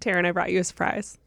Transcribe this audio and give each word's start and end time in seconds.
Taryne, 0.00 0.26
I 0.26 0.32
brought 0.32 0.50
you 0.52 0.60
a 0.60 0.64
surprise. 0.64 1.18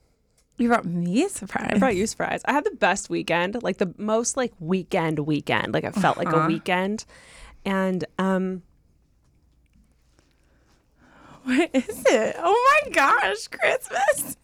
You 0.57 0.67
brought 0.67 0.85
me 0.85 1.23
a 1.23 1.29
surprise. 1.29 1.71
I 1.73 1.77
brought 1.79 1.95
you 1.95 2.03
a 2.03 2.07
surprise. 2.07 2.41
I 2.45 2.51
had 2.53 2.63
the 2.63 2.71
best 2.71 3.09
weekend, 3.09 3.61
like 3.63 3.77
the 3.77 3.93
most 3.97 4.37
like 4.37 4.53
weekend 4.59 5.19
weekend. 5.19 5.73
Like 5.73 5.83
it 5.83 5.95
felt 5.95 6.17
like 6.17 6.27
a 6.31 6.37
Uh-huh. 6.37 6.47
weekend. 6.47 7.05
And 7.65 8.05
um 8.19 8.61
What 11.43 11.69
is 11.73 12.03
it? 12.07 12.35
Oh 12.39 12.81
my 12.85 12.89
gosh, 12.91 13.47
Christmas. 13.47 14.37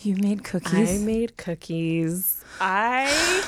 You 0.00 0.16
made 0.16 0.44
cookies. 0.44 0.72
I 1.02 1.04
made 1.04 1.36
cookies. 1.36 2.44
I 2.60 3.44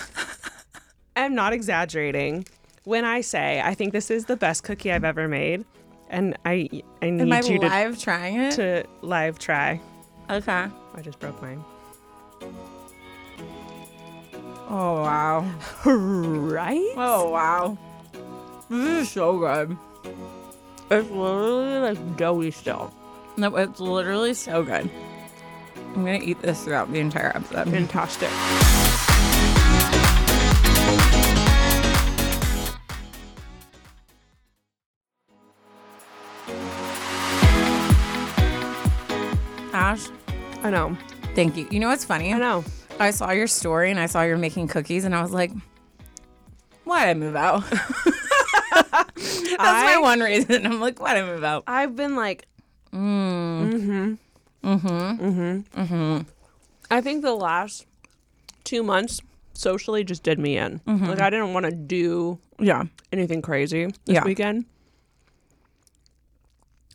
am 1.16 1.35
not 1.35 1.53
exaggerating 1.53 2.46
when 2.85 3.05
I 3.05 3.21
say 3.21 3.62
I 3.64 3.75
think 3.75 3.93
this 3.93 4.11
is 4.11 4.25
the 4.25 4.37
best 4.37 4.64
cookie 4.64 4.91
I've 4.91 5.05
ever 5.05 5.29
made. 5.29 5.64
And 6.11 6.36
I 6.45 6.68
I 7.02 7.11
need 7.11 7.22
Am 7.22 7.32
I 7.32 7.40
you 7.40 7.59
to, 7.59 7.66
live 7.68 7.98
trying 8.00 8.36
it? 8.40 8.52
to 8.52 8.84
live 9.02 9.38
try. 9.38 9.80
okay. 10.30 10.66
I 10.95 11.00
just 11.02 11.18
broke 11.21 11.40
mine. 11.43 11.62
Oh 14.71 15.03
wow. 15.03 15.50
Right? 15.84 16.93
Oh 16.96 17.31
wow. 17.31 17.79
This 18.71 19.07
is 19.07 19.11
so 19.11 19.39
good. 19.39 19.76
It's 20.90 21.11
literally 21.11 21.79
like 21.79 22.17
doughy 22.17 22.50
still. 22.50 22.93
No, 23.36 23.54
it's 23.56 23.81
literally 23.81 24.34
so 24.34 24.62
good. 24.62 24.90
I'm 25.95 26.04
gonna 26.04 26.18
eat 26.22 26.40
this 26.43 26.64
throughout 26.64 26.90
the 26.93 27.00
entire 27.00 27.32
episode. 27.34 27.68
Fantastic. 27.70 28.31
I 40.62 40.70
know. 40.70 40.97
thank 41.34 41.56
you. 41.56 41.67
You 41.70 41.80
know 41.80 41.89
what's 41.89 42.05
funny? 42.05 42.33
I 42.33 42.39
know. 42.39 42.64
I 42.98 43.11
saw 43.12 43.31
your 43.31 43.47
story 43.47 43.91
and 43.91 44.01
I 44.01 44.06
saw 44.06 44.23
you're 44.23 44.37
making 44.39 44.69
cookies 44.69 45.05
and 45.05 45.14
I 45.14 45.23
was 45.23 45.33
like, 45.33 45.53
why 46.84 47.09
I 47.11 47.14
move 47.14 47.37
out? 47.37 47.62
That's 47.70 49.59
my 49.59 49.98
one 50.01 50.20
reason. 50.20 50.67
I'm 50.67 50.81
like, 50.81 51.01
why 51.01 51.17
I 51.17 51.23
move 51.23 51.45
out? 51.45 51.64
I've 51.67 51.95
been 51.97 52.17
like, 52.17 52.47
Mm. 52.92 53.70
mm-hmm, 53.70 54.14
mm-hmm, 54.67 54.89
mm-hmm, 54.89 55.81
mm-hmm. 55.81 56.23
I 56.91 57.01
think 57.03 57.20
the 57.23 57.34
last 57.34 57.84
two 58.64 58.83
months 58.83 59.20
socially 59.53 60.05
just 60.05 60.23
did 60.23 60.39
me 60.39 60.56
in. 60.56 60.81
Like 60.86 61.20
I 61.20 61.29
didn't 61.29 61.53
want 61.53 61.67
to 61.67 61.73
do 61.73 62.39
Yeah. 62.59 62.84
anything 63.12 63.42
crazy 63.42 63.84
this 63.84 63.95
Yeah. 64.06 64.25
weekend. 64.25 64.64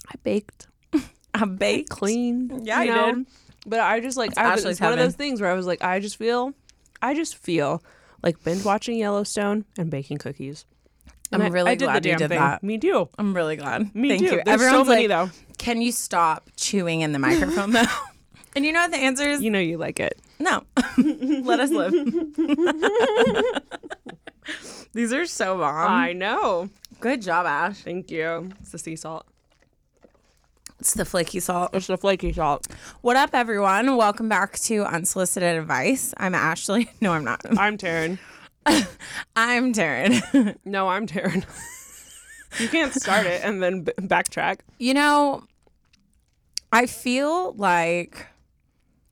I 0.08 0.16
baked, 0.24 0.66
I 1.36 1.46
baked. 1.46 1.90
cleaned. 1.92 2.66
Yeah, 2.66 2.82
you 2.82 2.90
you 2.90 2.96
know? 2.96 3.14
did. 3.16 3.26
But 3.66 3.80
I 3.80 4.00
just 4.02 4.18
like 4.18 4.32
It's 4.32 4.38
I 4.40 4.54
was, 4.56 4.66
it's 4.66 4.82
one 4.82 4.92
of 4.94 5.00
those 5.00 5.16
things 5.16 5.40
where 5.42 5.50
I 5.50 5.54
was 5.54 5.66
like, 5.66 5.84
I 5.84 6.00
just 6.00 6.18
feel, 6.18 6.54
I 7.02 7.14
just 7.14 7.36
feel 7.38 7.82
like 8.22 8.44
binge 8.44 8.64
watching 8.66 8.98
Yellowstone 8.98 9.66
and 9.78 9.90
baking 9.90 10.18
cookies. 10.18 10.66
And 11.32 11.42
I'm 11.42 11.50
I- 11.50 11.54
really 11.54 11.72
I 11.72 11.76
did 11.76 11.80
the 11.88 11.92
glad 11.92 12.06
you 12.06 12.12
damn 12.12 12.20
did 12.20 12.30
thing. 12.30 12.40
that. 12.40 12.62
Me 12.64 12.78
too. 12.78 13.10
I'm 13.18 13.34
really 13.36 13.56
glad. 13.56 13.96
Me 13.96 14.10
Thank 14.10 14.20
too. 14.22 14.26
you. 14.26 14.42
There's 14.46 14.60
so 14.62 14.66
Everyone's 14.66 14.88
many 14.90 15.08
like, 15.08 15.30
though. 15.32 15.38
can 15.58 15.82
you 15.82 15.92
stop 15.92 16.50
chewing 16.58 17.02
in 17.02 17.12
the 17.14 17.20
microphone 17.20 17.72
though? 17.72 17.84
and 18.56 18.66
you 18.66 18.72
know 18.72 18.82
what 18.82 18.92
the 18.92 18.98
answer 18.98 19.24
is? 19.28 19.42
You 19.42 19.50
know 19.50 19.60
you 19.60 19.78
like 19.78 20.00
it. 20.00 20.20
No. 20.40 20.64
Let 20.98 21.60
us 21.62 21.70
live. 21.72 21.94
These 24.94 25.12
are 25.14 25.26
so 25.26 25.58
bomb. 25.58 25.92
I 25.92 26.14
know. 26.14 26.70
Good 27.00 27.22
job, 27.22 27.46
Ash. 27.48 27.78
Thank 27.80 28.12
you. 28.12 28.52
It's 28.62 28.72
the 28.72 28.78
sea 28.78 28.96
salt. 28.96 29.26
It's 30.84 30.96
the 30.96 31.06
flaky 31.06 31.40
salt. 31.40 31.70
It's 31.72 31.88
the 31.88 31.96
flaky 31.98 32.34
salt. 32.34 32.68
What 33.00 33.16
up, 33.16 33.30
everyone? 33.32 33.96
Welcome 33.96 34.28
back 34.28 34.60
to 34.64 34.84
Unsolicited 34.84 35.58
Advice. 35.58 36.14
I'm 36.18 36.36
Ashley. 36.36 36.92
No, 37.00 37.14
I'm 37.14 37.24
not. 37.24 37.40
I'm 37.58 37.78
Taryne. 37.78 38.20
I'm 39.34 39.72
Taryne. 39.72 40.58
No, 40.66 40.90
I'm 40.90 41.08
Taryne. 41.08 41.46
you 42.60 42.68
can't 42.68 42.94
start 42.94 43.26
it 43.26 43.46
and 43.46 43.64
then 43.64 43.84
b- 43.84 43.94
backtrack. 43.98 44.60
you 44.78 44.94
know, 44.94 45.46
I 46.74 46.86
feel 46.88 47.54
like 47.54 48.28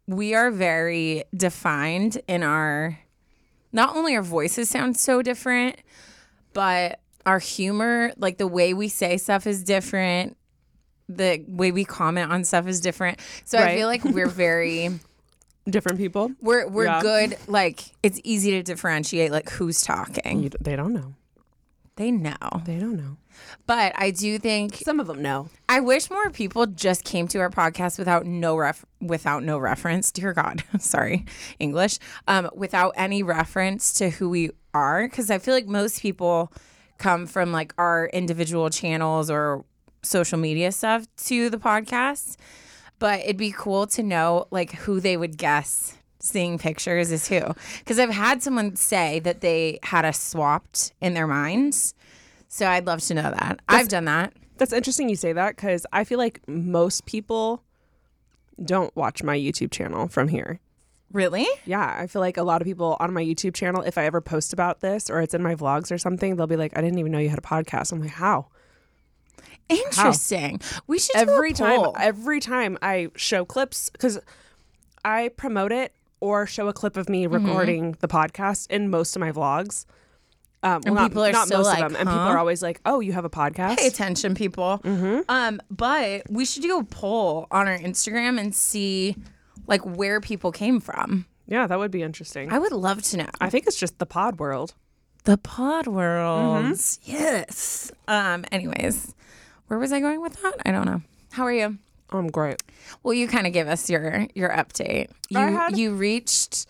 we 0.07 0.33
are 0.33 0.51
very 0.51 1.23
defined 1.33 2.21
in 2.27 2.43
our, 2.43 2.99
not 3.71 3.95
only 3.95 4.17
our 4.17 4.21
voices 4.21 4.69
sound 4.69 4.97
so 4.97 5.21
different, 5.21 5.77
but 6.51 6.99
our 7.25 7.39
humor, 7.39 8.11
like 8.17 8.39
the 8.39 8.47
way 8.47 8.73
we 8.73 8.89
say 8.89 9.15
stuff 9.15 9.47
is 9.47 9.63
different. 9.63 10.35
The 11.17 11.43
way 11.47 11.71
we 11.71 11.85
comment 11.85 12.31
on 12.31 12.43
stuff 12.43 12.67
is 12.67 12.79
different. 12.79 13.19
So 13.45 13.57
I 13.57 13.75
feel 13.75 13.87
like 13.87 14.03
we're 14.03 14.27
very 14.27 14.89
Different 15.69 15.99
people. 15.99 16.31
we're 16.41 16.67
we're 16.67 16.85
Yeah. 16.85 17.01
good 17.01 17.37
like 17.47 17.83
it's 18.01 18.19
easy 18.23 18.51
to 18.51 18.63
differentiate 18.63 19.31
like 19.31 19.49
who's 19.49 19.81
talking. 19.81 20.43
You, 20.43 20.49
they 20.59 20.75
don't 20.75 20.93
know. 20.93 21.13
They 21.97 22.09
know. 22.09 22.35
They 22.65 22.79
don't 22.79 22.95
know. 22.97 23.17
But 23.67 23.93
I 23.95 24.09
do 24.11 24.39
think 24.39 24.75
Some 24.77 24.99
of 24.99 25.05
them 25.07 25.21
know. 25.21 25.49
I 25.69 25.79
wish 25.79 26.09
more 26.09 26.29
people 26.31 26.65
just 26.65 27.03
came 27.03 27.27
to 27.29 27.39
our 27.39 27.49
podcast 27.51 27.99
without 27.99 28.25
no 28.25 28.55
ref 28.55 28.83
without 28.99 29.43
no 29.43 29.57
reference. 29.59 30.11
Dear 30.11 30.33
God, 30.33 30.63
sorry, 30.79 31.25
English. 31.59 31.99
Um, 32.27 32.49
without 32.55 32.93
any 32.95 33.21
reference 33.21 33.93
to 33.93 34.09
who 34.09 34.29
we 34.29 34.49
are, 34.73 35.07
because 35.07 35.29
I 35.29 35.37
feel 35.37 35.53
like 35.53 35.67
most 35.67 36.01
people 36.01 36.51
come 36.97 37.27
from 37.27 37.51
like 37.51 37.73
our 37.77 38.07
individual 38.13 38.69
channels 38.69 39.29
or 39.29 39.63
social 40.03 40.37
media 40.37 40.71
stuff 40.71 41.05
to 41.25 41.49
the 41.49 41.57
podcast. 41.57 42.37
But 42.99 43.21
it'd 43.21 43.37
be 43.37 43.51
cool 43.51 43.87
to 43.87 44.03
know 44.03 44.47
like 44.51 44.73
who 44.73 44.99
they 44.99 45.17
would 45.17 45.37
guess 45.37 45.97
seeing 46.19 46.57
pictures 46.57 47.11
is 47.11 47.27
who. 47.27 47.41
Because 47.79 47.99
I've 47.99 48.11
had 48.11 48.43
someone 48.43 48.75
say 48.75 49.19
that 49.19 49.41
they 49.41 49.79
had 49.83 50.05
us 50.05 50.19
swapped 50.21 50.93
in 51.01 51.13
their 51.13 51.27
minds. 51.27 51.93
So 52.47 52.67
I'd 52.67 52.85
love 52.85 53.01
to 53.01 53.13
know 53.13 53.31
that. 53.31 53.59
I've 53.67 53.87
done 53.87 54.05
that. 54.05 54.33
That's 54.57 54.73
interesting 54.73 55.09
you 55.09 55.15
say 55.15 55.33
that 55.33 55.55
because 55.55 55.85
I 55.91 56.03
feel 56.03 56.19
like 56.19 56.47
most 56.47 57.05
people 57.05 57.63
don't 58.63 58.95
watch 58.95 59.23
my 59.23 59.35
YouTube 59.37 59.71
channel 59.71 60.07
from 60.07 60.27
here. 60.27 60.59
Really? 61.11 61.47
Yeah, 61.65 61.95
I 61.99 62.07
feel 62.07 62.21
like 62.21 62.37
a 62.37 62.43
lot 62.43 62.61
of 62.61 62.65
people 62.65 62.95
on 62.99 63.13
my 63.13 63.23
YouTube 63.23 63.53
channel, 63.53 63.81
if 63.81 63.97
I 63.97 64.05
ever 64.05 64.21
post 64.21 64.53
about 64.53 64.79
this 64.79 65.09
or 65.09 65.21
it's 65.21 65.33
in 65.33 65.41
my 65.41 65.55
vlogs 65.55 65.91
or 65.91 65.97
something, 65.97 66.35
they'll 66.35 66.47
be 66.47 66.55
like, 66.55 66.77
I 66.77 66.81
didn't 66.81 66.99
even 66.99 67.11
know 67.11 67.19
you 67.19 67.29
had 67.29 67.39
a 67.39 67.41
podcast. 67.41 67.91
I'm 67.91 67.99
like, 67.99 68.11
how? 68.11 68.47
Interesting. 69.71 70.59
We 70.87 70.99
should 70.99 71.15
every 71.15 71.53
do 71.53 71.63
a 71.63 71.67
time 71.67 71.79
poll. 71.81 71.95
every 71.99 72.39
time 72.39 72.77
I 72.81 73.09
show 73.15 73.45
clips 73.45 73.89
because 73.89 74.19
I 75.05 75.29
promote 75.29 75.71
it 75.71 75.93
or 76.19 76.45
show 76.45 76.67
a 76.67 76.73
clip 76.73 76.97
of 76.97 77.09
me 77.09 77.25
Mm-hmm. 77.25 77.45
recording 77.45 77.95
the 77.99 78.07
podcast 78.07 78.69
in 78.69 78.89
most 78.89 79.15
of 79.15 79.19
my 79.19 79.31
vlogs. 79.31 79.85
Um, 80.63 80.73
And 80.85 80.85
well, 80.85 80.93
not, 80.95 81.09
people 81.09 81.23
are 81.23 81.31
not 81.31 81.49
most 81.49 81.65
like, 81.65 81.81
of 81.83 81.91
them, 81.91 81.99
and 81.99 82.07
people 82.07 82.19
are 82.21 82.37
always 82.37 82.61
like, 82.61 82.79
"Oh, 82.85 82.99
you 82.99 83.13
have 83.13 83.25
a 83.25 83.31
podcast?" 83.31 83.77
Pay 83.79 83.87
attention, 83.87 84.35
people. 84.35 84.79
Mm-hmm. 84.83 85.21
Um, 85.27 85.59
but 85.71 86.29
we 86.29 86.45
should 86.45 86.61
do 86.61 86.77
a 86.77 86.83
poll 86.83 87.47
on 87.49 87.67
our 87.67 87.77
Instagram 87.79 88.39
and 88.39 88.53
see 88.53 89.15
like 89.65 89.81
where 89.83 90.21
people 90.21 90.51
came 90.51 90.79
from. 90.79 91.25
yeah, 91.47 91.65
that 91.65 91.79
would 91.79 91.89
be 91.89 92.03
interesting. 92.03 92.51
I 92.51 92.59
would 92.59 92.71
love 92.71 93.01
to 93.03 93.17
know. 93.17 93.29
I 93.39 93.49
think 93.49 93.65
it's 93.65 93.79
just 93.79 93.97
the 93.97 94.05
pod 94.05 94.39
world. 94.39 94.75
The 95.23 95.37
pod 95.39 95.87
worlds. 95.87 96.99
Mm-hmm. 97.05 97.11
Yes. 97.11 97.91
Um, 98.07 98.45
anyways, 98.51 99.15
where 99.71 99.79
was 99.79 99.93
I 99.93 100.01
going 100.01 100.19
with 100.21 100.33
that? 100.41 100.55
I 100.65 100.71
don't 100.71 100.85
know. 100.85 101.01
How 101.31 101.43
are 101.45 101.53
you? 101.53 101.77
I'm 102.09 102.27
great. 102.27 102.61
Well, 103.03 103.13
you 103.13 103.25
kind 103.29 103.47
of 103.47 103.53
give 103.53 103.69
us 103.69 103.89
your 103.89 104.27
your 104.35 104.49
update. 104.49 105.07
You 105.29 105.39
had- 105.39 105.77
you 105.77 105.93
reached 105.93 106.65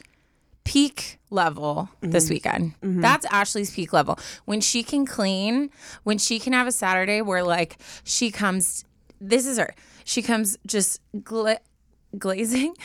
peak 0.65 1.17
level 1.31 1.89
this 2.01 2.25
Mm-hmm. 2.25 2.33
weekend. 2.33 2.73
That's 2.83 3.25
Ashley's 3.31 3.71
peak 3.73 3.91
level. 3.91 4.19
When 4.45 4.61
she 4.61 4.83
can 4.83 5.07
clean, 5.07 5.71
when 6.03 6.19
she 6.19 6.37
can 6.39 6.53
have 6.53 6.67
a 6.67 6.71
Saturday 6.71 7.23
where 7.23 7.41
like 7.43 7.77
she 8.03 8.29
comes 8.29 8.85
this 9.19 9.47
is 9.47 9.57
her. 9.57 9.73
She 10.03 10.21
comes 10.21 10.59
just 10.67 11.01
gla- 11.23 11.59
glazing 12.19 12.75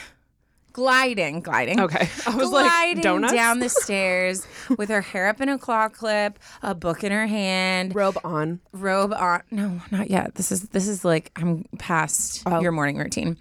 gliding, 0.77 1.41
gliding. 1.41 1.81
Okay, 1.81 2.07
I 2.27 2.37
was 2.37 2.51
like 2.51 2.67
gliding 2.67 3.03
donuts 3.03 3.33
down 3.33 3.61
the 3.61 3.69
stairs 3.85 4.47
with 4.77 4.91
her 4.91 5.01
hair 5.01 5.27
up 5.29 5.41
in 5.41 5.49
a 5.49 5.57
claw 5.59 5.89
clip, 5.89 6.39
a 6.63 6.75
book 6.75 7.03
in 7.03 7.13
her 7.13 7.27
hand, 7.27 7.95
robe 7.95 8.19
on. 8.23 8.61
robe 8.75 9.15
on. 9.15 9.41
No, 9.51 9.81
not 9.91 10.11
yet. 10.11 10.35
This 10.35 10.53
is 10.53 10.69
this 10.69 10.87
is 10.87 11.03
like 11.03 11.33
I'm 11.37 11.65
past 11.79 12.43
Oh. 12.45 12.61
your 12.61 12.73
morning 12.73 12.99
routine. 12.99 13.39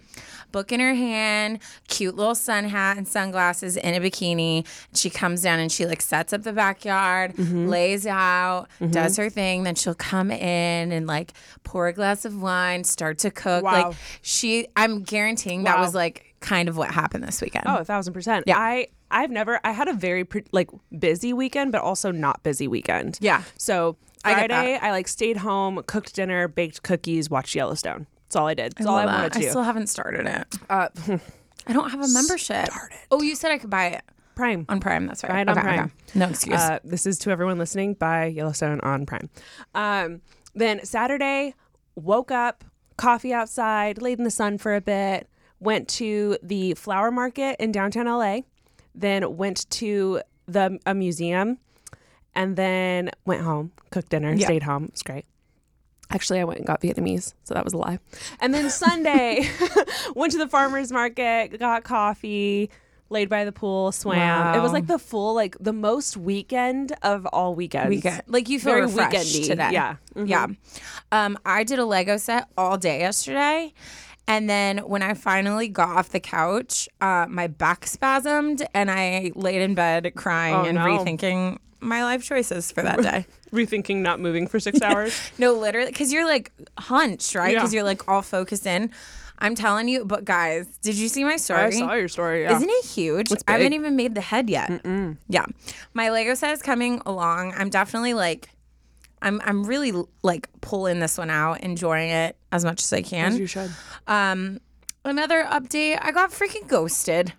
Book 0.52 0.72
in 0.72 0.80
her 0.80 0.94
hand, 0.94 1.58
cute 1.88 2.16
little 2.16 2.34
sun 2.34 2.64
hat 2.64 2.96
and 2.96 3.06
sunglasses 3.06 3.76
in 3.76 3.94
a 3.94 4.00
bikini. 4.00 4.64
She 4.94 5.10
comes 5.10 5.42
down 5.42 5.58
and 5.58 5.70
she 5.70 5.84
like 5.84 6.00
sets 6.00 6.32
up 6.32 6.44
the 6.44 6.52
backyard, 6.54 7.34
Mm-hmm. 7.34 7.66
lays 7.68 8.06
out, 8.06 8.68
does 8.90 9.18
her 9.18 9.28
thing. 9.28 9.64
Then 9.64 9.74
she'll 9.74 9.94
come 9.94 10.30
in 10.30 10.92
and 10.92 11.06
like 11.06 11.34
pour 11.64 11.88
a 11.88 11.92
glass 11.92 12.24
of 12.24 12.40
wine, 12.40 12.84
start 12.84 13.18
to 13.18 13.30
cook. 13.30 13.64
Wow. 13.64 13.88
Like 13.88 13.96
she, 14.22 14.68
I'm 14.76 15.02
guaranteeing 15.02 15.64
that 15.64 15.78
was 15.78 15.94
like 15.94 16.25
kind 16.40 16.68
of 16.68 16.76
what 16.76 16.90
happened 16.90 17.24
this 17.24 17.40
weekend. 17.40 17.64
Oh, 17.66 17.78
a 17.78 17.84
thousand 17.84 18.12
percent. 18.14 18.44
Yeah. 18.46 18.58
I 18.58 18.88
I've 19.10 19.30
never. 19.30 19.60
I 19.64 19.72
had 19.72 19.88
a 19.88 19.92
very 19.92 20.24
pre- 20.24 20.44
like 20.52 20.68
busy 20.98 21.32
weekend, 21.32 21.72
but 21.72 21.80
also 21.80 22.10
not 22.10 22.42
busy 22.42 22.68
weekend. 22.68 23.18
Yeah. 23.20 23.42
So 23.56 23.96
I. 24.24 24.34
Friday, 24.34 24.78
I, 24.80 24.90
like 24.90 25.08
stayed 25.08 25.36
home, 25.38 25.82
cooked 25.86 26.14
dinner, 26.14 26.48
baked 26.48 26.82
cookies, 26.82 27.30
watched 27.30 27.54
Yellowstone. 27.54 28.06
That's 28.26 28.36
all 28.36 28.46
I 28.48 28.54
did. 28.54 28.72
That's 28.76 28.86
all 28.86 28.96
I 28.96 29.06
wanted 29.06 29.32
that. 29.32 29.40
to. 29.40 29.46
I 29.46 29.50
still 29.50 29.62
haven't 29.62 29.86
started 29.86 30.26
it. 30.26 30.46
uh, 30.68 30.88
I 31.68 31.72
don't 31.72 31.90
have 31.90 32.00
a 32.00 32.08
membership. 32.08 32.68
Oh, 33.10 33.22
you 33.22 33.34
said 33.36 33.52
I 33.52 33.58
could 33.58 33.70
buy 33.70 33.86
it 33.86 34.02
Prime. 34.34 34.66
on 34.68 34.80
Prime. 34.80 35.06
That's 35.06 35.22
right. 35.22 35.30
Buy 35.30 35.40
it 35.42 35.48
on 35.48 35.58
Okay, 35.58 35.66
Prime. 35.66 35.80
okay. 35.84 36.18
No 36.18 36.28
excuse. 36.28 36.60
Uh, 36.60 36.78
this 36.82 37.06
is 37.06 37.18
to 37.20 37.30
everyone 37.30 37.58
listening. 37.58 37.94
Buy 37.94 38.26
Yellowstone 38.26 38.80
on 38.80 39.06
Prime. 39.06 39.30
Um, 39.74 40.20
then 40.54 40.84
Saturday, 40.84 41.54
woke 41.94 42.30
up, 42.32 42.64
coffee 42.96 43.32
outside, 43.32 44.02
laid 44.02 44.18
in 44.18 44.24
the 44.24 44.30
sun 44.30 44.58
for 44.58 44.74
a 44.74 44.80
bit. 44.80 45.28
Went 45.60 45.88
to 45.88 46.36
the 46.42 46.74
flower 46.74 47.10
market 47.10 47.56
in 47.58 47.72
downtown 47.72 48.06
LA. 48.06 48.40
Then 48.94 49.36
went 49.36 49.68
to 49.70 50.20
the 50.46 50.78
a 50.86 50.94
museum, 50.94 51.58
and 52.34 52.56
then 52.56 53.10
went 53.24 53.42
home, 53.42 53.72
cooked 53.90 54.10
dinner, 54.10 54.32
Yeah. 54.34 54.44
stayed 54.46 54.62
home. 54.62 54.84
It 54.84 54.92
was 54.92 55.02
great. 55.02 55.24
Actually, 56.10 56.38
I 56.40 56.44
went 56.44 56.58
and 56.58 56.66
got 56.66 56.80
Vietnamese, 56.82 57.34
so 57.44 57.52
that 57.54 57.64
was 57.64 57.72
a 57.72 57.78
lie. 57.78 57.98
And 58.40 58.54
then 58.54 58.70
Sunday, 58.70 59.48
went 60.14 60.32
to 60.32 60.38
the 60.38 60.46
farmers 60.48 60.92
market, 60.92 61.58
got 61.58 61.82
coffee, 61.82 62.70
laid 63.10 63.28
by 63.28 63.44
the 63.44 63.50
pool, 63.52 63.90
swam. 63.92 64.54
It 64.56 64.60
was 64.62 64.72
like 64.72 64.86
the 64.86 64.98
full, 65.00 65.34
like 65.34 65.56
the 65.58 65.72
most 65.72 66.16
weekend 66.16 66.92
of 67.02 67.26
all 67.26 67.54
weekends. 67.56 67.88
weekend. 67.88 68.22
Like 68.28 68.48
you 68.48 68.60
feel 68.60 68.72
Very 68.74 68.86
refreshed 68.86 69.34
weekendy. 69.34 69.46
today. 69.46 69.70
Yeah. 69.72 69.96
Mhm. 70.14 70.28
Yeah. 70.28 70.46
Um, 71.12 71.38
I 71.44 71.64
did 71.64 71.78
a 71.80 71.84
Lego 71.84 72.16
set 72.18 72.48
all 72.56 72.78
day 72.78 73.00
yesterday. 73.00 73.72
And 74.28 74.50
then 74.50 74.78
when 74.78 75.02
I 75.02 75.14
finally 75.14 75.68
got 75.68 75.90
off 75.96 76.08
the 76.10 76.20
couch, 76.20 76.88
uh, 77.00 77.26
my 77.28 77.46
back 77.46 77.82
spasmed 77.84 78.66
and 78.74 78.90
I 78.90 79.30
laid 79.34 79.62
in 79.62 79.74
bed 79.74 80.12
crying 80.16 80.54
Oh, 80.54 80.64
and 80.64 80.74
no. 80.76 80.84
rethinking 80.84 81.58
my 81.80 82.02
life 82.02 82.24
choices 82.24 82.72
for 82.72 82.82
that 82.82 83.02
day. 83.02 83.26
Rethinking 83.52 83.98
not 83.98 84.18
moving 84.18 84.48
for 84.48 84.58
six 84.58 84.82
hours. 84.82 85.30
no, 85.38 85.52
literally, 85.52 85.90
because 85.92 86.12
you're 86.12 86.26
like 86.26 86.50
hunched, 86.78 87.34
right? 87.36 87.52
Yeah. 87.52 87.58
Because 87.60 87.72
you're 87.72 87.84
like 87.84 88.08
all 88.08 88.22
focused 88.22 88.66
in. 88.66 88.90
I'm 89.38 89.54
telling 89.54 89.86
you, 89.86 90.04
but 90.06 90.24
guys, 90.24 90.66
did 90.80 90.96
you 90.96 91.08
see 91.08 91.22
my 91.22 91.36
story? 91.36 91.60
I 91.60 91.70
saw 91.70 91.92
your 91.92 92.08
story. 92.08 92.42
Yeah. 92.42 92.56
Isn't 92.56 92.70
it 92.70 92.84
huge? 92.86 93.30
I 93.46 93.52
haven't 93.52 93.74
even 93.74 93.94
made 93.94 94.14
the 94.14 94.22
head 94.22 94.48
yet. 94.48 94.80
Yeah, 95.28 95.44
my 95.92 96.08
Lego 96.10 96.34
set 96.34 96.52
is 96.54 96.62
coming 96.62 97.02
along. 97.04 97.52
I'm 97.56 97.68
definitely 97.68 98.14
like, 98.14 98.48
I'm 99.26 99.40
I'm 99.44 99.64
really 99.64 99.92
like 100.22 100.48
pulling 100.60 101.00
this 101.00 101.18
one 101.18 101.30
out, 101.30 101.60
enjoying 101.60 102.10
it 102.10 102.36
as 102.52 102.64
much 102.64 102.82
as 102.84 102.92
I 102.92 103.02
can. 103.02 103.32
As 103.32 103.38
you 103.38 103.46
should. 103.46 103.70
Um, 104.06 104.60
another 105.04 105.42
update: 105.44 105.98
I 106.00 106.12
got 106.12 106.30
freaking 106.30 106.68
ghosted. 106.68 107.32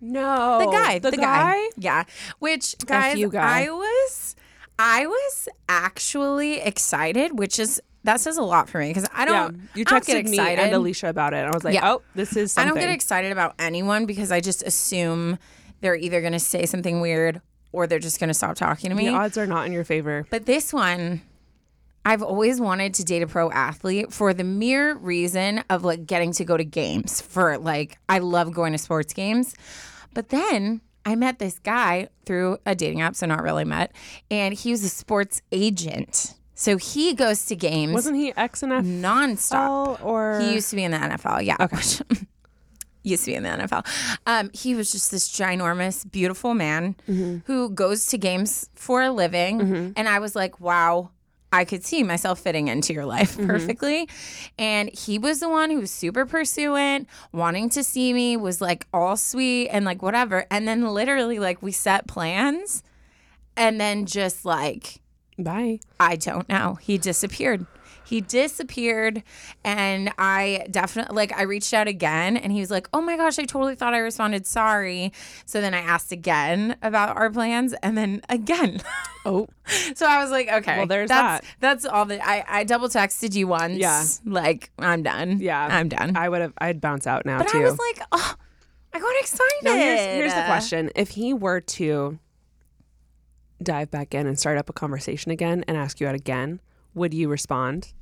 No. 0.00 0.58
The 0.60 0.70
guy, 0.70 0.98
The, 0.98 1.10
the, 1.10 1.16
guy? 1.16 1.68
yeah. 1.76 2.04
Which 2.38 2.76
guys, 2.86 3.18
you, 3.18 3.30
guy. 3.30 3.64
I 3.64 3.70
was, 3.70 4.36
I 4.78 5.06
was 5.06 5.48
actually 5.68 6.60
excited, 6.60 7.36
which 7.38 7.58
is 7.58 7.80
that 8.04 8.20
says 8.20 8.36
a 8.36 8.42
lot 8.42 8.68
for 8.68 8.78
me 8.78 8.88
because 8.88 9.08
I 9.12 9.24
don't. 9.24 9.68
You 9.74 9.84
I 9.86 9.90
don't 9.90 10.06
get 10.06 10.26
texted 10.26 10.30
me 10.30 10.38
and 10.38 10.74
Alicia 10.74 11.08
about 11.08 11.34
it. 11.34 11.44
I 11.44 11.50
was 11.50 11.64
like, 11.64 11.74
Yeah. 11.74 11.92
oh, 11.94 12.02
this 12.14 12.36
is 12.36 12.56
I 12.58 12.64
don't 12.64 12.78
get 12.78 12.90
excited 12.90 13.32
about 13.32 13.54
anyone 13.58 14.06
because 14.06 14.32
I 14.32 14.40
just 14.40 14.62
assume 14.62 15.38
they're 15.80 15.96
either 15.96 16.20
going 16.20 16.32
to 16.32 16.40
say 16.40 16.66
something 16.66 17.00
weird 17.00 17.40
or 17.72 17.86
they're 17.86 17.98
just 17.98 18.18
going 18.20 18.28
to 18.28 18.34
stop 18.34 18.56
talking 18.56 18.90
to 18.90 18.96
me. 18.96 19.06
the 19.06 19.14
odds 19.14 19.36
are 19.38 19.46
not 19.46 19.66
in 19.66 19.72
your 19.72 19.84
favor. 19.84 20.26
But 20.30 20.46
this 20.46 20.72
one, 20.72 21.22
I've 22.04 22.22
always 22.22 22.60
wanted 22.60 22.94
to 22.94 23.04
date 23.04 23.22
a 23.22 23.26
pro 23.26 23.50
athlete 23.50 24.12
for 24.12 24.32
the 24.32 24.44
mere 24.44 24.94
reason 24.96 25.62
of 25.68 25.84
like 25.84 26.06
getting 26.06 26.32
to 26.32 26.44
go 26.44 26.56
to 26.56 26.64
games. 26.64 27.20
For 27.20 27.58
like, 27.58 27.98
I 28.08 28.18
love 28.20 28.52
going 28.52 28.72
to 28.72 28.78
sports 28.78 29.12
games. 29.12 29.54
But 30.14 30.30
then 30.30 30.80
I 31.04 31.14
met 31.16 31.38
this 31.38 31.58
guy 31.58 32.08
through 32.26 32.58
a 32.66 32.74
dating 32.74 33.00
app, 33.02 33.16
so 33.16 33.26
not 33.26 33.42
really 33.42 33.64
met, 33.64 33.92
and 34.30 34.54
he 34.54 34.70
was 34.70 34.82
a 34.84 34.88
sports 34.88 35.42
agent. 35.52 36.34
So 36.54 36.76
he 36.76 37.14
goes 37.14 37.46
to 37.46 37.54
games 37.56 37.92
Wasn't 37.92 38.16
he 38.16 38.34
X 38.36 38.62
and 38.64 38.72
F 38.72 38.82
nonstop. 38.84 40.04
or 40.04 40.40
He 40.40 40.54
used 40.54 40.70
to 40.70 40.76
be 40.76 40.82
in 40.84 40.90
the 40.90 40.98
NFL. 40.98 41.44
Yeah. 41.44 41.56
Okay. 41.60 41.80
used 43.02 43.24
to 43.24 43.30
be 43.30 43.34
in 43.34 43.42
the 43.42 43.48
NFL. 43.48 43.86
Um, 44.26 44.50
he 44.52 44.74
was 44.74 44.92
just 44.92 45.10
this 45.10 45.28
ginormous, 45.30 46.10
beautiful 46.10 46.54
man 46.54 46.96
mm-hmm. 47.08 47.38
who 47.44 47.70
goes 47.70 48.06
to 48.06 48.18
games 48.18 48.68
for 48.74 49.02
a 49.02 49.10
living. 49.10 49.60
Mm-hmm. 49.60 49.92
And 49.96 50.08
I 50.08 50.18
was 50.18 50.34
like, 50.36 50.60
wow. 50.60 51.10
I 51.50 51.64
could 51.64 51.82
see 51.82 52.02
myself 52.02 52.40
fitting 52.40 52.68
into 52.68 52.92
your 52.92 53.06
life 53.06 53.34
mm-hmm. 53.34 53.46
perfectly. 53.46 54.06
And 54.58 54.90
he 54.90 55.18
was 55.18 55.40
the 55.40 55.48
one 55.48 55.70
who 55.70 55.80
was 55.80 55.90
super 55.90 56.26
pursuant, 56.26 57.08
wanting 57.32 57.70
to 57.70 57.82
see 57.82 58.12
me, 58.12 58.36
was 58.36 58.60
like 58.60 58.86
all 58.92 59.16
sweet 59.16 59.68
and 59.68 59.86
like 59.86 60.02
whatever. 60.02 60.44
And 60.50 60.68
then 60.68 60.86
literally, 60.92 61.38
like, 61.38 61.62
we 61.62 61.72
set 61.72 62.06
plans 62.06 62.82
and 63.56 63.80
then 63.80 64.04
just 64.04 64.44
like, 64.44 65.00
Bye. 65.38 65.78
I 66.00 66.16
don't 66.16 66.48
know. 66.48 66.78
He 66.80 66.98
disappeared. 66.98 67.64
He 68.08 68.22
disappeared, 68.22 69.22
and 69.64 70.10
I 70.16 70.66
definitely 70.70 71.14
like. 71.14 71.36
I 71.36 71.42
reached 71.42 71.74
out 71.74 71.88
again, 71.88 72.38
and 72.38 72.50
he 72.50 72.60
was 72.60 72.70
like, 72.70 72.88
"Oh 72.94 73.02
my 73.02 73.18
gosh, 73.18 73.38
I 73.38 73.44
totally 73.44 73.74
thought 73.74 73.92
I 73.92 73.98
responded. 73.98 74.46
Sorry." 74.46 75.12
So 75.44 75.60
then 75.60 75.74
I 75.74 75.80
asked 75.80 76.10
again 76.10 76.76
about 76.80 77.18
our 77.18 77.28
plans, 77.28 77.74
and 77.82 77.98
then 77.98 78.22
again. 78.30 78.80
Oh, 79.26 79.46
so 79.94 80.06
I 80.06 80.22
was 80.22 80.30
like, 80.30 80.48
"Okay, 80.48 80.78
Well, 80.78 80.86
there's 80.86 81.10
that's, 81.10 81.44
that. 81.46 81.54
That's 81.60 81.84
all 81.84 82.06
that 82.06 82.26
I 82.26 82.44
I 82.48 82.64
double 82.64 82.88
texted 82.88 83.34
you 83.34 83.46
once. 83.46 83.76
Yeah. 83.76 84.02
like 84.24 84.70
I'm 84.78 85.02
done. 85.02 85.38
yeah. 85.40 85.68
I'm 85.70 85.90
done. 85.90 86.16
I 86.16 86.30
would 86.30 86.40
have. 86.40 86.54
I'd 86.56 86.80
bounce 86.80 87.06
out 87.06 87.26
now 87.26 87.38
but 87.38 87.48
too. 87.48 87.58
I 87.58 87.64
was 87.64 87.78
like, 87.78 88.06
oh, 88.10 88.34
I 88.94 89.00
got 89.00 89.14
excited. 89.20 89.64
Here's, 89.64 90.00
here's 90.00 90.34
the 90.34 90.44
question: 90.46 90.90
If 90.96 91.10
he 91.10 91.34
were 91.34 91.60
to 91.60 92.18
dive 93.62 93.90
back 93.90 94.14
in 94.14 94.26
and 94.26 94.38
start 94.38 94.56
up 94.56 94.70
a 94.70 94.72
conversation 94.72 95.30
again 95.30 95.64
and 95.68 95.76
ask 95.76 96.00
you 96.00 96.06
out 96.06 96.14
again, 96.14 96.60
would 96.94 97.12
you 97.12 97.28
respond? 97.28 97.92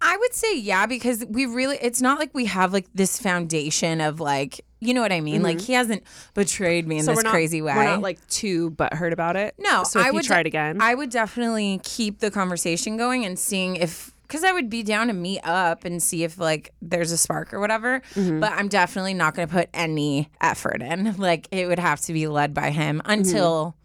I 0.00 0.16
would 0.16 0.34
say 0.34 0.58
yeah 0.58 0.86
because 0.86 1.24
we 1.28 1.46
really 1.46 1.78
it's 1.80 2.00
not 2.02 2.18
like 2.18 2.30
we 2.34 2.44
have 2.46 2.72
like 2.72 2.86
this 2.94 3.18
foundation 3.18 4.00
of 4.00 4.20
like 4.20 4.60
you 4.78 4.92
know 4.92 5.00
what 5.00 5.10
I 5.12 5.20
mean 5.20 5.42
like 5.42 5.60
he 5.60 5.72
hasn't 5.72 6.02
betrayed 6.34 6.86
me 6.86 6.98
in 6.98 7.06
this 7.06 7.08
Mm-hmm. 7.08 7.16
we're 7.16 7.22
not, 7.22 7.30
crazy 7.32 7.62
way. 7.62 7.74
We're 7.74 7.84
not 7.84 8.02
like 8.02 8.24
too 8.28 8.70
butthurt 8.72 9.12
about 9.12 9.36
it. 9.36 9.54
no, 9.58 9.84
So 9.84 9.98
if 10.00 10.06
I 10.06 10.10
would 10.10 10.24
try 10.24 10.40
it 10.40 10.46
again, 10.46 10.80
I 10.82 10.94
would 10.94 11.10
definitely 11.10 11.80
keep 11.82 12.18
the 12.20 12.30
conversation 12.30 12.96
going 12.98 13.24
and 13.24 13.38
seeing 13.38 13.76
if 13.76 14.12
because 14.28 14.44
I 14.44 14.52
would 14.52 14.68
be 14.68 14.82
down 14.82 15.06
to 15.06 15.12
meet 15.12 15.40
up 15.44 15.84
and 15.84 16.02
see 16.02 16.24
if 16.24 16.36
like 16.38 16.74
there's 16.82 17.10
a 17.10 17.16
spark 17.16 17.54
or 17.54 17.58
whatever. 17.60 18.02
Mm-hmm. 18.14 18.40
But 18.40 18.52
I'm 18.52 18.68
definitely 18.68 19.14
not 19.14 19.34
going 19.34 19.48
to 19.48 19.54
put 19.54 19.70
any 19.72 20.28
effort 20.40 20.82
in. 20.82 21.14
Like 21.18 21.48
it 21.52 21.66
would 21.68 21.78
have 21.78 22.00
to 22.02 22.12
be 22.12 22.28
led 22.28 22.52
by 22.52 22.70
him 22.70 22.98
Mm-hmm. 22.98 23.10
until 23.10 23.76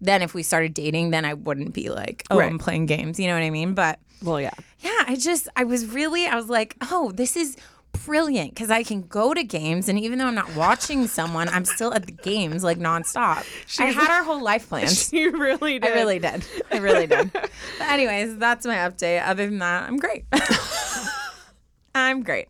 then. 0.00 0.20
If 0.20 0.34
we 0.34 0.42
started 0.42 0.74
dating, 0.74 1.10
then 1.10 1.24
I 1.24 1.34
wouldn't 1.34 1.72
be 1.74 1.88
like, 1.90 2.24
oh, 2.30 2.38
Right. 2.38 2.50
I'm 2.50 2.58
playing 2.58 2.86
games. 2.86 3.18
You 3.18 3.28
know 3.28 3.34
what 3.34 3.42
I 3.44 3.50
mean? 3.50 3.74
But 3.74 3.98
well, 4.22 4.40
yeah. 4.40 4.50
Yeah, 4.84 5.04
I 5.06 5.16
just, 5.16 5.48
I 5.56 5.64
was 5.64 5.86
really, 5.86 6.26
I 6.26 6.36
was 6.36 6.48
like, 6.48 6.76
oh, 6.90 7.10
this 7.12 7.36
is 7.36 7.56
brilliant 8.04 8.50
because 8.54 8.70
I 8.70 8.82
can 8.82 9.02
go 9.02 9.32
to 9.32 9.42
games. 9.42 9.88
And 9.88 9.98
even 9.98 10.18
though 10.18 10.26
I'm 10.26 10.34
not 10.34 10.54
watching 10.54 11.06
someone, 11.06 11.48
I'm 11.48 11.64
still 11.64 11.94
at 11.94 12.04
the 12.06 12.12
games 12.12 12.62
like 12.62 12.78
nonstop. 12.78 13.46
I 13.78 13.86
had 13.86 14.10
our 14.10 14.22
whole 14.24 14.42
life 14.42 14.68
planned. 14.68 15.08
you 15.12 15.32
really 15.32 15.78
did. 15.78 15.90
I 15.90 15.94
really 15.94 16.18
did. 16.18 16.44
I 16.70 16.78
really 16.78 17.06
did. 17.06 17.32
But 17.32 17.50
anyways, 17.80 18.36
that's 18.36 18.66
my 18.66 18.76
update. 18.76 19.26
Other 19.26 19.46
than 19.46 19.58
that, 19.58 19.88
I'm 19.88 19.96
great. 19.96 20.26
I'm 21.94 22.22
great. 22.22 22.48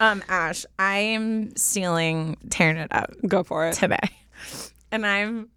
Um, 0.00 0.24
Ash, 0.28 0.64
I 0.78 0.96
am 0.98 1.54
stealing, 1.54 2.36
tearing 2.50 2.78
it 2.78 2.88
up 2.90 3.12
go 3.28 3.44
for 3.44 3.66
it. 3.68 3.74
today. 3.74 3.98
And 4.90 5.06
I'm, 5.06 5.50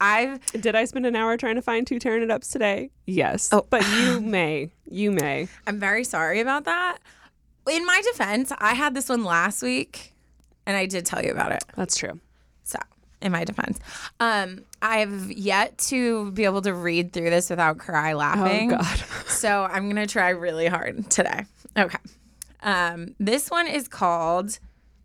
I've, 0.00 0.44
Did 0.52 0.74
I 0.74 0.84
spend 0.84 1.06
an 1.06 1.16
hour 1.16 1.36
trying 1.36 1.54
to 1.56 1.62
find 1.62 1.86
two 1.86 1.98
tearing 1.98 2.22
it 2.22 2.30
ups 2.30 2.48
today? 2.48 2.90
Yes. 3.06 3.50
Oh. 3.52 3.66
but 3.70 3.86
you 3.92 4.20
may. 4.22 4.72
You 4.90 5.10
may. 5.12 5.48
I'm 5.66 5.78
very 5.78 6.04
sorry 6.04 6.40
about 6.40 6.64
that. 6.64 6.98
In 7.70 7.84
my 7.86 8.02
defense, 8.12 8.52
I 8.58 8.74
had 8.74 8.94
this 8.94 9.08
one 9.08 9.24
last 9.24 9.62
week 9.62 10.14
and 10.66 10.76
I 10.76 10.86
did 10.86 11.06
tell 11.06 11.22
you 11.24 11.30
about 11.30 11.52
it. 11.52 11.64
That's 11.76 11.96
true. 11.96 12.18
So, 12.64 12.78
in 13.22 13.32
my 13.32 13.44
defense, 13.44 13.78
um, 14.18 14.64
I've 14.82 15.30
yet 15.30 15.78
to 15.88 16.30
be 16.32 16.44
able 16.44 16.62
to 16.62 16.72
read 16.74 17.12
through 17.12 17.30
this 17.30 17.50
without 17.50 17.78
cry 17.78 18.12
laughing. 18.14 18.72
Oh 18.72 18.76
God. 18.78 19.02
So, 19.28 19.64
I'm 19.70 19.84
going 19.84 19.96
to 20.04 20.12
try 20.12 20.30
really 20.30 20.66
hard 20.66 21.08
today. 21.10 21.44
Okay. 21.78 21.98
Um, 22.62 23.14
this 23.18 23.50
one 23.50 23.66
is 23.66 23.88
called 23.88 24.58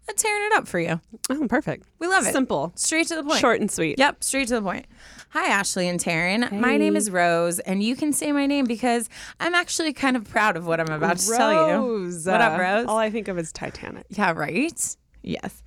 a 0.10 0.14
Tearing 0.14 0.44
It 0.46 0.54
Up 0.54 0.68
for 0.68 0.80
You. 0.80 1.00
Oh, 1.30 1.48
perfect. 1.48 1.86
We 2.00 2.08
love 2.08 2.26
it. 2.26 2.32
Simple, 2.34 2.72
Straight 2.76 3.08
to 3.08 3.16
the 3.16 3.24
point. 3.24 3.40
short 3.40 3.60
and 3.62 3.70
sweet. 3.72 3.98
Yep, 4.00 4.24
straight 4.24 4.48
to 4.50 4.56
the 4.56 4.62
point. 4.62 4.86
Hi, 5.32 5.48
Ashley 5.50 5.88
and 5.88 6.00
Taryne. 6.00 6.52
My 6.52 6.78
name 6.78 6.96
is 6.96 7.10
Rose, 7.12 7.60
and 7.60 7.84
you 7.84 7.96
can 7.96 8.14
say 8.14 8.32
my 8.32 8.46
name 8.46 8.66
because 8.66 9.10
I'm 9.40 9.54
actually 9.56 9.92
kind 9.94 10.16
of 10.16 10.30
proud 10.30 10.56
of 10.56 10.66
what 10.66 10.80
I'm 10.80 10.90
about 10.90 11.18
to 11.18 11.28
tell 11.30 11.52
you. 11.52 11.74
Rose. 11.76 12.26
What 12.26 12.40
up, 12.42 12.60
Rose? 12.60 12.86
All 12.88 12.98
I 12.98 13.10
think 13.10 13.28
of 13.28 13.38
is 13.38 13.52
Titanic. 13.52 14.06
Yeah, 14.10 14.32
right? 14.32 14.96
Yes. 15.24 15.62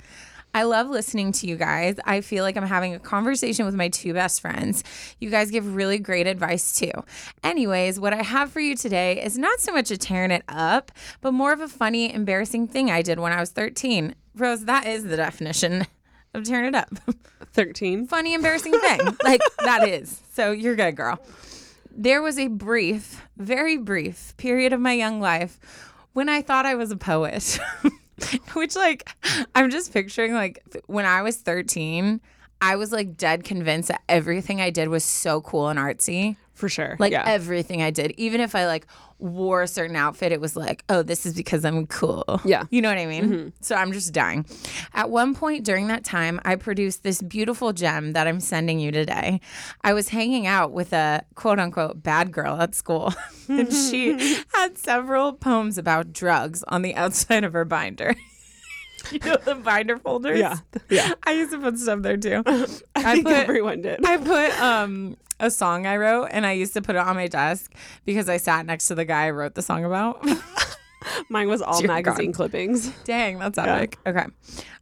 I 0.55 0.63
love 0.63 0.89
listening 0.89 1.33
to 1.33 1.47
you 1.47 1.57
guys. 1.57 1.97
I 2.07 2.23
feel 2.23 2.43
like 2.43 2.57
I'm 2.57 2.67
having 2.67 2.95
a 2.95 2.99
conversation 2.99 3.67
with 3.67 3.75
my 3.75 3.91
two 3.91 4.15
best 4.15 4.41
friends. 4.41 4.83
You 5.21 5.29
guys 5.29 5.51
give 5.51 5.75
really 5.77 5.99
great 5.99 6.27
advice 6.27 6.75
too. 6.75 6.91
Anyways, 7.45 8.01
what 8.01 8.15
I 8.15 8.23
have 8.23 8.51
for 8.51 8.61
you 8.61 8.75
today 8.75 9.23
is 9.23 9.37
not 9.37 9.61
so 9.61 9.73
much 9.73 9.91
a 9.91 9.99
tearing 9.99 10.31
it 10.31 10.45
up, 10.49 10.91
but 11.21 11.33
more 11.33 11.53
of 11.53 11.61
a 11.61 11.69
funny, 11.69 12.13
embarrassing 12.13 12.69
thing 12.69 12.91
I 12.91 13.03
did 13.03 13.21
when 13.21 13.33
I 13.33 13.41
was 13.41 13.51
13. 13.51 14.15
Rose, 14.41 14.65
that 14.67 14.87
is 14.87 15.05
the 15.05 15.17
definition 15.17 15.87
of 16.35 16.45
tearing 16.45 16.67
it 16.67 16.75
up. 16.75 16.91
13. 17.53 18.07
funny, 18.07 18.35
embarrassing 18.35 18.79
thing. 18.79 19.01
like 19.25 19.41
that 19.65 19.89
is. 19.89 20.21
So 20.33 20.53
you're 20.53 20.77
good, 20.77 20.97
girl. 20.97 21.19
There 21.91 22.23
was 22.23 22.39
a 22.39 22.47
brief, 22.49 23.23
very 23.37 23.77
brief 23.77 24.37
period 24.37 24.73
of 24.73 24.81
my 24.81 24.93
young 24.93 25.21
life 25.21 25.59
when 26.13 26.29
I 26.29 26.43
thought 26.43 26.67
I 26.67 26.75
was 26.75 26.91
a 26.91 26.97
poet, 26.97 27.59
which 28.55 28.77
like 28.77 29.09
I'm 29.55 29.71
just 29.71 29.93
picturing 29.93 30.35
like 30.35 30.63
when 30.87 31.07
I 31.07 31.23
was 31.23 31.37
13, 31.37 32.21
I 32.61 32.77
was 32.77 32.93
like 32.93 33.17
dead 33.17 33.45
convinced 33.45 33.89
that 33.89 34.03
everything 34.09 34.61
I 34.61 34.71
did 34.71 34.89
was 34.89 35.05
so 35.05 35.41
cool 35.41 35.69
and 35.69 35.79
artsy. 35.79 36.37
For 36.59 36.69
sure. 36.69 36.97
Like 36.99 37.13
yeah. 37.13 37.23
everything 37.25 37.83
I 37.83 37.93
did, 37.93 38.15
even 38.17 38.41
if 38.41 38.57
I 38.57 38.67
like 38.67 38.89
wore 39.21 39.63
a 39.63 39.69
certain 39.69 39.95
outfit, 39.95 40.33
it 40.33 40.41
was 40.41 40.57
like, 40.57 40.83
oh, 40.89 41.03
this 41.03 41.25
is 41.25 41.35
because 41.35 41.65
I'm 41.65 41.87
cool. 41.87 42.41
Yeah. 42.45 42.65
You 42.71 42.83
know 42.83 42.89
what 42.89 42.99
I 42.99 43.07
mean? 43.07 43.25
Mm-hmm. 43.25 43.49
So 43.61 43.77
I'm 43.77 43.93
just 43.93 44.13
dying. 44.13 44.45
At 44.93 45.09
one 45.09 45.37
point 45.37 45.65
during 45.65 45.87
that 45.87 46.03
time, 46.03 46.41
I 46.45 46.57
produced 46.57 47.05
this 47.05 47.23
beautiful 47.23 47.73
gem 47.73 48.13
that 48.15 48.27
I'm 48.27 48.41
sending 48.41 48.81
you 48.81 48.91
today. 48.91 49.41
I 49.83 49.93
was 49.93 50.09
hanging 50.09 50.49
out 50.49 50.73
with 50.73 50.93
a 50.93 51.25
quote 51.37 51.61
unquote 51.61 52.03
bad 52.03 52.33
girl 52.33 52.61
at 52.61 52.75
school, 52.75 53.15
and 53.49 53.73
she 53.73 54.41
had 54.53 54.77
several 54.77 55.35
poems 55.35 55.79
about 55.79 56.13
drugs 56.13 56.65
on 56.67 56.83
the 56.83 56.97
outside 56.97 57.45
of 57.45 57.53
her 57.53 57.65
binder. 57.65 58.17
you 59.13 59.19
know 59.21 59.37
the 59.37 59.55
binder 59.55 59.99
folders? 59.99 60.39
Yeah. 60.39 60.57
Yeah. 60.89 61.13
I 61.25 61.33
used 61.33 61.53
to 61.53 61.59
put 61.59 61.79
stuff 61.79 62.03
there 62.03 62.17
too. 62.17 62.43
I, 62.47 63.15
think 63.15 63.29
everyone 63.29 63.83
did. 63.83 64.05
I 64.05 64.17
put 64.17 64.61
um 64.61 65.17
a 65.41 65.51
song 65.51 65.87
I 65.87 65.97
wrote 65.97 66.27
and 66.31 66.45
I 66.45 66.53
used 66.53 66.75
to 66.75 66.83
put 66.83 66.97
it 66.97 66.99
on 66.99 67.17
my 67.17 67.29
desk 67.29 67.73
because 68.05 68.29
I 68.29 68.39
sat 68.39 68.67
next 68.67 68.89
to 68.89 68.95
the 68.95 69.05
guy 69.05 69.27
I 69.27 69.31
wrote 69.31 69.55
the 69.55 69.63
song 69.63 69.85
about. 69.85 70.27
Mine 71.31 71.49
was 71.49 71.63
all 71.63 71.79
Dear 71.79 71.89
magazine 71.89 72.33
God. 72.33 72.37
clippings. 72.37 72.91
Dang, 73.05 73.39
that's 73.39 73.57
epic. 73.57 73.99
Okay. 74.05 74.27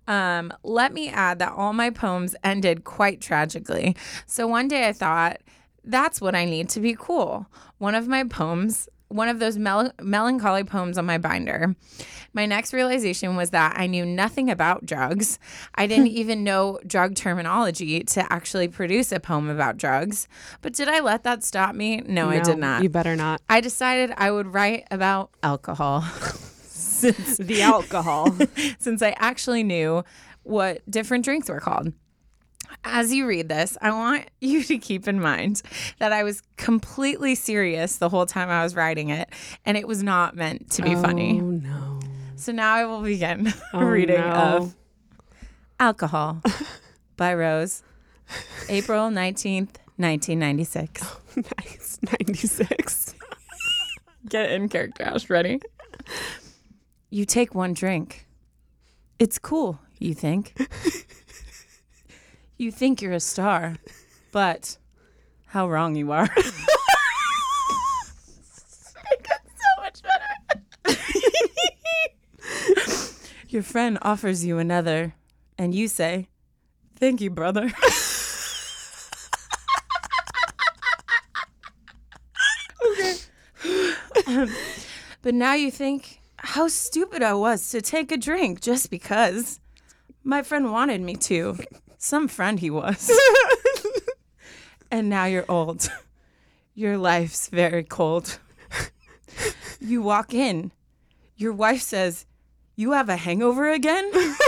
Um, 0.09 0.53
let 0.63 0.93
me 0.93 1.09
add 1.09 1.39
that 1.41 1.53
all 1.53 1.73
my 1.73 1.91
poems 1.91 2.35
ended 2.43 2.85
quite 2.85 3.21
tragically. 3.21 3.97
So 4.25 4.47
one 4.47 4.67
day 4.69 4.89
I 4.89 4.93
thought, 4.93 5.41
that's 5.85 6.21
what 6.21 6.35
I 6.35 6.45
need 6.45 6.69
to 6.71 6.81
be 6.81 6.97
cool. 6.99 7.47
One 7.79 7.95
of 7.95 8.09
my 8.09 8.25
poems, 8.25 8.89
one 9.09 9.29
of 9.29 9.39
those 9.39 9.57
mel- 9.57 9.93
melancholy 10.01 10.65
poems 10.65 10.99
on 10.99 11.07
my 11.07 11.19
binder. 11.19 11.75
My 12.33 12.45
next 12.45 12.73
realization 12.73 13.37
was 13.37 13.51
that 13.51 13.75
I 13.77 13.87
knew 13.87 14.05
nothing 14.05 14.51
about 14.51 14.85
drugs. 14.85 15.39
I 15.75 15.87
didn't 15.91 16.09
even 16.09 16.45
know 16.45 16.79
drug 16.87 17.15
terminology 17.15 18.01
to 18.01 18.33
actually 18.33 18.69
produce 18.69 19.13
a 19.13 19.21
poem 19.21 19.49
about 19.49 19.77
drugs. 19.77 20.29
But 20.61 20.75
did 20.75 20.89
I 20.89 21.01
let 21.01 21.25
that 21.25 21.45
stop 21.45 21.75
me? 21.75 21.99
No, 22.07 22.29
I 22.31 22.41
did 22.41 22.59
not. 22.59 22.83
You 22.83 22.89
better 22.89 23.17
not. 23.17 23.41
I 23.49 23.61
decided 23.61 24.13
I 24.17 24.31
would 24.31 24.53
write 24.53 24.87
about 24.91 25.31
alcohol. 25.43 26.03
since, 26.63 27.37
The 27.39 27.63
alcohol. 27.63 28.37
since 28.79 29.03
I 29.03 29.15
actually 29.19 29.63
knew 29.63 30.05
what 30.43 30.89
different 30.91 31.25
drinks 31.25 31.49
were 31.49 31.61
called. 31.61 31.93
As 32.85 33.13
you 33.13 33.27
read 33.27 33.49
this, 33.49 33.77
I 33.81 33.91
want 33.91 34.25
you 34.41 34.63
to 34.65 34.79
keep 34.79 35.09
in 35.09 35.21
mind 35.21 35.63
that 35.99 36.13
I 36.13 36.23
was 36.23 36.43
completely 36.57 37.35
serious 37.35 37.97
the 37.97 38.09
whole 38.09 38.27
time 38.27 38.49
I 38.49 38.63
was 38.63 38.75
writing 38.77 39.09
it, 39.11 39.29
and 39.65 39.77
it 39.77 39.87
was 39.89 40.03
not 40.03 40.37
meant 40.37 40.71
to 40.73 40.83
be 40.83 40.95
funny. 40.95 41.41
Oh 41.41 41.51
no. 41.51 42.01
So 42.37 42.53
now 42.53 42.75
I 42.75 42.85
will 42.85 43.03
begin 43.03 43.53
Oh, 43.73 43.85
reading 43.85 44.21
no. 44.21 44.31
of 44.33 44.75
Alcohol 45.81 46.43
by 47.17 47.35
Rose, 47.35 47.83
April 48.69 49.09
19th, 49.11 49.77
1996. 49.97 51.03
Nice. 51.37 51.99
96. 52.19 53.15
Get 54.29 54.51
in 54.53 54.69
character, 54.69 55.03
Ash. 55.05 55.29
Ready? 55.31 55.61
You 57.11 57.25
take 57.25 57.55
one 57.55 57.73
drink. 57.75 58.27
It's 59.19 59.39
cool, 59.39 59.79
you 59.99 60.15
think. 60.15 60.55
You 62.57 62.71
think 62.71 63.03
you're 63.03 63.13
a 63.13 63.21
star, 63.21 63.77
but 64.33 64.77
how 65.47 65.69
wrong 65.69 65.95
you 65.97 66.13
are. 66.13 66.29
Your 73.49 73.63
friend 73.63 73.97
offers 74.03 74.45
you 74.45 74.59
another, 74.59 75.15
and 75.57 75.75
you 75.75 75.89
say, 75.89 76.29
Thank 76.99 77.21
you, 77.21 77.31
brother. 77.31 77.73
But 85.27 85.35
now 85.35 85.55
you 85.55 85.73
think 85.73 86.21
how 86.37 86.69
stupid 86.69 87.21
I 87.21 87.35
was 87.35 87.69
to 87.71 87.81
take 87.81 88.13
a 88.13 88.17
drink 88.17 88.61
just 88.61 88.91
because 88.91 89.59
my 90.23 90.43
friend 90.43 90.71
wanted 90.71 91.01
me 91.01 91.17
to. 91.17 91.59
Some 91.99 92.29
friend 92.29 92.61
he 92.61 92.71
was. 92.71 93.11
and 94.91 95.09
now 95.09 95.25
you're 95.25 95.45
old. 95.49 95.89
Your 96.75 96.99
life's 96.99 97.49
very 97.49 97.85
cold. 97.85 98.39
You 99.81 100.03
walk 100.03 100.35
in. 100.35 100.73
Your 101.37 101.53
wife 101.53 101.83
says, 101.83 102.27
You 102.75 102.93
have 102.93 103.09
a 103.09 103.17
hangover 103.17 103.71
again? 103.71 104.11
this 104.13 104.39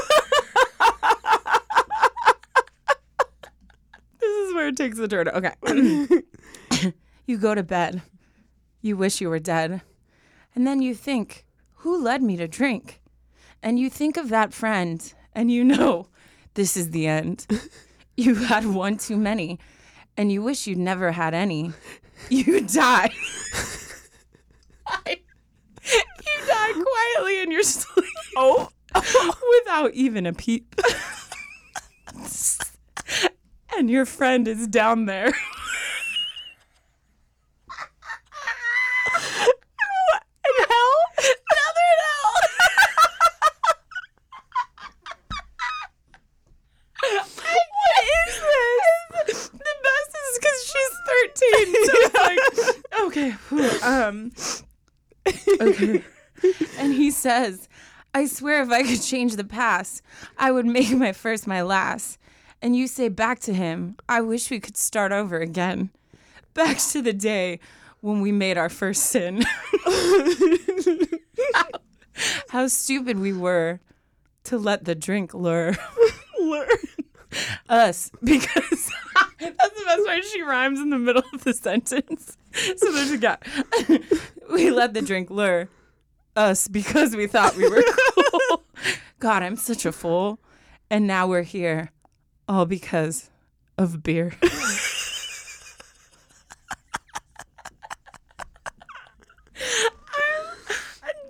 is 4.20 4.54
where 4.54 4.68
it 4.68 4.76
takes 4.76 4.96
the 4.96 5.06
turn. 5.06 5.28
Okay. 5.28 6.92
you 7.26 7.38
go 7.38 7.54
to 7.54 7.62
bed. 7.62 8.02
You 8.80 8.96
wish 8.96 9.20
you 9.20 9.28
were 9.28 9.38
dead. 9.38 9.82
And 10.54 10.66
then 10.66 10.82
you 10.82 10.94
think, 10.94 11.44
who 11.76 12.02
led 12.02 12.22
me 12.22 12.36
to 12.36 12.48
drink? 12.48 13.00
And 13.62 13.78
you 13.78 13.90
think 13.90 14.16
of 14.16 14.28
that 14.30 14.52
friend 14.52 15.12
and 15.34 15.52
you 15.52 15.62
know 15.62 16.08
this 16.58 16.76
is 16.76 16.90
the 16.90 17.06
end. 17.06 17.46
You 18.20 18.34
had 18.34 18.66
one 18.66 18.96
too 18.96 19.16
many 19.16 19.60
and 20.16 20.32
you 20.32 20.42
wish 20.42 20.66
you'd 20.66 20.76
never 20.76 21.12
had 21.12 21.34
any. 21.34 21.72
You 22.30 22.62
die. 22.62 23.10
you 25.06 25.16
die 26.48 26.72
quietly 26.72 27.40
in 27.42 27.52
your 27.52 27.62
sleep. 27.62 28.04
Oh. 28.36 28.70
Without 28.92 29.94
even 29.94 30.26
a 30.26 30.32
peep. 30.32 30.74
and 33.78 33.88
your 33.88 34.04
friend 34.04 34.48
is 34.48 34.66
down 34.66 35.06
there. 35.06 35.28
in 35.28 35.32
hell? 40.68 40.96
Now 41.54 41.68
they're 41.76 41.92
in 41.94 42.00
hell. 42.02 42.34
what 47.08 48.04
is 48.04 48.34
this? 49.26 49.48
The 49.48 49.74
best 49.82 50.12
is 50.22 50.38
because 50.38 50.60
she's 50.66 50.92
13. 51.08 51.74
So 51.84 51.92
it's 51.94 52.14
like, 52.14 52.42
okay. 53.08 53.34
Um, 53.82 54.32
okay. 55.60 56.04
And 56.78 56.94
he 56.94 57.10
says, 57.10 57.68
I 58.14 58.26
swear 58.26 58.62
if 58.62 58.70
I 58.70 58.84
could 58.84 59.02
change 59.02 59.34
the 59.34 59.42
past, 59.42 60.02
I 60.36 60.52
would 60.52 60.66
make 60.66 60.92
my 60.92 61.12
first 61.12 61.48
my 61.48 61.62
last. 61.62 62.16
And 62.62 62.76
you 62.76 62.86
say 62.86 63.08
back 63.08 63.40
to 63.40 63.52
him, 63.52 63.96
I 64.08 64.20
wish 64.20 64.48
we 64.48 64.60
could 64.60 64.76
start 64.76 65.10
over 65.10 65.38
again. 65.38 65.90
Back 66.54 66.78
to 66.92 67.02
the 67.02 67.12
day 67.12 67.58
when 68.00 68.20
we 68.20 68.30
made 68.30 68.56
our 68.56 68.68
first 68.68 69.04
sin. 69.04 69.44
how, 71.54 71.66
how 72.50 72.68
stupid 72.68 73.18
we 73.18 73.32
were 73.32 73.80
to 74.44 74.58
let 74.58 74.84
the 74.84 74.94
drink 74.94 75.34
lure. 75.34 75.74
lure 76.38 76.68
us 77.68 78.10
because 78.22 78.92
that's 79.38 79.78
the 79.78 79.84
best 79.86 80.06
way 80.06 80.20
she 80.22 80.42
rhymes 80.42 80.80
in 80.80 80.90
the 80.90 80.98
middle 80.98 81.22
of 81.32 81.44
the 81.44 81.52
sentence. 81.54 82.36
So 82.76 82.92
there's 82.92 83.10
a 83.10 83.18
gap. 83.18 83.44
we 84.52 84.70
let 84.70 84.94
the 84.94 85.02
drink 85.02 85.30
lure 85.30 85.68
us 86.36 86.68
because 86.68 87.16
we 87.16 87.26
thought 87.26 87.56
we 87.56 87.68
were 87.68 87.82
cool. 88.14 88.64
God, 89.18 89.42
I'm 89.42 89.56
such 89.56 89.84
a 89.84 89.92
fool. 89.92 90.38
And 90.90 91.06
now 91.06 91.26
we're 91.26 91.42
here 91.42 91.90
all 92.48 92.64
because 92.64 93.30
of 93.76 94.02
beer. 94.02 94.32
I'm 94.42 94.50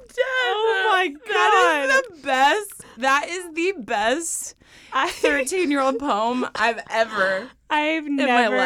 dead. 0.09 0.17
Oh 0.21 0.89
my 0.93 1.09
god. 1.09 1.29
That 1.29 1.89
is 1.91 2.09
the 2.09 2.23
best. 2.23 2.85
That 2.99 3.29
is 3.29 3.55
the 3.55 3.73
best 3.83 4.55
13 4.93 5.71
year 5.71 5.81
old 5.81 5.99
poem 5.99 6.47
I've 6.55 6.81
ever. 6.91 7.51
I've 7.71 8.07
never. 8.07 8.57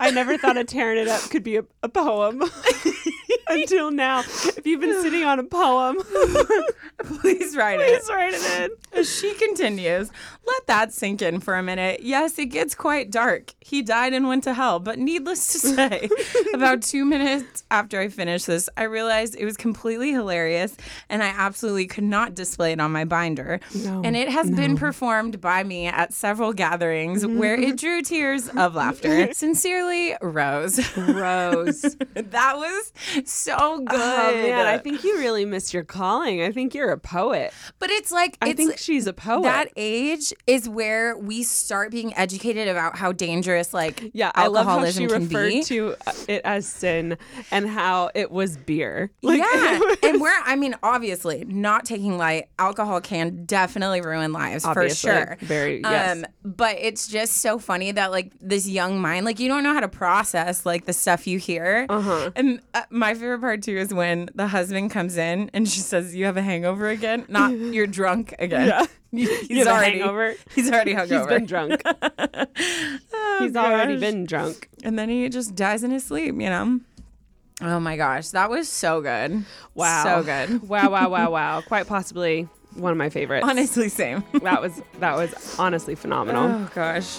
I 0.00 0.10
never 0.10 0.36
thought 0.38 0.56
of 0.56 0.66
tearing 0.66 0.98
it 0.98 1.08
up 1.08 1.22
could 1.30 1.42
be 1.42 1.56
a, 1.56 1.64
a 1.82 1.88
poem 1.88 2.42
until 3.48 3.90
now. 3.90 4.20
If 4.20 4.66
you've 4.66 4.80
been 4.80 5.00
sitting 5.02 5.24
on 5.24 5.38
a 5.38 5.44
poem, 5.44 5.96
Please 7.04 7.56
write 7.56 7.78
please 7.80 8.08
it. 8.08 8.12
write 8.12 8.32
it 8.34 8.70
in. 8.70 8.98
As 8.98 9.12
she 9.12 9.34
continues, 9.34 10.10
let 10.46 10.66
that 10.66 10.92
sink 10.92 11.20
in 11.22 11.40
for 11.40 11.54
a 11.56 11.62
minute. 11.62 12.00
Yes, 12.02 12.38
it 12.38 12.46
gets 12.46 12.74
quite 12.74 13.10
dark. 13.10 13.54
He 13.60 13.82
died 13.82 14.12
and 14.12 14.28
went 14.28 14.44
to 14.44 14.54
hell, 14.54 14.78
but 14.78 14.98
needless 14.98 15.52
to 15.52 15.58
say, 15.58 16.08
about 16.54 16.82
two 16.82 17.04
minutes 17.04 17.64
after 17.70 17.98
I 18.00 18.08
finished 18.08 18.46
this, 18.46 18.68
I 18.76 18.84
realized 18.84 19.34
it 19.36 19.44
was 19.44 19.56
completely 19.56 20.12
hilarious 20.12 20.76
and 21.08 21.22
I 21.22 21.28
absolutely 21.28 21.86
could 21.86 22.04
not 22.04 22.34
display 22.34 22.72
it 22.72 22.80
on 22.80 22.92
my 22.92 23.04
binder. 23.04 23.58
No, 23.74 24.02
and 24.04 24.16
it 24.16 24.28
has 24.28 24.50
been 24.50 24.76
performed 24.76 25.40
by 25.40 25.64
me 25.64 25.86
at 25.86 26.12
several 26.12 26.52
gatherings 26.52 27.26
where 27.26 27.54
it 27.54 27.76
drew 27.78 28.02
tears 28.02 28.48
of 28.48 28.74
laughter. 28.76 29.32
Sincerely, 29.34 30.14
Rose. 30.22 30.78
Rose. 30.96 31.82
that 32.14 32.56
was 32.56 32.91
so 33.24 33.78
good. 33.78 33.88
Oh 34.00 34.32
man, 34.34 34.66
I 34.66 34.78
think 34.78 35.02
you 35.04 35.18
really 35.18 35.44
missed 35.44 35.72
your 35.74 35.84
calling. 35.84 36.42
I 36.42 36.52
think 36.52 36.74
you're 36.74 36.90
a 36.90 36.98
poet. 36.98 37.52
but 37.78 37.90
it's 37.90 38.12
like 38.12 38.36
I 38.42 38.50
it's 38.50 38.56
think 38.56 38.78
she's 38.78 39.06
a 39.06 39.12
poet. 39.12 39.42
that 39.44 39.68
age 39.76 40.32
is 40.46 40.68
where 40.68 41.16
we 41.16 41.42
start 41.42 41.90
being 41.90 42.14
educated 42.16 42.68
about 42.68 42.96
how 42.96 43.12
dangerous 43.12 43.72
like 43.74 44.10
yeah, 44.12 44.30
I 44.34 44.46
love 44.48 44.66
how 44.66 44.72
alcoholism 44.72 45.08
she 45.08 45.14
referred 45.14 45.48
be. 45.48 45.62
to 45.64 45.94
uh, 46.06 46.12
it 46.28 46.42
as 46.44 46.66
sin 46.66 47.16
and 47.50 47.68
how 47.68 48.10
it 48.14 48.30
was 48.30 48.56
beer. 48.56 49.10
Like, 49.22 49.38
yeah, 49.40 49.78
was- 49.78 49.96
and 50.02 50.20
we're 50.20 50.34
I 50.44 50.56
mean 50.56 50.74
obviously 50.82 51.44
not 51.46 51.84
taking 51.86 52.18
light. 52.18 52.48
Alcohol 52.58 53.00
can 53.00 53.44
definitely 53.46 54.00
ruin 54.02 54.32
lives 54.32 54.64
Obviously. 54.64 55.10
for 55.10 55.16
sure. 55.16 55.36
Very- 55.40 55.80
yes. 55.80 56.18
Um, 56.18 56.26
but 56.44 56.76
it's 56.78 57.08
just 57.08 57.38
so 57.38 57.58
funny 57.58 57.92
that 57.92 58.10
like 58.10 58.32
this 58.40 58.68
young 58.68 59.00
mind, 59.00 59.24
like 59.24 59.38
you 59.40 59.48
don't 59.48 59.62
know 59.62 59.72
how 59.72 59.80
to 59.80 59.88
process 59.88 60.66
like 60.66 60.84
the 60.84 60.92
stuff 60.92 61.26
you 61.26 61.38
hear. 61.38 61.86
Uh-huh. 61.88 62.30
And 62.36 62.60
uh, 62.74 62.81
my 62.90 63.14
favorite 63.14 63.40
part 63.40 63.62
too 63.62 63.76
is 63.76 63.92
when 63.92 64.30
the 64.34 64.46
husband 64.46 64.90
comes 64.90 65.16
in 65.16 65.50
and 65.52 65.68
she 65.68 65.80
says, 65.80 66.14
"You 66.14 66.24
have 66.26 66.36
a 66.36 66.42
hangover 66.42 66.88
again? 66.88 67.26
Not 67.28 67.52
you're 67.58 67.86
drunk 67.86 68.34
again." 68.38 68.68
Yeah. 68.68 68.86
He's 69.10 69.50
You 69.50 69.64
already 69.66 69.98
hangover? 69.98 70.34
He's 70.54 70.70
already 70.70 70.94
hungover. 70.94 71.18
He's 71.18 71.26
been 71.26 71.46
drunk. 71.46 71.82
Oh, 71.84 73.36
He's 73.40 73.54
already 73.56 73.98
been 73.98 74.24
drunk. 74.24 74.70
And 74.84 74.98
then 74.98 75.10
he 75.10 75.28
just 75.28 75.54
dies 75.54 75.84
in 75.84 75.90
his 75.90 76.04
sleep. 76.04 76.34
You 76.34 76.48
know. 76.48 76.80
Oh 77.60 77.78
my 77.78 77.96
gosh, 77.96 78.30
that 78.30 78.48
was 78.50 78.68
so 78.68 79.00
good. 79.02 79.44
Wow. 79.74 80.04
so 80.04 80.22
good. 80.22 80.66
Wow, 80.68 80.90
wow, 80.90 81.08
wow, 81.08 81.30
wow. 81.30 81.60
Quite 81.60 81.86
possibly 81.86 82.48
one 82.74 82.90
of 82.90 82.98
my 82.98 83.10
favorites. 83.10 83.46
Honestly, 83.48 83.88
same. 83.88 84.24
that 84.42 84.60
was 84.62 84.80
that 85.00 85.14
was 85.16 85.58
honestly 85.58 85.94
phenomenal. 85.94 86.44
Oh 86.44 86.70
gosh. 86.74 87.18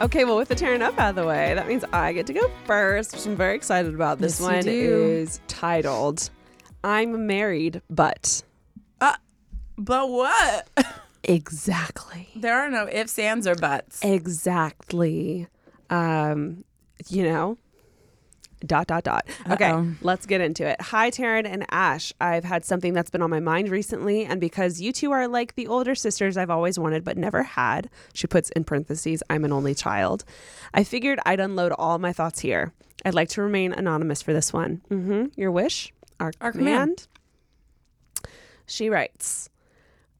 Okay, 0.00 0.24
well, 0.26 0.36
with 0.36 0.48
the 0.48 0.54
tearing 0.54 0.82
up 0.82 0.98
out 0.98 1.10
of 1.10 1.16
the 1.16 1.26
way, 1.26 1.54
that 1.54 1.66
means 1.66 1.82
I 1.92 2.12
get 2.12 2.26
to 2.26 2.34
go 2.34 2.50
first, 2.66 3.14
which 3.14 3.26
I'm 3.26 3.34
very 3.34 3.56
excited 3.56 3.94
about. 3.94 4.18
This 4.18 4.40
Yes, 4.40 4.46
one 4.46 4.64
is 4.68 5.40
titled 5.48 6.28
I'm 6.84 7.26
Married, 7.26 7.80
but. 7.88 8.42
But 9.78 10.08
what? 10.08 10.68
Exactly. 11.28 12.28
There 12.36 12.56
are 12.56 12.70
no 12.70 12.86
ifs, 12.88 13.18
ands, 13.18 13.48
or 13.48 13.56
buts. 13.56 13.98
Exactly. 14.04 15.48
Um, 15.90 16.62
you 17.08 17.24
know, 17.24 17.58
dot, 18.64 18.86
dot, 18.86 19.04
dot. 19.04 19.26
Okay, 19.50 19.70
Uh-oh. 19.70 19.92
let's 20.00 20.24
get 20.26 20.40
into 20.40 20.66
it. 20.66 20.80
Hi, 20.80 21.10
Taryne 21.10 21.46
and 21.46 21.66
Ash. 21.70 22.12
I've 22.20 22.44
had 22.44 22.64
something 22.64 22.94
that's 22.94 23.10
been 23.10 23.22
on 23.22 23.30
my 23.30 23.40
mind 23.40 23.68
recently, 23.68 24.24
and 24.24 24.40
because 24.40 24.80
you 24.80 24.92
two 24.92 25.12
are 25.12 25.28
like 25.28 25.54
the 25.54 25.66
older 25.66 25.94
sisters 25.94 26.36
I've 26.36 26.50
always 26.50 26.78
wanted 26.78 27.04
but 27.04 27.16
never 27.16 27.42
had, 27.42 27.90
she 28.14 28.26
puts 28.26 28.50
in 28.50 28.64
parentheses, 28.64 29.22
I'm 29.28 29.44
an 29.44 29.52
only 29.52 29.74
child, 29.74 30.24
I 30.72 30.84
figured 30.84 31.18
I'd 31.26 31.40
unload 31.40 31.72
all 31.72 31.98
my 31.98 32.12
thoughts 32.12 32.40
here. 32.40 32.72
I'd 33.04 33.14
like 33.14 33.28
to 33.30 33.42
remain 33.42 33.72
anonymous 33.72 34.22
for 34.22 34.32
this 34.32 34.52
one. 34.52 34.82
Mm-hmm. 34.90 35.26
Your 35.40 35.52
wish? 35.52 35.92
Our, 36.18 36.32
Our 36.40 36.52
command. 36.52 37.06
She 38.66 38.88
writes, 38.90 39.48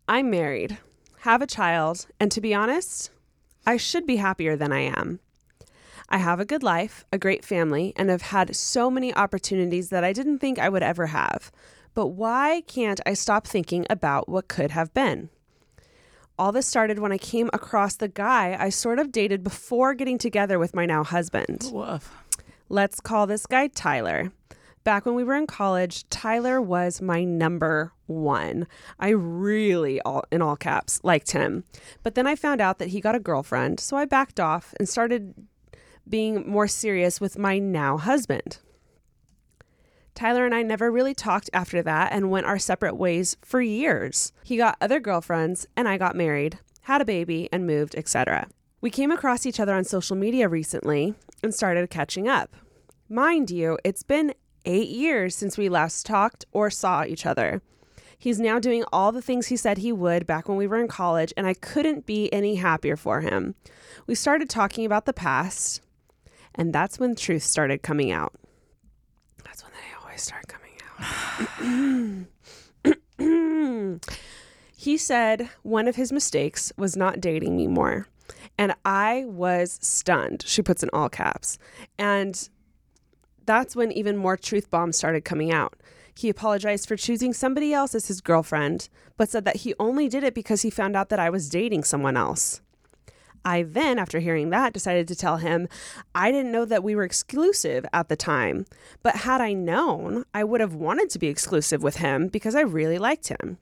I'm 0.06 0.30
married, 0.30 0.78
have 1.20 1.42
a 1.42 1.46
child, 1.46 2.06
and 2.20 2.30
to 2.32 2.40
be 2.40 2.54
honest, 2.54 3.10
I 3.66 3.76
should 3.76 4.06
be 4.06 4.16
happier 4.16 4.54
than 4.56 4.72
I 4.72 4.80
am. 4.82 5.18
I 6.08 6.18
have 6.18 6.40
a 6.40 6.44
good 6.44 6.62
life, 6.62 7.04
a 7.12 7.18
great 7.18 7.44
family, 7.44 7.92
and 7.96 8.10
have 8.10 8.22
had 8.22 8.54
so 8.54 8.90
many 8.90 9.14
opportunities 9.14 9.88
that 9.90 10.04
I 10.04 10.12
didn't 10.12 10.38
think 10.38 10.58
I 10.58 10.68
would 10.68 10.82
ever 10.82 11.06
have. 11.06 11.50
But 11.94 12.08
why 12.08 12.62
can't 12.66 13.00
I 13.06 13.14
stop 13.14 13.46
thinking 13.46 13.86
about 13.88 14.28
what 14.28 14.48
could 14.48 14.70
have 14.70 14.92
been? 14.92 15.30
All 16.38 16.52
this 16.52 16.66
started 16.66 16.98
when 16.98 17.12
I 17.12 17.18
came 17.18 17.48
across 17.52 17.96
the 17.96 18.08
guy 18.08 18.56
I 18.60 18.68
sort 18.68 18.98
of 18.98 19.10
dated 19.10 19.42
before 19.42 19.94
getting 19.94 20.18
together 20.18 20.58
with 20.58 20.74
my 20.74 20.84
now 20.84 21.02
husband. 21.02 21.62
Oh, 21.66 21.92
woof. 21.92 22.12
Let's 22.68 23.00
call 23.00 23.26
this 23.26 23.46
guy 23.46 23.68
Tyler. 23.68 24.32
Back 24.84 25.06
when 25.06 25.14
we 25.14 25.24
were 25.24 25.34
in 25.34 25.46
college, 25.46 26.08
Tyler 26.10 26.60
was 26.60 27.00
my 27.00 27.24
number 27.24 27.92
one. 28.06 28.68
I 29.00 29.08
really, 29.08 30.00
all 30.02 30.24
in 30.30 30.42
all 30.42 30.56
caps, 30.56 31.00
liked 31.02 31.32
him. 31.32 31.64
But 32.02 32.14
then 32.14 32.26
I 32.26 32.36
found 32.36 32.60
out 32.60 32.78
that 32.78 32.88
he 32.88 33.00
got 33.00 33.16
a 33.16 33.20
girlfriend, 33.20 33.80
so 33.80 33.96
I 33.96 34.04
backed 34.04 34.38
off 34.38 34.74
and 34.78 34.88
started 34.88 35.34
being 36.08 36.48
more 36.48 36.68
serious 36.68 37.20
with 37.20 37.38
my 37.38 37.58
now 37.58 37.96
husband. 37.96 38.58
Tyler 40.14 40.46
and 40.46 40.54
I 40.54 40.62
never 40.62 40.90
really 40.90 41.14
talked 41.14 41.50
after 41.52 41.82
that 41.82 42.12
and 42.12 42.30
went 42.30 42.46
our 42.46 42.58
separate 42.58 42.96
ways 42.96 43.36
for 43.42 43.60
years. 43.60 44.32
He 44.44 44.56
got 44.56 44.78
other 44.80 44.98
girlfriends 44.98 45.66
and 45.76 45.86
I 45.86 45.98
got 45.98 46.16
married, 46.16 46.58
had 46.82 47.02
a 47.02 47.04
baby, 47.04 47.50
and 47.52 47.66
moved, 47.66 47.94
etc. 47.94 48.48
We 48.80 48.88
came 48.88 49.10
across 49.10 49.44
each 49.44 49.60
other 49.60 49.74
on 49.74 49.84
social 49.84 50.16
media 50.16 50.48
recently 50.48 51.14
and 51.42 51.54
started 51.54 51.90
catching 51.90 52.28
up. 52.28 52.56
Mind 53.08 53.50
you, 53.50 53.78
it's 53.84 54.02
been 54.02 54.32
eight 54.64 54.88
years 54.88 55.34
since 55.34 55.58
we 55.58 55.68
last 55.68 56.06
talked 56.06 56.44
or 56.50 56.70
saw 56.70 57.04
each 57.04 57.26
other. 57.26 57.60
He's 58.18 58.40
now 58.40 58.58
doing 58.58 58.84
all 58.92 59.12
the 59.12 59.22
things 59.22 59.48
he 59.48 59.56
said 59.56 59.78
he 59.78 59.92
would 59.92 60.26
back 60.26 60.48
when 60.48 60.56
we 60.56 60.66
were 60.66 60.80
in 60.80 60.88
college, 60.88 61.32
and 61.36 61.46
I 61.46 61.54
couldn't 61.54 62.06
be 62.06 62.32
any 62.32 62.56
happier 62.56 62.96
for 62.96 63.20
him. 63.20 63.54
We 64.06 64.14
started 64.14 64.48
talking 64.48 64.86
about 64.86 65.04
the 65.04 65.12
past, 65.12 65.82
and 66.56 66.72
that's 66.72 66.98
when 66.98 67.14
truth 67.14 67.42
started 67.42 67.82
coming 67.82 68.10
out. 68.10 68.32
That's 69.44 69.62
when 69.62 69.72
they 69.72 70.02
always 70.02 70.22
start 70.22 70.46
coming 70.48 70.72
out. 73.18 74.00
he 74.76 74.96
said 74.96 75.48
one 75.62 75.88
of 75.88 75.96
his 75.96 76.12
mistakes 76.12 76.72
was 76.76 76.96
not 76.96 77.20
dating 77.20 77.56
me 77.56 77.66
more. 77.66 78.06
And 78.58 78.74
I 78.84 79.24
was 79.26 79.78
stunned. 79.82 80.42
She 80.46 80.62
puts 80.62 80.82
in 80.82 80.90
all 80.92 81.08
caps. 81.08 81.58
And 81.98 82.48
that's 83.44 83.76
when 83.76 83.92
even 83.92 84.16
more 84.16 84.36
truth 84.36 84.70
bombs 84.70 84.96
started 84.96 85.24
coming 85.24 85.52
out. 85.52 85.74
He 86.14 86.30
apologized 86.30 86.88
for 86.88 86.96
choosing 86.96 87.34
somebody 87.34 87.74
else 87.74 87.94
as 87.94 88.08
his 88.08 88.22
girlfriend, 88.22 88.88
but 89.18 89.28
said 89.28 89.44
that 89.44 89.56
he 89.56 89.74
only 89.78 90.08
did 90.08 90.24
it 90.24 90.34
because 90.34 90.62
he 90.62 90.70
found 90.70 90.96
out 90.96 91.10
that 91.10 91.18
I 91.20 91.28
was 91.28 91.50
dating 91.50 91.84
someone 91.84 92.16
else. 92.16 92.62
I 93.46 93.62
then, 93.62 94.00
after 94.00 94.18
hearing 94.18 94.50
that, 94.50 94.72
decided 94.72 95.06
to 95.06 95.14
tell 95.14 95.36
him 95.36 95.68
I 96.16 96.32
didn't 96.32 96.50
know 96.50 96.64
that 96.64 96.82
we 96.82 96.96
were 96.96 97.04
exclusive 97.04 97.86
at 97.92 98.08
the 98.08 98.16
time, 98.16 98.66
but 99.04 99.16
had 99.18 99.40
I 99.40 99.52
known, 99.52 100.24
I 100.34 100.42
would 100.42 100.60
have 100.60 100.74
wanted 100.74 101.10
to 101.10 101.20
be 101.20 101.28
exclusive 101.28 101.80
with 101.80 101.98
him 101.98 102.26
because 102.26 102.56
I 102.56 102.62
really 102.62 102.98
liked 102.98 103.28
him. 103.28 103.58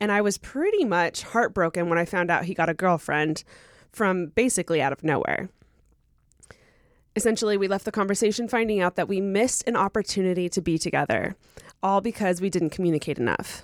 And 0.00 0.10
I 0.10 0.20
was 0.20 0.36
pretty 0.36 0.84
much 0.84 1.22
heartbroken 1.22 1.88
when 1.88 1.96
I 1.96 2.04
found 2.04 2.28
out 2.28 2.46
he 2.46 2.54
got 2.54 2.68
a 2.68 2.74
girlfriend 2.74 3.44
from 3.92 4.26
basically 4.26 4.82
out 4.82 4.92
of 4.92 5.04
nowhere. 5.04 5.48
Essentially, 7.14 7.56
we 7.56 7.68
left 7.68 7.84
the 7.84 7.92
conversation 7.92 8.48
finding 8.48 8.80
out 8.80 8.96
that 8.96 9.06
we 9.06 9.20
missed 9.20 9.62
an 9.68 9.76
opportunity 9.76 10.48
to 10.48 10.60
be 10.60 10.76
together, 10.76 11.36
all 11.84 12.00
because 12.00 12.40
we 12.40 12.50
didn't 12.50 12.70
communicate 12.70 13.18
enough. 13.18 13.62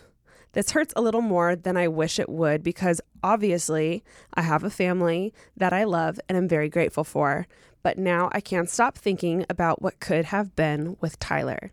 This 0.53 0.73
hurts 0.73 0.93
a 0.97 1.01
little 1.01 1.23
more 1.23 1.55
than 1.55 1.77
I 1.77 1.89
wish 1.89 2.19
it 2.19 2.29
would 2.29 2.63
because 2.63 3.01
obviously 3.23 4.03
I 4.35 4.43
have 4.43 4.65
a 4.65 4.71
family 4.71 5.33
that 5.57 5.73
I 5.73 5.85
love 5.85 6.19
and 6.29 6.37
am 6.37 6.49
very 6.49 6.69
grateful 6.69 7.05
for, 7.05 7.47
but 7.83 7.99
now 7.99 8.29
I 8.33 8.41
can't 8.41 8.69
stop 8.69 8.99
thinking 8.99 9.47
about 9.49 9.81
what 9.81 10.01
could 10.01 10.27
have 10.27 10.57
been 10.57 10.97
with 11.01 11.19
Tyler. 11.19 11.73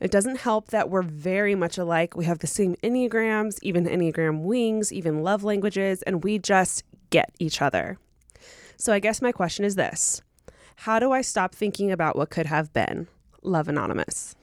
It 0.00 0.10
doesn't 0.10 0.40
help 0.40 0.68
that 0.68 0.90
we're 0.90 1.02
very 1.02 1.54
much 1.54 1.78
alike. 1.78 2.16
We 2.16 2.24
have 2.24 2.40
the 2.40 2.48
same 2.48 2.74
Enneagrams, 2.82 3.58
even 3.62 3.84
Enneagram 3.84 4.40
wings, 4.40 4.92
even 4.92 5.22
love 5.22 5.44
languages, 5.44 6.02
and 6.02 6.24
we 6.24 6.40
just 6.40 6.82
get 7.10 7.32
each 7.38 7.62
other. 7.62 7.98
So 8.76 8.92
I 8.92 8.98
guess 8.98 9.22
my 9.22 9.30
question 9.30 9.64
is 9.64 9.76
this 9.76 10.20
How 10.74 10.98
do 10.98 11.12
I 11.12 11.20
stop 11.20 11.54
thinking 11.54 11.92
about 11.92 12.16
what 12.16 12.30
could 12.30 12.46
have 12.46 12.72
been? 12.72 13.06
Love 13.42 13.68
Anonymous. 13.68 14.34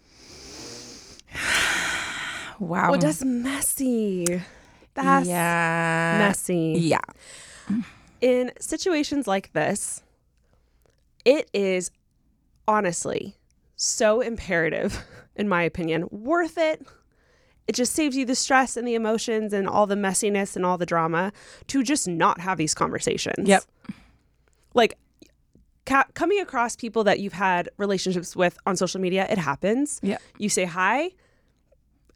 Wow. 2.60 2.94
Oh, 2.94 2.98
that's 2.98 3.24
messy. 3.24 4.26
That's 4.94 5.28
yeah. 5.28 6.18
messy. 6.20 6.76
Yeah. 6.78 7.00
In 8.22 8.52
situations 8.60 9.28
like 9.28 9.54
this, 9.54 10.04
it 11.26 11.50
is 11.54 11.92
honestly 12.68 13.36
so 13.76 14.22
imperative, 14.22 15.04
in 15.36 15.48
my 15.48 15.64
opinion, 15.64 16.08
worth 16.12 16.58
it 16.58 16.86
it 17.70 17.76
just 17.76 17.94
saves 17.94 18.18
you 18.18 18.26
the 18.26 18.34
stress 18.34 18.76
and 18.76 18.88
the 18.88 18.96
emotions 18.96 19.54
and 19.54 19.68
all 19.68 19.86
the 19.86 19.94
messiness 19.94 20.56
and 20.56 20.66
all 20.66 20.80
the 20.80 20.88
drama 20.88 21.32
to 21.68 21.84
just 21.84 22.08
not 22.08 22.40
have 22.42 22.58
these 22.58 22.74
conversations. 22.74 23.48
Yep. 23.48 23.64
Like 24.74 24.98
ca- 25.86 26.08
coming 26.16 26.40
across 26.40 26.76
people 26.76 27.04
that 27.04 27.20
you've 27.20 27.34
had 27.34 27.70
relationships 27.78 28.36
with 28.36 28.58
on 28.66 28.76
social 28.76 29.00
media, 29.00 29.28
it 29.30 29.38
happens. 29.38 30.00
Yep. 30.02 30.20
You 30.40 30.50
say 30.50 30.66
hi, 30.66 31.12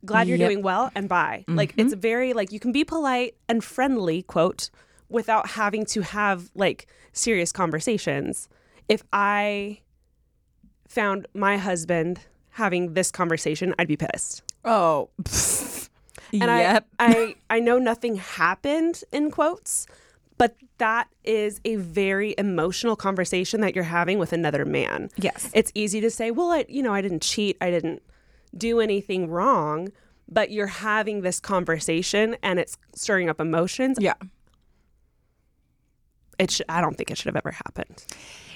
glad 0.06 0.28
you're 0.28 0.38
Yep. 0.38 0.50
doing 0.50 0.63
well, 0.63 0.92
and 0.96 1.08
bye. 1.10 1.46
Like 1.48 1.72
mm-hmm. 1.72 1.82
it's 1.82 1.94
very 1.94 2.34
like 2.34 2.52
you 2.52 2.60
can 2.60 2.72
be 2.72 2.84
polite 2.84 3.36
and 3.48 3.63
friendly, 3.63 4.24
quote, 4.24 4.70
without 5.10 5.52
having 5.52 5.86
to 5.88 6.02
have 6.02 6.50
like 6.56 6.88
serious 7.13 7.52
conversations. 7.52 8.50
If 8.89 9.04
I 9.13 9.80
found 10.88 11.28
my 11.34 11.58
husband 11.58 12.20
having 12.52 12.94
this 12.94 13.12
conversation, 13.12 13.74
I'd 13.80 13.88
be 13.88 13.98
pissed. 13.98 14.44
Oh. 14.66 15.10
And 16.34 16.50
yep. 16.50 16.88
I, 16.98 17.36
I 17.50 17.58
I 17.58 17.60
know 17.60 17.78
nothing 17.78 18.16
happened 18.16 19.04
in 19.12 19.30
quotes, 19.30 19.86
but 20.39 20.56
that 20.80 21.08
is 21.24 21.62
a 21.63 21.76
very 21.76 22.34
emotional 22.39 22.96
conversation 22.96 23.62
that 23.62 23.76
you're 23.76 23.84
having 23.84 24.18
with 24.18 24.34
another 24.34 24.66
man. 24.66 25.12
yes. 25.16 25.52
It's 25.54 25.72
easy 25.76 26.02
to 26.02 26.10
say, 26.10 26.32
well, 26.32 26.50
I 26.50 26.66
you 26.68 26.82
know, 26.82 26.92
I 26.94 27.02
didn't 27.02 27.22
cheat, 27.22 27.56
I 27.62 27.70
didn't 27.70 28.02
do 28.58 28.80
anything 28.80 29.30
wrong, 29.30 29.89
but 30.30 30.52
you're 30.52 30.68
having 30.68 31.22
this 31.22 31.39
conversation 31.39 32.36
and 32.44 32.60
it's 32.60 32.78
stirring 32.96 33.30
up 33.30 33.39
emotions. 33.39 33.98
Yeah. 34.00 34.13
It 36.39 36.52
sh- 36.52 36.62
I 36.68 36.82
don't 36.82 36.98
think 36.98 37.12
it 37.12 37.18
should 37.18 37.28
have 37.28 37.36
ever 37.36 37.52
happened. 37.52 38.04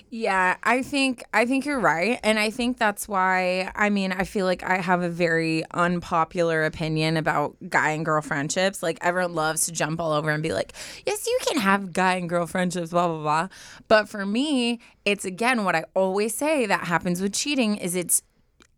Yeah, 0.10 0.56
I 0.64 0.84
think 0.84 1.24
I 1.34 1.46
think 1.46 1.66
you're 1.66 1.82
right, 1.82 2.18
and 2.24 2.40
I 2.40 2.50
think 2.50 2.78
that's 2.78 3.10
why. 3.10 3.72
I 3.76 3.90
mean, 3.90 4.14
I 4.14 4.24
feel 4.24 4.46
like 4.46 4.64
I 4.64 4.78
have 4.78 5.02
a 5.02 5.10
very 5.10 5.66
unpopular 5.72 6.64
opinion 6.64 7.18
about 7.18 7.58
guy 7.68 7.90
and 7.92 8.06
girl 8.06 8.22
friendships. 8.22 8.82
Like 8.82 9.00
everyone 9.02 9.36
loves 9.36 9.66
to 9.66 9.74
jump 9.74 10.00
all 10.00 10.14
over 10.14 10.32
and 10.32 10.42
be 10.42 10.54
like, 10.54 10.72
"Yes, 11.06 11.28
you 11.28 11.38
can 11.46 11.58
have 11.58 11.92
guy 11.92 12.16
and 12.16 12.30
girl 12.30 12.48
friendships," 12.48 12.92
blah 12.92 13.08
blah 13.10 13.22
blah. 13.22 13.48
But 13.90 14.08
for 14.08 14.26
me, 14.26 14.80
it's 15.04 15.26
again 15.26 15.66
what 15.66 15.76
I 15.76 15.84
always 15.94 16.34
say 16.34 16.66
that 16.66 16.86
happens 16.86 17.22
with 17.22 17.34
cheating 17.34 17.76
is 17.76 17.94
it's 17.94 18.22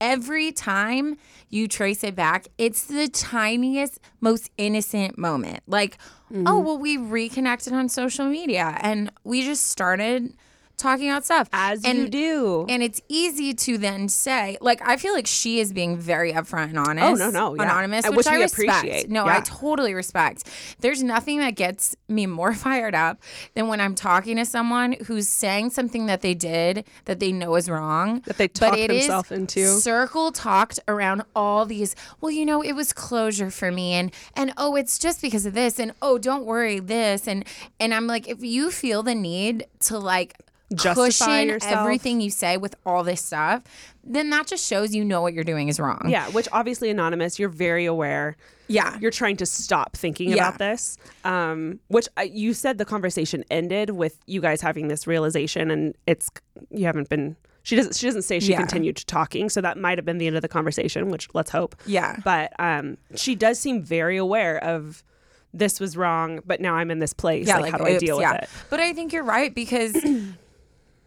every 0.01 0.51
time 0.51 1.17
you 1.49 1.67
trace 1.67 2.03
it 2.03 2.15
back, 2.15 2.47
it's 2.57 2.85
the 2.85 3.07
tiniest, 3.07 3.99
most 4.21 4.49
innocent 4.57 5.17
moment. 5.17 5.61
Like, 5.67 5.97
oh, 6.31 6.35
mm-hmm. 6.35 6.65
well, 6.65 6.77
we 6.77 6.97
reconnected 6.97 7.73
on 7.73 7.89
social 7.89 8.25
media 8.25 8.77
and 8.81 9.11
we 9.23 9.43
just 9.43 9.67
started 9.67 10.33
talking 10.79 11.09
about 11.09 11.25
stuff. 11.25 11.49
As 11.53 11.83
and, 11.83 11.97
you 11.97 12.09
do. 12.09 12.65
And 12.69 12.81
it's 12.81 13.01
easy 13.07 13.53
to 13.53 13.77
then 13.77 14.09
say, 14.09 14.57
like, 14.61 14.81
I 14.81 14.97
feel 14.97 15.13
like 15.13 15.27
she 15.27 15.59
is 15.59 15.73
being 15.73 15.97
very 15.97 16.33
upfront 16.33 16.69
and 16.69 16.79
honest. 16.79 17.05
Oh, 17.05 17.13
no, 17.13 17.29
no, 17.29 17.55
yeah. 17.55 17.63
Anonymous, 17.63 18.07
which, 18.07 18.17
which 18.17 18.27
I 18.27 18.41
respect. 18.41 18.79
appreciate. 18.79 19.09
No, 19.09 19.25
Yeah. 19.25 19.37
I 19.37 19.41
totally 19.41 19.93
respect. 19.93 20.49
There's 20.79 21.03
nothing 21.03 21.39
that 21.39 21.55
gets 21.55 21.95
me 22.07 22.25
more 22.25 22.53
fired 22.65 22.95
up 22.95 23.21
than 23.53 23.67
when 23.67 23.81
I'm 23.81 23.95
talking 23.95 24.37
to 24.37 24.45
someone 24.45 24.93
who's 25.05 25.27
saying 25.27 25.71
something 25.71 26.07
that 26.07 26.21
they 26.21 26.33
did 26.33 26.85
that 27.05 27.19
they 27.19 27.31
know 27.31 27.55
is 27.55 27.69
wrong. 27.69 28.21
That 28.21 28.37
they 28.37 28.47
talked 28.47 28.87
themselves 28.87 29.31
into. 29.31 29.67
Circle 29.67 30.31
talked 30.31 30.79
around 30.87 31.23
all 31.35 31.65
these, 31.65 31.95
well, 32.21 32.31
you 32.31 32.45
know, 32.45 32.61
it 32.61 32.73
was 32.73 32.93
closure 32.93 33.51
for 33.51 33.71
me 33.71 33.93
and 33.93 34.11
and 34.35 34.53
oh, 34.57 34.75
it's 34.75 34.97
just 34.97 35.21
because 35.21 35.45
of 35.45 35.53
this 35.53 35.79
and 35.79 35.93
oh, 36.01 36.17
don't 36.17 36.45
worry, 36.45 36.79
this 36.79 37.27
and 37.27 37.45
and 37.79 37.93
I'm 37.93 38.07
like, 38.07 38.27
if 38.27 38.43
you 38.43 38.71
feel 38.71 39.03
the 39.03 39.15
need 39.15 39.65
to 39.81 39.97
like 39.97 40.35
Justify 40.73 41.05
cushion 41.07 41.49
yourself. 41.49 41.77
everything 41.77 42.21
you 42.21 42.29
say 42.29 42.57
with 42.57 42.75
all 42.85 43.03
this 43.03 43.23
stuff, 43.23 43.63
then 44.03 44.29
that 44.29 44.47
just 44.47 44.65
shows 44.67 44.93
you 44.93 45.03
know 45.03 45.21
what 45.21 45.33
you're 45.33 45.43
doing 45.43 45.67
is 45.67 45.79
wrong. 45.79 46.07
Yeah, 46.07 46.27
which 46.29 46.47
obviously 46.51 46.89
anonymous, 46.89 47.39
you're 47.39 47.49
very 47.49 47.85
aware. 47.85 48.37
Yeah. 48.67 48.97
You're 48.99 49.09
trying 49.11 49.37
to 49.37 49.45
stop 49.47 49.97
thinking 49.97 50.29
Yeah. 50.29 50.35
about 50.47 50.59
this. 50.59 50.97
Um, 51.23 51.79
which 51.87 52.07
uh, 52.17 52.21
you 52.21 52.53
said 52.53 52.77
the 52.77 52.85
conversation 52.85 53.43
ended 53.49 53.89
with 53.91 54.19
you 54.27 54.41
guys 54.41 54.61
having 54.61 54.87
this 54.89 55.07
realization, 55.07 55.71
and 55.71 55.95
it's 56.05 56.29
you 56.69 56.85
haven't 56.85 57.09
been. 57.09 57.35
She 57.63 57.75
doesn't. 57.75 57.95
She 57.95 58.05
doesn't 58.05 58.21
say 58.21 58.39
she 58.39 58.51
Yeah. 58.51 58.59
continued 58.59 58.97
talking, 59.07 59.49
so 59.49 59.61
that 59.61 59.77
might 59.77 59.97
have 59.97 60.05
been 60.05 60.19
the 60.19 60.27
end 60.27 60.35
of 60.35 60.43
the 60.43 60.47
conversation. 60.47 61.09
Which 61.09 61.27
let's 61.33 61.49
hope. 61.49 61.75
Yeah. 61.87 62.17
But 62.23 62.53
um, 62.59 62.97
she 63.15 63.33
does 63.35 63.59
seem 63.59 63.81
very 63.83 64.17
aware 64.17 64.63
of 64.63 65.03
this 65.51 65.79
was 65.79 65.97
wrong, 65.97 66.41
but 66.45 66.61
now 66.61 66.75
I'm 66.75 66.91
in 66.91 66.99
this 66.99 67.13
place. 67.13 67.47
like, 67.47 67.71
how 67.71 67.79
do 67.79 67.85
I 67.85 67.93
oops, 67.93 67.99
deal 67.99 68.21
yeah. 68.21 68.33
with 68.33 68.43
it? 68.43 68.49
But 68.69 68.79
I 68.79 68.93
think 68.93 69.11
you're 69.11 69.23
right 69.23 69.53
because 69.53 69.97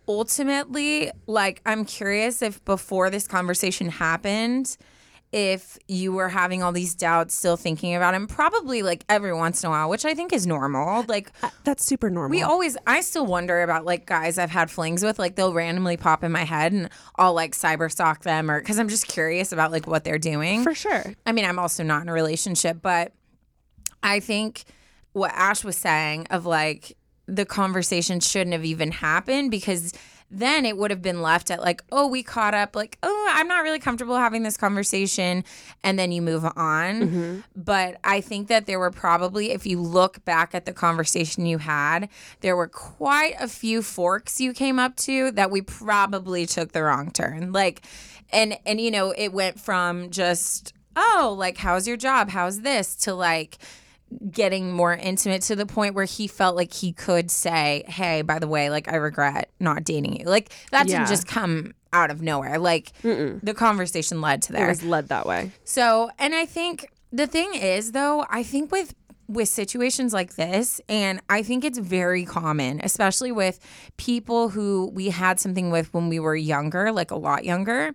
ultimately, 0.08 1.10
like, 1.26 1.60
I'm 1.66 1.84
curious 1.84 2.42
if 2.42 2.64
before 2.64 3.10
this 3.10 3.26
conversation 3.26 3.88
happened, 3.88 4.76
if 5.32 5.78
you 5.88 6.12
were 6.12 6.28
having 6.28 6.62
all 6.62 6.72
these 6.72 6.94
doubts, 6.94 7.34
still 7.34 7.56
thinking 7.56 7.94
about 7.94 8.12
him, 8.14 8.26
probably 8.26 8.82
like 8.82 9.02
every 9.08 9.32
once 9.32 9.62
in 9.62 9.68
a 9.68 9.70
while, 9.70 9.88
which 9.88 10.04
I 10.04 10.12
think 10.12 10.30
is 10.30 10.46
normal. 10.46 11.06
Like, 11.08 11.32
uh, 11.42 11.48
That's 11.64 11.82
super 11.84 12.10
normal. 12.10 12.36
we 12.36 12.42
always, 12.42 12.76
I 12.86 13.00
still 13.00 13.24
wonder 13.24 13.62
about 13.62 13.86
like 13.86 14.04
guys 14.04 14.36
I've 14.36 14.50
had 14.50 14.70
flings 14.70 15.02
with, 15.02 15.18
like 15.18 15.36
they'll 15.36 15.54
randomly 15.54 15.96
pop 15.96 16.22
in 16.22 16.32
my 16.32 16.44
head 16.44 16.72
and 16.72 16.90
I'll 17.16 17.32
like 17.32 17.52
cyber 17.52 17.90
stalk 17.90 18.24
them 18.24 18.50
or 18.50 18.60
because 18.60 18.78
I'm 18.78 18.88
just 18.90 19.08
curious 19.08 19.52
about 19.52 19.72
like 19.72 19.86
what 19.86 20.04
they're 20.04 20.18
doing. 20.18 20.62
for 20.64 20.74
sure. 20.74 21.14
I 21.24 21.32
mean, 21.32 21.46
I'm 21.46 21.58
also 21.58 21.82
not 21.82 22.02
in 22.02 22.10
a 22.10 22.12
relationship, 22.12 22.82
but 22.82 23.14
I 24.02 24.20
think 24.20 24.64
what 25.12 25.30
Ash 25.34 25.64
was 25.64 25.78
saying 25.78 26.26
of 26.28 26.44
like 26.44 26.94
the 27.26 27.44
conversation 27.44 28.20
shouldn't 28.20 28.52
have 28.52 28.64
even 28.64 28.90
happened 28.90 29.50
because 29.50 29.92
then 30.32 30.64
it 30.64 30.78
would 30.78 30.90
have 30.90 31.02
been 31.02 31.20
left 31.20 31.50
at 31.50 31.60
like, 31.60 31.82
oh, 31.92 32.06
we 32.06 32.22
caught 32.22 32.54
up, 32.54 32.74
like, 32.74 32.96
oh, 33.02 33.28
I'm 33.32 33.46
not 33.46 33.62
really 33.62 33.78
comfortable 33.78 34.16
having 34.16 34.42
this 34.42 34.56
conversation. 34.56 35.44
And 35.84 35.98
then 35.98 36.10
you 36.10 36.22
move 36.22 36.44
on. 36.44 36.52
Mm-hmm. 36.54 37.40
But 37.54 37.98
I 38.02 38.22
think 38.22 38.48
that 38.48 38.64
there 38.64 38.78
were 38.78 38.90
probably, 38.90 39.50
if 39.50 39.66
you 39.66 39.78
look 39.78 40.24
back 40.24 40.54
at 40.54 40.64
the 40.64 40.72
conversation 40.72 41.44
you 41.44 41.58
had, 41.58 42.08
there 42.40 42.56
were 42.56 42.68
quite 42.68 43.34
a 43.38 43.46
few 43.46 43.82
forks 43.82 44.40
you 44.40 44.54
came 44.54 44.78
up 44.78 44.96
to 44.96 45.32
that 45.32 45.50
we 45.50 45.60
probably 45.60 46.46
took 46.46 46.72
the 46.72 46.82
wrong 46.82 47.10
turn. 47.10 47.52
Like, 47.52 47.82
and, 48.32 48.56
and, 48.64 48.80
you 48.80 48.90
know, 48.90 49.12
it 49.14 49.34
went 49.34 49.60
from 49.60 50.08
just, 50.08 50.72
oh, 50.96 51.34
like, 51.38 51.58
how's 51.58 51.86
your 51.86 51.98
job? 51.98 52.30
How's 52.30 52.62
this? 52.62 52.96
to 52.96 53.12
like, 53.12 53.58
getting 54.30 54.72
more 54.72 54.94
intimate 54.94 55.42
to 55.42 55.56
the 55.56 55.66
point 55.66 55.94
where 55.94 56.04
he 56.04 56.26
felt 56.26 56.56
like 56.56 56.72
he 56.72 56.92
could 56.92 57.30
say, 57.30 57.84
"Hey, 57.88 58.22
by 58.22 58.38
the 58.38 58.48
way, 58.48 58.70
like 58.70 58.92
I 58.92 58.96
regret 58.96 59.50
not 59.60 59.84
dating 59.84 60.18
you." 60.20 60.24
Like 60.26 60.50
that 60.70 60.88
Yeah. 60.88 60.98
didn't 60.98 61.08
just 61.08 61.26
come 61.26 61.72
out 61.92 62.10
of 62.10 62.22
nowhere. 62.22 62.58
Like 62.58 62.92
the 63.02 63.54
conversation 63.56 64.20
led 64.20 64.42
to 64.42 64.52
that. 64.52 64.62
It 64.62 64.68
was 64.68 64.82
led 64.82 65.08
that 65.08 65.26
way. 65.26 65.50
So, 65.64 66.10
and 66.18 66.34
I 66.34 66.46
think 66.46 66.86
the 67.12 67.26
thing 67.26 67.54
is 67.54 67.92
though, 67.92 68.24
I 68.30 68.42
think 68.42 68.72
with 68.72 68.94
with 69.28 69.48
situations 69.48 70.12
like 70.12 70.34
this 70.34 70.78
and 70.90 71.20
I 71.30 71.42
think 71.42 71.64
it's 71.64 71.78
very 71.78 72.24
common, 72.24 72.80
especially 72.82 73.32
with 73.32 73.60
people 73.96 74.50
who 74.50 74.90
we 74.92 75.08
had 75.08 75.40
something 75.40 75.70
with 75.70 75.92
when 75.94 76.08
we 76.10 76.18
were 76.18 76.36
younger, 76.36 76.92
like 76.92 77.10
a 77.10 77.16
lot 77.16 77.44
younger. 77.44 77.94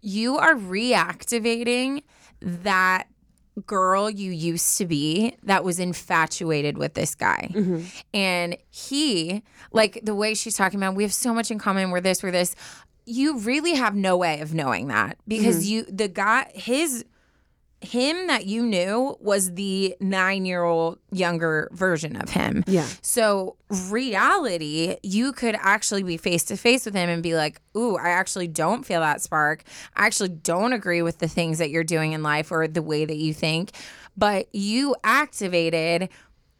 You 0.00 0.38
are 0.38 0.54
reactivating 0.54 2.02
that 2.40 3.04
girl 3.66 4.08
you 4.10 4.30
used 4.30 4.78
to 4.78 4.86
be 4.86 5.36
that 5.42 5.64
was 5.64 5.78
infatuated 5.78 6.78
with 6.78 6.94
this 6.94 7.14
guy. 7.14 7.50
Mm-hmm. 7.52 7.84
And 8.14 8.56
he, 8.70 9.42
like 9.72 10.00
the 10.02 10.14
way 10.14 10.34
she's 10.34 10.56
talking 10.56 10.78
about, 10.78 10.94
we 10.94 11.02
have 11.02 11.14
so 11.14 11.34
much 11.34 11.50
in 11.50 11.58
common. 11.58 11.90
We're 11.90 12.00
this, 12.00 12.22
we're 12.22 12.30
this. 12.30 12.54
You 13.04 13.38
really 13.38 13.74
have 13.74 13.94
no 13.94 14.16
way 14.16 14.40
of 14.40 14.54
knowing 14.54 14.88
that 14.88 15.16
because 15.26 15.64
mm-hmm. 15.64 15.72
you, 15.72 15.82
the 15.84 16.08
guy, 16.08 16.50
his, 16.54 17.04
him 17.80 18.26
that 18.26 18.46
you 18.46 18.66
knew 18.66 19.16
was 19.20 19.54
the 19.54 19.96
nine 20.00 20.44
year 20.44 20.64
old 20.64 20.98
younger 21.12 21.68
version 21.72 22.16
of 22.16 22.30
him. 22.30 22.64
Yeah. 22.66 22.86
So, 23.02 23.56
reality, 23.70 24.96
you 25.02 25.32
could 25.32 25.56
actually 25.60 26.02
be 26.02 26.16
face 26.16 26.44
to 26.44 26.56
face 26.56 26.84
with 26.84 26.94
him 26.94 27.08
and 27.08 27.22
be 27.22 27.34
like, 27.36 27.60
Ooh, 27.76 27.96
I 27.96 28.10
actually 28.10 28.48
don't 28.48 28.84
feel 28.84 29.00
that 29.00 29.22
spark. 29.22 29.62
I 29.94 30.06
actually 30.06 30.30
don't 30.30 30.72
agree 30.72 31.02
with 31.02 31.18
the 31.18 31.28
things 31.28 31.58
that 31.58 31.70
you're 31.70 31.84
doing 31.84 32.12
in 32.12 32.22
life 32.22 32.50
or 32.50 32.66
the 32.66 32.82
way 32.82 33.04
that 33.04 33.16
you 33.16 33.32
think. 33.32 33.70
But 34.16 34.52
you 34.52 34.96
activated 35.04 36.08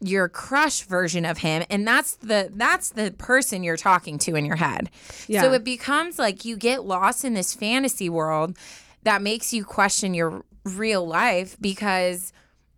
your 0.01 0.29
crush 0.29 0.83
version 0.83 1.25
of 1.25 1.39
him 1.39 1.61
and 1.69 1.85
that's 1.85 2.15
the 2.17 2.49
that's 2.55 2.91
the 2.91 3.11
person 3.17 3.63
you're 3.63 3.75
talking 3.75 4.17
to 4.17 4.35
in 4.35 4.45
your 4.45 4.55
head. 4.55 4.89
Yeah. 5.27 5.41
So 5.41 5.51
it 5.51 5.65
becomes 5.65 6.17
like 6.17 6.45
you 6.45 6.55
get 6.55 6.85
lost 6.85 7.25
in 7.25 7.33
this 7.33 7.53
fantasy 7.53 8.07
world 8.07 8.55
that 9.03 9.21
makes 9.21 9.53
you 9.53 9.63
question 9.63 10.13
your 10.13 10.43
real 10.63 11.05
life 11.07 11.55
because 11.59 12.33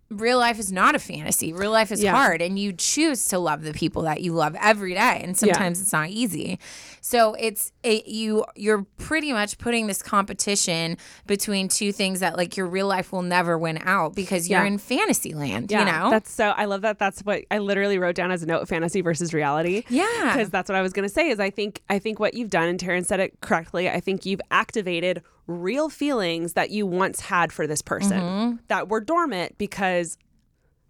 real 0.09 0.39
life 0.39 0.59
is 0.59 0.73
not 0.73 0.93
a 0.93 0.99
fantasy. 0.99 1.53
Real 1.53 1.71
life 1.71 1.89
is 1.89 2.03
Yeah. 2.03 2.11
hard 2.13 2.41
and 2.41 2.59
you 2.59 2.73
choose 2.73 3.23
to 3.29 3.39
love 3.39 3.63
the 3.63 3.71
people 3.71 4.01
that 4.01 4.19
you 4.19 4.33
love 4.33 4.57
every 4.59 4.93
day 4.93 5.21
and 5.23 5.37
sometimes 5.37 5.79
it's 5.79 5.93
not 5.93 6.09
easy. 6.09 6.59
So 6.99 7.33
it's 7.39 7.71
it, 7.81 8.07
you 8.07 8.43
you're 8.57 8.85
pretty 8.97 9.31
much 9.31 9.57
putting 9.57 9.87
this 9.87 10.03
competition 10.03 10.97
between 11.27 11.69
two 11.69 11.93
things 11.93 12.19
that 12.19 12.35
like 12.35 12.57
your 12.57 12.67
real 12.67 12.87
life 12.87 13.13
will 13.13 13.21
never 13.21 13.57
win 13.57 13.79
out 13.85 14.13
because 14.13 14.49
you're 14.49 14.59
Yeah. 14.59 14.67
in 14.67 14.79
fantasy 14.79 15.33
land, 15.33 15.71
Yeah, 15.71 15.79
you 15.79 15.85
know? 15.85 16.09
that's 16.09 16.29
so. 16.29 16.49
I 16.49 16.65
love 16.65 16.81
that. 16.81 16.99
That's 16.99 17.21
what 17.21 17.45
I 17.49 17.59
literally 17.59 17.97
wrote 17.97 18.15
down 18.15 18.31
as 18.31 18.43
a 18.43 18.45
note: 18.45 18.67
fantasy 18.67 18.99
versus 18.99 19.33
reality. 19.33 19.83
Yeah. 19.89 20.05
because 20.33 20.49
that's 20.49 20.67
what 20.67 20.75
I 20.75 20.81
was 20.81 20.91
gonna 20.91 21.07
say. 21.07 21.29
Is 21.29 21.39
I 21.39 21.51
think 21.51 21.81
I 21.89 21.99
think 21.99 22.19
what 22.19 22.33
you've 22.33 22.49
done, 22.49 22.67
and 22.67 22.77
Taryne 22.77 23.05
said 23.05 23.21
it 23.21 23.39
correctly. 23.39 23.89
I 23.89 24.01
think 24.01 24.25
you've 24.25 24.41
activated 24.51 25.21
real 25.51 25.89
feelings 25.89 26.53
that 26.53 26.69
you 26.69 26.85
once 26.85 27.19
had 27.19 27.51
for 27.51 27.67
this 27.67 27.81
person 27.81 28.59
that 28.67 28.89
were 28.89 29.01
dormant 29.01 29.57
because 29.57 30.17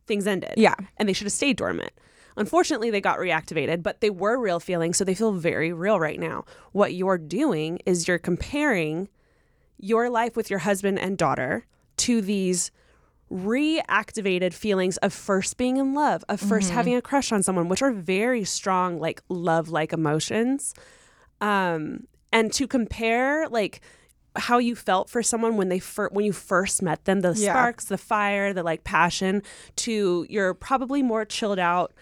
things 0.07 0.27
ended. 0.27 0.53
Yeah. 0.57 0.75
And 0.97 1.09
they 1.09 1.13
should 1.13 1.25
have 1.25 1.33
stayed 1.33 1.57
dormant. 1.57 1.91
Unfortunately, 2.37 2.89
they 2.89 3.01
got 3.01 3.19
reactivated, 3.19 3.83
but 3.83 4.01
they 4.01 4.09
were 4.09 4.39
real 4.39 4.59
feelings, 4.59 4.97
so 4.97 5.03
they 5.03 5.13
feel 5.13 5.33
very 5.33 5.73
real 5.73 5.99
right 5.99 6.19
now. 6.19 6.45
What 6.71 6.93
you're 6.93 7.17
doing 7.17 7.79
is 7.85 8.07
you're 8.07 8.17
comparing 8.17 9.09
your 9.77 10.09
life 10.09 10.37
with 10.37 10.49
your 10.49 10.59
husband 10.59 10.99
and 10.99 11.17
daughter 11.17 11.65
to 11.97 12.21
these 12.21 12.71
reactivated 13.31 14.53
feelings 14.53 14.97
of 14.97 15.13
first 15.13 15.57
being 15.57 15.77
in 15.77 15.93
love, 15.93 16.23
of 16.29 16.41
1st 16.41 16.69
having 16.69 16.95
a 16.95 17.01
crush 17.01 17.31
on 17.31 17.43
someone, 17.43 17.69
which 17.69 17.81
are 17.81 17.91
very 17.91 18.43
strong, 18.43 18.99
like 18.99 19.21
love 19.29 19.69
like 19.69 19.93
emotions. 19.93 20.73
Um, 21.39 22.07
and 22.31 22.51
to 22.53 22.67
compare, 22.67 23.47
like, 23.49 23.81
how 24.35 24.57
you 24.57 24.75
felt 24.75 25.09
for 25.09 25.21
someone 25.21 25.57
when 25.57 25.69
they 25.69 25.79
fir- 25.79 26.09
when 26.09 26.23
you 26.25 26.31
first 26.33 26.81
met 26.81 27.03
them 27.05 27.19
the 27.21 27.33
Yeah. 27.35 27.51
sparks 27.53 27.85
the 27.85 27.97
fire 27.97 28.53
the 28.53 28.63
like 28.63 28.83
passion 28.83 29.43
to 29.77 30.25
your 30.29 30.53
probably 30.53 31.03
more 31.03 31.25
chilled 31.25 31.59
out 31.59 31.93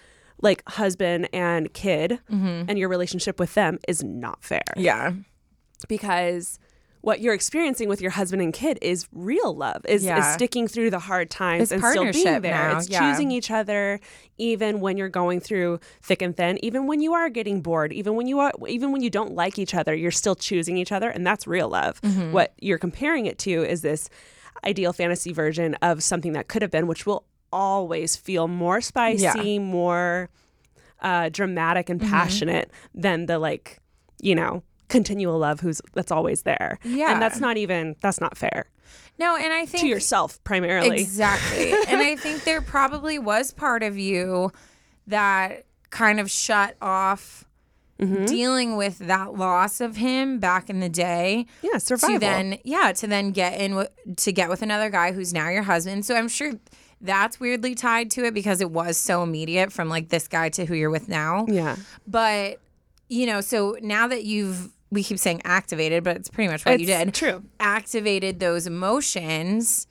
like 0.41 0.63
husband 0.69 1.27
and 1.33 1.73
kid 1.73 2.19
mm-hmm. 2.31 2.65
and 2.69 2.77
your 2.79 2.87
relationship 2.89 3.39
with 3.39 3.53
them 3.55 3.79
is 3.87 4.03
not 4.03 4.43
fair 4.43 4.61
Yeah. 4.77 5.13
because 5.87 6.59
what 7.01 7.21
you're 7.21 7.33
experiencing 7.33 7.87
with 7.87 8.01
your 8.01 8.11
husband 8.11 8.41
and 8.41 8.53
kid 8.53 8.77
is 8.81 9.07
real 9.13 9.55
love 9.55 9.85
is, 9.87 10.03
is 10.05 10.25
sticking 10.33 10.67
through 10.67 10.89
the 10.89 10.99
hard 10.99 11.29
times 11.29 11.63
It's 11.63 11.71
and 11.71 11.81
still 11.83 12.03
being 12.11 12.41
there 12.41 12.71
now, 12.71 12.77
it's 12.77 12.89
yeah. 12.89 12.99
choosing 13.11 13.31
each 13.31 13.49
other 13.49 13.99
even 14.37 14.81
when 14.81 14.97
you're 14.97 15.07
going 15.09 15.39
through 15.39 15.79
thick 16.01 16.21
and 16.21 16.35
thin 16.35 16.63
even 16.63 16.87
when 16.87 16.99
you 17.01 17.13
are 17.13 17.29
getting 17.29 17.61
bored 17.61 17.93
even 17.93 18.15
when 18.15 18.27
you 18.27 18.39
are 18.39 18.51
even 18.67 18.91
when 18.91 19.01
you 19.01 19.09
don't 19.09 19.33
like 19.33 19.57
each 19.57 19.73
other 19.73 19.95
you're 19.95 20.11
still 20.11 20.35
choosing 20.35 20.75
each 20.77 20.91
other 20.91 21.09
and 21.09 21.25
that's 21.25 21.47
real 21.47 21.69
love 21.69 22.01
Mm-hmm. 22.01 22.31
what 22.33 22.53
you're 22.59 22.77
comparing 22.77 23.25
it 23.27 23.37
to 23.39 23.63
is 23.63 23.81
this 23.81 24.09
ideal 24.65 24.91
fantasy 24.91 25.31
version 25.31 25.75
of 25.75 26.03
something 26.03 26.33
that 26.33 26.47
could 26.49 26.61
have 26.61 26.71
been 26.71 26.85
which 26.87 27.05
will 27.05 27.23
always 27.53 28.15
feel 28.17 28.47
more 28.49 28.81
spicy 28.81 29.57
more 29.59 30.29
uh, 31.01 31.29
dramatic 31.29 31.89
and 31.89 32.01
Mm-hmm. 32.01 32.09
passionate 32.11 32.71
than 32.93 33.25
the 33.27 33.39
like 33.39 33.79
you 34.21 34.35
know 34.35 34.63
continual 34.89 35.37
love 35.39 35.59
who's 35.61 35.81
that's 35.93 36.11
always 36.11 36.41
there 36.43 36.79
Yeah. 36.83 37.13
and 37.13 37.21
that's 37.21 37.39
not 37.39 37.55
even 37.57 37.95
that's 38.01 38.19
not 38.19 38.37
fair 38.37 38.65
No, 39.17 39.35
and 39.37 39.53
I 39.53 39.65
think 39.65 39.81
to 39.83 39.87
yourself 39.87 40.43
primarily 40.43 40.99
Exactly. 41.01 41.71
and 41.87 42.01
I 42.01 42.15
think 42.15 42.43
there 42.43 42.61
probably 42.61 43.17
was 43.19 43.51
part 43.53 43.83
of 43.83 43.97
you 43.97 44.51
that 45.07 45.65
kind 45.89 46.19
of 46.19 46.29
shut 46.29 46.75
off 46.81 47.45
Mm-hmm. 48.01 48.27
dealing 48.27 48.77
with 48.77 48.97
that 48.99 49.33
loss 49.35 49.81
of 49.81 49.97
him 49.97 50.39
back 50.39 50.69
in 50.69 50.79
the 50.79 50.87
day. 50.87 51.45
yeah 51.61 51.77
survival 51.79 52.15
To 52.15 52.19
then, 52.21 52.57
yeah, 52.63 52.93
to 52.93 53.07
then 53.07 53.31
get 53.31 53.59
in 53.59 53.71
w- 53.71 53.89
to 54.15 54.31
get 54.31 54.47
with 54.47 54.61
another 54.61 54.89
guy 54.89 55.11
who's 55.11 55.33
now 55.33 55.49
your 55.49 55.63
husband. 55.63 56.05
So 56.05 56.15
I'm 56.15 56.29
sure 56.29 56.53
that's 57.01 57.41
weirdly 57.41 57.75
tied 57.75 58.09
to 58.11 58.23
it 58.23 58.33
because 58.33 58.61
it 58.61 58.71
was 58.71 58.95
so 58.95 59.21
immediate 59.21 59.73
from 59.73 59.89
like 59.89 60.07
this 60.07 60.29
guy 60.29 60.47
to 60.47 60.63
who 60.65 60.75
you're 60.75 60.89
with 60.89 61.09
now. 61.09 61.45
yeah 61.49 61.75
But 62.07 62.61
you 63.09 63.25
know, 63.25 63.41
so 63.41 63.75
now 63.81 64.07
that 64.07 64.23
you've 64.23 64.69
we 64.91 65.03
keep 65.03 65.19
saying 65.19 65.41
activated, 65.45 66.03
but 66.03 66.15
it's 66.17 66.29
pretty 66.29 66.51
much 66.51 66.65
what 66.65 66.79
you 66.79 66.85
did. 66.85 67.13
true. 67.13 67.43
Activated 67.59 68.39
those 68.39 68.65
emotions. 68.67 69.87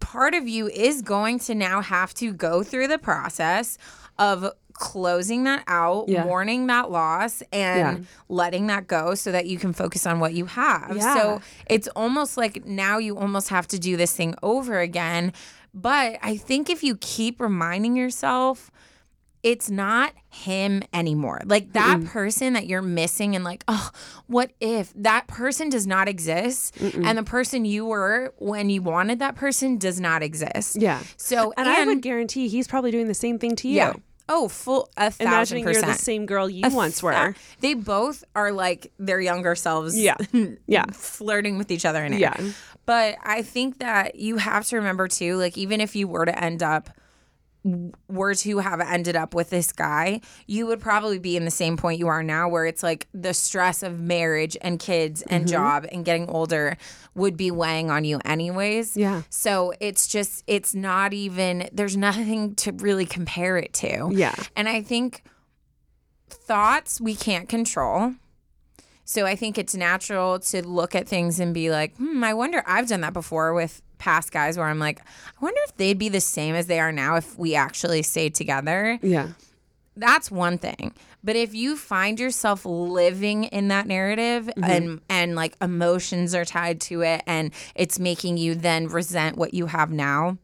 Part 0.00 0.34
of 0.34 0.48
you 0.48 0.68
is 0.68 1.02
going 1.02 1.38
to 1.40 1.54
now 1.54 1.80
have 1.82 2.14
to 2.14 2.32
go 2.32 2.62
through 2.62 2.88
the 2.88 2.98
process 2.98 3.78
of 4.18 4.50
closing 4.72 5.44
that 5.44 5.64
out, 5.66 6.08
Yeah. 6.08 6.24
mourning 6.24 6.66
that 6.68 6.90
loss, 6.90 7.42
and 7.52 7.98
Yeah. 7.98 8.04
letting 8.28 8.68
that 8.68 8.86
go 8.86 9.14
so 9.14 9.32
that 9.32 9.46
you 9.46 9.58
can 9.58 9.72
focus 9.72 10.06
on 10.06 10.20
what 10.20 10.34
you 10.34 10.46
have. 10.46 10.96
Yeah. 10.96 11.14
So 11.14 11.40
it's 11.68 11.88
almost 11.88 12.36
like 12.36 12.64
now 12.64 12.98
you 12.98 13.16
almost 13.18 13.48
have 13.48 13.66
to 13.68 13.78
do 13.78 13.96
this 13.96 14.12
thing 14.12 14.34
over 14.42 14.78
again. 14.78 15.32
But 15.74 16.18
I 16.22 16.36
think 16.36 16.70
if 16.70 16.82
you 16.82 16.96
keep 17.00 17.40
reminding 17.40 17.96
yourself, 17.96 18.70
it's 19.42 19.70
not 19.70 20.12
him 20.30 20.82
anymore. 20.92 21.40
Like 21.44 21.72
that 21.72 22.04
person 22.04 22.54
that 22.54 22.66
you're 22.66 22.82
missing 22.82 23.34
and 23.36 23.44
like, 23.44 23.64
oh, 23.68 23.90
what 24.26 24.50
if 24.60 24.92
that 24.94 25.26
person 25.26 25.68
does 25.68 25.86
not 25.86 26.08
exist 26.08 26.76
and 26.80 27.16
the 27.16 27.22
person 27.22 27.64
you 27.64 27.86
were 27.86 28.34
when 28.38 28.70
you 28.70 28.82
wanted 28.82 29.20
that 29.20 29.36
person 29.36 29.78
does 29.78 30.00
not 30.00 30.22
exist. 30.22 30.76
yeah 30.76 31.02
So 31.16 31.52
and, 31.56 31.68
I 31.68 31.84
would 31.84 32.02
guarantee 32.02 32.48
he's 32.48 32.66
probably 32.68 32.90
doing 32.90 33.08
the 33.08 33.14
same 33.14 33.38
thing 33.38 33.56
to 33.56 33.68
you 33.68 33.76
yeah. 33.76 33.92
Oh, 34.30 34.48
full 34.48 34.90
a 34.98 35.10
thousand 35.10 35.26
imagining 35.26 35.64
percent. 35.64 35.86
you're 35.86 35.94
the 35.94 35.98
same 35.98 36.26
girl 36.26 36.50
you 36.50 36.68
once 36.68 37.02
were 37.02 37.34
They 37.60 37.72
both 37.72 38.24
are 38.34 38.52
like 38.52 38.92
their 38.98 39.20
younger 39.20 39.54
selves. 39.54 39.98
Yeah. 39.98 40.16
Yeah. 40.66 40.84
flirting 40.92 41.56
with 41.56 41.70
each 41.70 41.86
other 41.86 42.04
in 42.04 42.12
it. 42.12 42.20
Yeah. 42.20 42.36
But 42.84 43.16
I 43.22 43.42
think 43.42 43.78
that 43.78 44.16
you 44.16 44.36
have 44.36 44.66
to 44.66 44.76
remember 44.76 45.08
too, 45.08 45.36
like 45.36 45.56
even 45.56 45.80
if 45.80 45.96
you 45.96 46.08
were 46.08 46.26
to 46.26 46.44
end 46.44 46.62
up 46.62 46.90
were 48.08 48.34
to 48.34 48.58
have 48.58 48.80
ended 48.80 49.16
up 49.16 49.34
with 49.34 49.50
this 49.50 49.72
guy, 49.72 50.20
you 50.46 50.66
would 50.66 50.80
probably 50.80 51.18
be 51.18 51.36
in 51.36 51.44
the 51.44 51.50
same 51.50 51.76
point 51.76 51.98
you 51.98 52.08
are 52.08 52.22
now 52.22 52.48
where 52.48 52.64
it's 52.66 52.82
like 52.82 53.08
the 53.12 53.34
stress 53.34 53.82
of 53.82 53.98
marriage 53.98 54.56
and 54.62 54.78
kids 54.78 55.22
and 55.22 55.44
Mm-hmm. 55.44 55.52
job 55.52 55.86
and 55.92 56.04
getting 56.04 56.28
older 56.28 56.76
would 57.14 57.36
be 57.36 57.50
weighing 57.50 57.90
on 57.90 58.04
you 58.04 58.20
anyways. 58.24 58.96
Yeah. 58.96 59.22
So 59.28 59.72
it's 59.80 60.06
just 60.06 60.44
it's 60.46 60.74
not 60.74 61.12
even 61.12 61.68
there's 61.72 61.96
nothing 61.96 62.54
to 62.56 62.72
really 62.72 63.06
compare 63.06 63.58
it 63.58 63.72
to. 63.74 64.10
Yeah. 64.12 64.34
And 64.56 64.68
I 64.68 64.80
think 64.80 65.22
thoughts 66.28 67.00
we 67.00 67.14
can't 67.14 67.48
control. 67.48 68.14
So 69.04 69.24
I 69.24 69.36
think 69.36 69.56
it's 69.56 69.74
natural 69.74 70.38
to 70.38 70.66
look 70.66 70.94
at 70.94 71.08
things 71.08 71.40
and 71.40 71.54
be 71.54 71.70
like, 71.70 71.96
hmm, 71.96 72.22
I 72.22 72.34
wonder, 72.34 72.62
I've 72.66 72.88
done 72.88 73.00
that 73.00 73.14
before 73.14 73.54
with 73.54 73.80
past 73.98 74.32
guys 74.32 74.56
where 74.56 74.66
I'm 74.66 74.78
like, 74.78 75.00
I 75.00 75.44
wonder 75.44 75.60
if 75.66 75.76
they'd 75.76 75.98
be 75.98 76.08
the 76.08 76.20
same 76.20 76.54
as 76.54 76.66
they 76.66 76.80
are 76.80 76.92
now 76.92 77.16
if 77.16 77.38
we 77.38 77.54
actually 77.54 78.02
stayed 78.02 78.34
together. 78.34 78.98
yeah 79.02 79.28
That's 79.96 80.30
one 80.30 80.58
thing. 80.58 80.94
But 81.24 81.34
if 81.34 81.52
you 81.54 81.76
find 81.76 82.20
yourself 82.20 82.64
living 82.64 83.44
in 83.44 83.68
that 83.68 83.86
narrative 83.86 84.46
mm-hmm. 84.46 84.64
and 84.64 85.00
and 85.08 85.34
like 85.34 85.56
emotions 85.60 86.34
are 86.34 86.44
tied 86.44 86.80
to 86.82 87.02
it 87.02 87.22
and 87.26 87.52
it's 87.74 87.98
making 87.98 88.36
you 88.36 88.54
then 88.54 88.86
resent 88.86 89.36
what 89.36 89.54
you 89.54 89.66
have 89.66 89.90
now, 89.90 90.38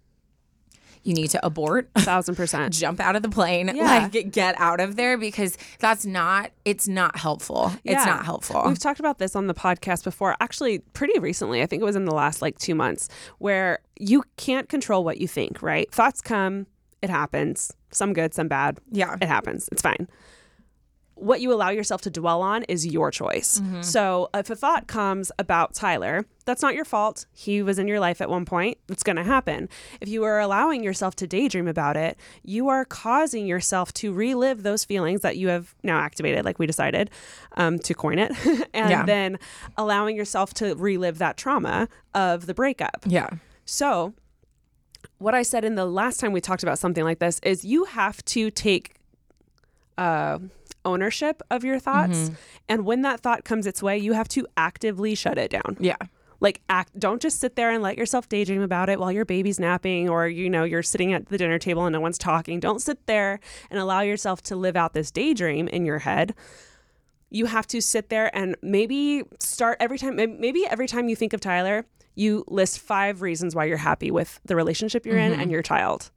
you 1.05 1.15
need 1.15 1.29
to 1.29 1.47
abort 1.47 1.91
A 1.95 2.01
thousand 2.01 2.35
percent 2.35 2.73
jump 2.83 2.99
out 2.99 3.15
of 3.15 3.23
the 3.23 3.29
plane, 3.29 3.71
Yeah. 3.75 4.09
like 4.13 4.33
get 4.33 4.55
out 4.59 4.81
of 4.81 4.97
there 4.97 5.17
because 5.19 5.57
that's 5.79 6.05
not 6.05 6.51
it's 6.65 6.89
not 6.89 7.17
helpful. 7.17 7.73
It's 7.85 8.05
not 8.07 8.25
helpful. 8.25 8.63
We've 8.67 8.79
talked 8.79 9.01
about 9.01 9.19
this 9.19 9.37
on 9.37 9.47
the 9.47 9.55
podcast 9.55 10.03
before, 10.05 10.35
actually, 10.41 10.79
pretty 10.79 11.19
recently. 11.19 11.63
I 11.63 11.67
think 11.67 11.83
it 11.83 11.85
was 11.85 11.97
in 11.97 12.07
the 12.07 12.15
last 12.15 12.43
like 12.43 12.59
two 12.59 12.75
months, 12.75 13.09
where 13.39 13.79
you 14.01 14.25
can't 14.37 14.69
control 14.69 15.05
what 15.05 15.21
you 15.21 15.29
think, 15.29 15.63
right? 15.63 15.91
Thoughts 15.93 16.21
come, 16.21 16.67
it 17.03 17.11
happens. 17.11 17.71
Some 17.91 18.13
good, 18.13 18.35
some 18.35 18.49
bad. 18.49 18.81
Yeah. 18.91 19.17
It 19.21 19.29
happens. 19.29 19.69
It's 19.71 19.83
fine. 19.83 20.09
What 21.17 21.41
you 21.41 21.53
allow 21.53 21.69
yourself 21.71 22.01
to 22.03 22.11
dwell 22.11 22.43
on 22.43 22.65
is 22.65 22.85
your 22.87 23.11
choice. 23.13 23.61
Mm-hmm. 23.61 23.83
So 23.83 24.31
if 24.35 24.51
a 24.51 24.57
thought 24.57 24.89
comes 24.89 25.31
about 25.39 25.73
Tyler, 25.75 26.27
that's 26.47 26.61
not 26.63 26.75
your 26.75 26.85
fault. 26.85 27.27
He 27.33 27.63
was 27.63 27.79
in 27.79 27.89
your 27.89 28.01
life 28.01 28.21
at 28.21 28.29
one 28.29 28.45
point. 28.45 28.79
It's 28.89 29.03
going 29.03 29.17
to 29.17 29.25
happen. 29.25 29.69
If 30.01 30.09
you 30.09 30.25
are 30.25 30.39
allowing 30.41 30.83
yourself 30.85 31.17
to 31.17 31.27
daydream 31.27 31.67
about 31.69 31.97
it, 31.97 32.19
you 32.43 32.69
are 32.69 32.85
causing 32.85 33.47
yourself 33.47 33.93
to 33.95 34.13
relive 34.13 34.63
those 34.63 34.85
feelings 34.85 35.23
that 35.23 35.37
you 35.37 35.49
have 35.49 35.75
now 35.83 35.99
activated, 35.99 36.45
like 36.45 36.59
we 36.59 36.67
decided 36.67 37.11
um, 37.57 37.79
to 37.81 37.95
coin 37.95 38.19
it, 38.19 38.33
and 38.75 38.91
Yeah. 38.91 39.05
then 39.07 39.39
allowing 39.77 40.17
yourself 40.17 40.53
to 40.55 40.75
relive 40.75 41.19
that 41.19 41.37
trauma 41.37 41.89
of 42.15 42.47
the 42.47 42.55
breakup. 42.55 43.05
yeah. 43.07 43.29
So, 43.65 44.13
what 45.19 45.35
I 45.35 45.43
said 45.43 45.65
in 45.65 45.75
the 45.75 45.87
last 45.87 46.21
time 46.21 46.33
we 46.33 46.41
talked 46.43 46.63
about 46.63 46.79
something 46.79 47.05
like 47.05 47.19
this 47.19 47.39
is 47.43 47.65
you 47.65 47.85
have 47.85 48.23
to 48.27 48.51
take 48.51 48.97
uh, 49.97 50.39
ownership 50.85 51.41
of 51.51 51.65
your 51.65 51.79
thoughts. 51.79 52.19
Mm-hmm. 52.19 52.35
And 52.69 52.85
when 52.85 53.03
that 53.03 53.21
thought 53.21 53.45
comes 53.45 53.67
its 53.67 53.83
way, 53.83 53.97
you 53.97 54.13
have 54.13 54.29
to 54.29 54.47
actively 54.57 55.15
shut 55.15 55.39
it 55.39 55.51
down. 55.51 55.77
Yeah. 55.81 55.97
Like, 56.41 56.61
act, 56.69 56.99
don't 56.99 57.21
just 57.21 57.41
sit 57.41 57.57
there 57.57 57.71
and 57.71 57.83
let 57.83 57.97
yourself 57.97 58.29
daydream 58.29 58.63
about 58.63 58.89
it 58.89 58.99
while 58.99 59.13
your 59.13 59.25
baby's 59.25 59.61
napping 59.61 60.09
or, 60.09 60.29
you 60.29 60.51
know, 60.51 60.65
you're 60.65 60.83
sitting 60.83 61.13
at 61.13 61.27
the 61.27 61.39
dinner 61.39 61.59
table 61.59 61.85
and 61.87 61.93
no 61.93 62.01
one's 62.01 62.19
talking. 62.19 62.61
Don't 62.61 62.81
sit 62.81 63.07
there 63.07 63.41
and 63.71 63.79
allow 63.79 64.01
yourself 64.01 64.43
to 64.43 64.57
live 64.57 64.77
out 64.77 64.93
this 64.93 65.11
daydream 65.11 65.69
in 65.69 65.85
your 65.85 66.01
head. 66.01 66.35
You 67.31 67.47
have 67.47 67.67
to 67.69 67.81
sit 67.81 68.11
there 68.11 68.35
and 68.37 68.57
maybe 68.63 69.25
start 69.41 69.79
every 69.81 69.99
time 69.99 70.17
maybe 70.17 70.67
every 70.67 70.87
time 70.87 71.09
you 71.09 71.17
think 71.17 71.33
of 71.33 71.41
Tyler 71.41 71.85
you 72.15 72.45
list 72.49 72.79
five 72.79 73.23
reasons 73.23 73.55
why 73.55 73.65
you're 73.65 73.77
happy 73.77 74.11
with 74.11 74.41
the 74.45 74.57
relationship 74.57 75.05
you're 75.05 75.19
in 75.19 75.33
and 75.33 75.43
mm-hmm. 75.43 75.51
your 75.51 75.63
child 75.63 76.11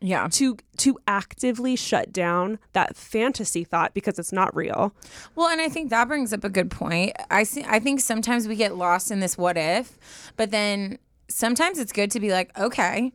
Yeah. 0.00 0.28
to 0.32 0.56
to 0.78 0.96
actively 1.08 1.74
shut 1.76 2.12
down 2.12 2.58
that 2.72 2.96
fantasy 2.96 3.64
thought 3.64 3.94
because 3.94 4.18
it's 4.18 4.32
not 4.32 4.54
real 4.54 4.94
Well, 5.34 5.48
and 5.48 5.60
I 5.60 5.68
think 5.68 5.90
that 5.90 6.06
brings 6.08 6.32
up 6.32 6.44
a 6.44 6.48
good 6.48 6.70
point. 6.70 7.12
I 7.30 7.42
see 7.42 7.64
I 7.66 7.78
think 7.80 8.00
sometimes 8.00 8.46
we 8.46 8.54
get 8.56 8.76
lost 8.76 9.10
in 9.10 9.20
this 9.20 9.36
what 9.36 9.56
if, 9.56 9.98
but 10.36 10.50
then 10.52 10.98
sometimes 11.28 11.78
it's 11.78 11.92
good 11.92 12.10
to 12.12 12.20
be 12.20 12.30
like, 12.30 12.56
okay, 12.58 13.12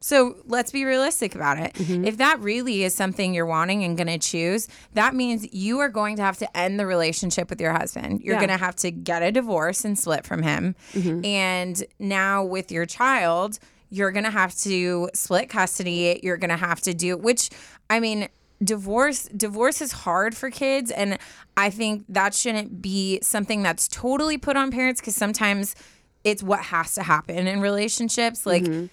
So 0.00 0.36
let's 0.46 0.70
be 0.72 0.84
realistic 0.84 1.34
about 1.34 1.58
it. 1.58 1.72
Mm-hmm. 1.74 2.04
If 2.04 2.16
that 2.18 2.38
really 2.40 2.84
is 2.84 2.94
something 2.94 3.32
you're 3.32 3.46
wanting 3.46 3.84
and 3.84 3.96
going 3.96 4.08
to 4.08 4.18
choose, 4.18 4.68
that 4.92 5.14
means 5.14 5.50
you 5.54 5.78
are 5.78 5.88
going 5.88 6.16
to 6.16 6.22
have 6.22 6.36
to 6.38 6.56
end 6.56 6.78
the 6.78 6.84
relationship 6.86 7.48
with 7.48 7.58
your 7.60 7.72
husband. 7.72 8.20
You're 8.20 8.34
Yeah. 8.34 8.40
going 8.46 8.58
to 8.58 8.64
have 8.64 8.76
to 8.76 8.90
get 8.90 9.22
a 9.22 9.30
divorce 9.32 9.82
and 9.84 9.98
split 9.98 10.26
from 10.26 10.42
him. 10.42 10.74
Mm-hmm. 10.92 11.24
And 11.24 11.84
now 11.98 12.44
with 12.44 12.70
your 12.70 12.84
child, 12.86 13.58
you're 13.94 14.10
going 14.10 14.24
to 14.24 14.30
have 14.30 14.54
to 14.56 15.08
split 15.14 15.48
custody. 15.48 16.20
You're 16.22 16.36
going 16.36 16.50
to 16.50 16.56
have 16.56 16.80
to 16.82 16.92
do 16.94 17.16
which 17.16 17.50
I 17.88 18.00
mean, 18.00 18.28
divorce 18.62 19.28
divorce 19.36 19.80
is 19.80 19.92
hard 19.92 20.36
for 20.36 20.48
kids 20.50 20.90
and 20.90 21.18
I 21.56 21.70
think 21.70 22.04
that 22.08 22.34
shouldn't 22.34 22.80
be 22.80 23.18
something 23.22 23.62
that's 23.62 23.88
totally 23.88 24.38
put 24.38 24.56
on 24.56 24.70
parents 24.70 25.00
cuz 25.00 25.14
sometimes 25.14 25.74
it's 26.22 26.42
what 26.42 26.60
has 26.74 26.94
to 26.94 27.02
happen 27.02 27.46
in 27.46 27.60
relationships 27.60 28.46
like 28.46 28.64
Mm-hmm. 28.64 28.86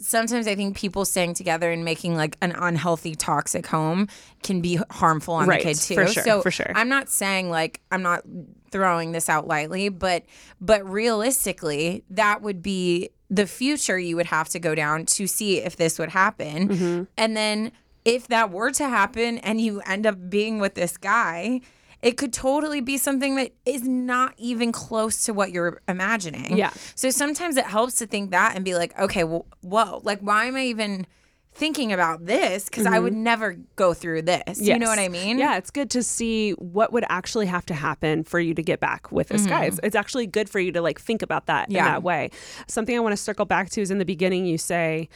Sometimes 0.00 0.46
I 0.46 0.54
think 0.54 0.76
people 0.76 1.04
staying 1.04 1.34
together 1.34 1.70
and 1.70 1.84
making 1.84 2.16
like 2.16 2.36
an 2.40 2.52
unhealthy, 2.52 3.14
toxic 3.14 3.66
home 3.66 4.08
can 4.42 4.60
be 4.60 4.78
harmful 4.90 5.34
on 5.34 5.48
Right, 5.48 5.60
the 5.62 5.68
kid 5.68 5.76
too. 5.76 5.94
for 5.94 6.06
sure, 6.06 6.22
so 6.22 6.42
for 6.42 6.50
sure. 6.50 6.72
I'm 6.74 6.88
not 6.88 7.08
saying 7.08 7.50
like 7.50 7.80
I'm 7.90 8.02
not 8.02 8.22
throwing 8.70 9.12
this 9.12 9.28
out 9.28 9.46
lightly, 9.46 9.88
but 9.88 10.24
but 10.60 10.88
realistically, 10.88 12.04
that 12.10 12.42
would 12.42 12.62
be 12.62 13.10
the 13.30 13.46
future 13.46 13.98
you 13.98 14.16
would 14.16 14.26
have 14.26 14.48
to 14.50 14.58
go 14.58 14.74
down 14.74 15.04
to 15.06 15.26
see 15.26 15.58
if 15.58 15.76
this 15.76 15.98
would 15.98 16.10
happen. 16.10 16.68
Mm-hmm. 16.68 17.02
And 17.16 17.36
then 17.36 17.72
if 18.04 18.28
that 18.28 18.50
were 18.50 18.70
to 18.72 18.88
happen 18.88 19.38
and 19.38 19.60
you 19.60 19.80
end 19.82 20.06
up 20.06 20.30
being 20.30 20.58
with 20.60 20.74
this 20.74 20.96
guy, 20.96 21.60
it 22.02 22.16
could 22.16 22.32
totally 22.32 22.80
be 22.80 22.96
something 22.96 23.36
that 23.36 23.52
is 23.64 23.82
not 23.82 24.34
even 24.36 24.72
close 24.72 25.24
to 25.24 25.34
what 25.34 25.50
you're 25.50 25.80
imagining. 25.88 26.56
Yeah. 26.56 26.72
So 26.94 27.10
sometimes 27.10 27.56
it 27.56 27.64
helps 27.64 27.94
to 27.96 28.06
think 28.06 28.30
that 28.30 28.54
and 28.54 28.64
be 28.64 28.74
like, 28.74 28.98
okay, 28.98 29.24
well, 29.24 29.46
whoa, 29.62 30.00
like 30.04 30.20
why 30.20 30.44
am 30.44 30.56
I 30.56 30.64
even 30.64 31.06
thinking 31.52 31.92
about 31.92 32.24
this? 32.24 32.66
Because 32.66 32.86
I 32.86 33.00
would 33.00 33.14
never 33.14 33.56
go 33.74 33.92
through 33.92 34.22
this. 34.22 34.60
You 34.60 34.78
know 34.78 34.86
what 34.86 35.00
I 35.00 35.08
mean? 35.08 35.38
Yeah, 35.38 35.56
it's 35.56 35.70
good 35.70 35.90
to 35.90 36.04
see 36.04 36.52
what 36.52 36.92
would 36.92 37.04
actually 37.08 37.46
have 37.46 37.66
to 37.66 37.74
happen 37.74 38.22
for 38.22 38.38
you 38.38 38.54
to 38.54 38.62
get 38.62 38.78
back 38.78 39.10
with 39.10 39.28
this 39.28 39.44
guy. 39.44 39.64
It's, 39.64 39.80
it's 39.82 39.96
actually 39.96 40.28
good 40.28 40.48
for 40.48 40.60
you 40.60 40.70
to 40.72 40.80
like 40.80 41.00
think 41.00 41.22
about 41.22 41.46
that 41.46 41.68
in 41.68 41.74
Mm-hmm. 41.78 41.84
That 41.84 42.02
way. 42.02 42.30
Something 42.66 42.96
I 42.96 43.00
want 43.00 43.12
to 43.12 43.16
circle 43.16 43.44
back 43.44 43.70
to 43.70 43.80
is 43.80 43.90
in 43.90 43.98
the 43.98 44.04
beginning 44.04 44.46
you 44.46 44.58
say, 44.58 45.08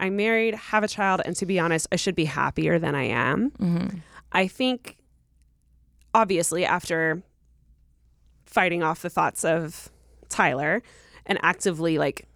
I'm 0.00 0.16
married, 0.16 0.54
have 0.54 0.82
a 0.82 0.88
child, 0.88 1.22
and 1.24 1.36
to 1.36 1.46
be 1.46 1.58
honest, 1.58 1.86
I 1.92 1.96
should 1.96 2.14
be 2.14 2.24
happier 2.24 2.78
than 2.78 2.94
I 2.94 3.04
am. 3.04 3.50
Mm-hmm. 3.52 3.98
I 4.32 4.48
think 4.48 4.96
obviously 6.14 6.64
after 6.64 7.22
fighting 8.46 8.82
off 8.82 9.02
the 9.02 9.10
thoughts 9.10 9.44
of 9.44 9.90
Tyler 10.28 10.82
and 11.26 11.38
actively 11.42 11.98
like 11.98 12.26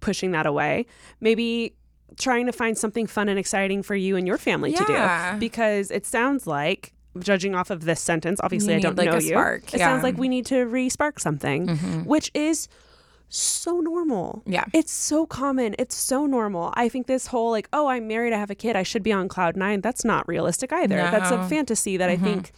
pushing 0.00 0.32
that 0.32 0.46
away, 0.46 0.86
maybe 1.20 1.74
trying 2.18 2.46
to 2.46 2.52
find 2.52 2.76
something 2.76 3.06
fun 3.06 3.28
and 3.28 3.38
exciting 3.38 3.82
for 3.82 3.94
you 3.94 4.16
and 4.16 4.26
your 4.26 4.38
family 4.38 4.72
to 4.72 4.84
do. 4.84 4.92
Because 5.38 5.90
it 5.90 6.06
sounds 6.06 6.46
like 6.46 6.92
judging 7.18 7.54
off 7.54 7.70
of 7.70 7.84
this 7.84 8.00
sentence 8.00 8.40
obviously 8.42 8.72
You 8.72 8.78
I 8.78 8.82
don't 8.82 8.96
need, 8.96 9.02
like, 9.04 9.10
know 9.10 9.14
you. 9.20 9.28
spark, 9.28 9.72
it 9.72 9.78
yeah. 9.78 9.86
sounds 9.88 10.02
like 10.02 10.18
we 10.18 10.28
need 10.28 10.46
to 10.46 10.64
re-spark 10.64 11.20
something 11.20 11.68
which 12.04 12.28
is 12.34 12.66
so 13.28 13.80
normal. 13.80 14.42
Yeah. 14.46 14.64
it's 14.72 14.92
so 14.92 15.24
common. 15.24 15.74
It's 15.78 15.94
so 15.96 16.26
normal. 16.26 16.72
I 16.76 16.88
think 16.88 17.06
this 17.06 17.28
whole 17.28 17.50
like 17.52 17.68
oh 17.72 17.86
i'm 17.86 18.06
married 18.08 18.32
i 18.32 18.36
have 18.36 18.50
a 18.50 18.54
kid 18.56 18.74
i 18.76 18.82
should 18.82 19.02
be 19.04 19.12
on 19.12 19.28
cloud 19.28 19.56
nine 19.56 19.80
that's 19.80 20.04
not 20.04 20.26
realistic 20.28 20.72
either. 20.72 20.96
That's 20.96 21.30
a 21.30 21.48
fantasy 21.48 21.96
that 21.96 22.10
i 22.10 22.16
think 22.16 22.50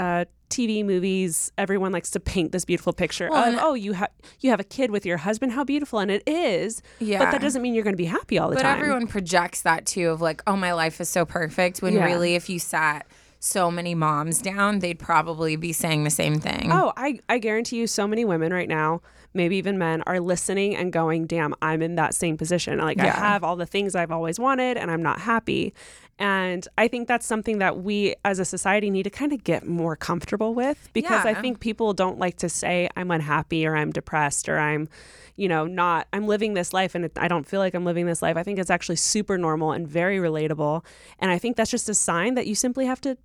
uh 0.00 0.24
TV 0.48 0.84
movies, 0.84 1.52
everyone 1.56 1.92
likes 1.92 2.10
to 2.10 2.18
paint 2.18 2.50
this 2.50 2.64
beautiful 2.64 2.92
picture 2.92 3.28
Well, 3.30 3.54
of, 3.54 3.60
oh, 3.62 3.74
you 3.74 3.92
have 3.92 4.10
you 4.40 4.50
have 4.50 4.58
a 4.58 4.64
kid 4.64 4.90
with 4.90 5.06
your 5.06 5.18
husband, 5.18 5.52
how 5.52 5.62
beautiful, 5.62 6.00
and 6.00 6.10
it 6.10 6.24
is. 6.26 6.82
but 6.98 7.30
that 7.30 7.40
doesn't 7.40 7.62
mean 7.62 7.72
you're 7.72 7.84
going 7.84 7.94
to 7.94 8.04
be 8.06 8.06
happy 8.18 8.36
all 8.36 8.48
the 8.50 8.56
But 8.56 8.62
time. 8.62 8.72
But 8.78 8.82
everyone 8.84 9.06
projects 9.06 9.62
that 9.62 9.86
too 9.86 10.08
of 10.10 10.20
like, 10.20 10.42
oh, 10.48 10.56
my 10.56 10.72
life 10.72 11.00
is 11.00 11.08
so 11.08 11.24
perfect. 11.24 11.82
When 11.82 11.94
Yeah. 11.94 12.04
really, 12.04 12.34
if 12.34 12.48
you 12.50 12.58
sat 12.58 13.06
so 13.38 13.70
many 13.70 13.94
moms 13.94 14.42
down, 14.42 14.80
they'd 14.80 14.98
probably 14.98 15.54
be 15.56 15.72
saying 15.72 16.02
the 16.04 16.10
same 16.10 16.40
thing. 16.40 16.70
Oh, 16.72 16.92
I, 16.96 17.20
I 17.28 17.38
guarantee 17.38 17.76
you, 17.76 17.86
so 17.86 18.06
many 18.08 18.24
women 18.24 18.52
right 18.52 18.68
now, 18.68 19.00
maybe 19.32 19.56
even 19.56 19.78
men, 19.78 20.02
are 20.06 20.18
listening 20.20 20.74
and 20.76 20.92
going, 20.92 21.26
damn, 21.26 21.54
I'm 21.62 21.80
in 21.80 21.94
that 21.94 22.12
same 22.14 22.36
position. 22.36 22.78
Like, 22.80 22.98
I 23.00 23.06
have 23.06 23.44
all 23.44 23.56
the 23.56 23.66
things 23.66 23.94
I've 23.94 24.10
always 24.10 24.38
wanted 24.40 24.76
and 24.76 24.90
I'm 24.90 25.02
not 25.02 25.20
happy. 25.20 25.72
And 26.20 26.68
I 26.76 26.86
think 26.86 27.08
that's 27.08 27.24
something 27.24 27.58
that 27.60 27.82
we 27.82 28.14
as 28.26 28.38
a 28.38 28.44
society 28.44 28.90
need 28.90 29.04
to 29.04 29.10
kind 29.10 29.32
of 29.32 29.42
get 29.42 29.66
more 29.66 29.96
comfortable 29.96 30.54
with 30.54 30.90
because 30.92 31.24
I 31.24 31.32
think 31.40 31.60
people 31.60 31.94
don't 31.94 32.18
like 32.18 32.36
to 32.36 32.48
say, 32.50 32.90
I'm 32.94 33.10
unhappy 33.10 33.66
or 33.66 33.74
I'm 33.74 33.90
depressed 33.90 34.46
or 34.46 34.58
I'm, 34.58 34.90
you 35.36 35.48
know, 35.48 35.66
not, 35.66 36.08
I'm 36.12 36.26
living 36.26 36.52
this 36.52 36.74
life 36.74 36.94
and 36.94 37.10
I 37.16 37.26
don't 37.26 37.48
feel 37.48 37.58
like 37.58 37.72
I'm 37.72 37.86
living 37.86 38.04
this 38.04 38.20
life. 38.20 38.36
I 38.36 38.42
think 38.42 38.58
it's 38.58 38.68
actually 38.68 38.96
super 38.96 39.38
normal 39.38 39.72
and 39.72 39.88
very 39.88 40.18
relatable. 40.18 40.84
And 41.20 41.30
I 41.30 41.38
think 41.38 41.56
that's 41.56 41.70
just 41.70 41.88
a 41.88 41.94
sign 41.94 42.34
that 42.34 42.46
you 42.46 42.54
simply 42.54 42.84
have 42.84 43.00
to 43.00 43.16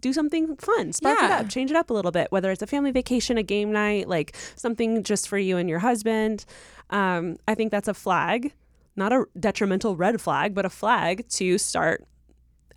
do 0.00 0.12
something 0.12 0.54
fun, 0.56 0.92
spark 0.92 1.18
it 1.18 1.30
up, 1.32 1.48
change 1.48 1.70
it 1.72 1.76
up 1.76 1.90
a 1.90 1.94
little 1.94 2.12
bit, 2.12 2.30
whether 2.30 2.52
it's 2.52 2.62
a 2.62 2.66
family 2.66 2.92
vacation, 2.92 3.38
a 3.38 3.42
game 3.42 3.72
night, 3.72 4.06
like 4.06 4.36
something 4.54 5.02
just 5.02 5.28
for 5.28 5.38
you 5.38 5.56
and 5.56 5.68
your 5.68 5.80
husband. 5.80 6.44
Um, 6.90 7.38
I 7.48 7.54
think 7.56 7.72
that's 7.72 7.88
a 7.88 7.94
flag, 7.94 8.52
not 8.96 9.12
a 9.12 9.24
detrimental 9.38 9.96
red 9.96 10.20
flag, 10.20 10.54
but 10.54 10.64
a 10.64 10.70
flag 10.70 11.28
to 11.30 11.58
start 11.58 12.04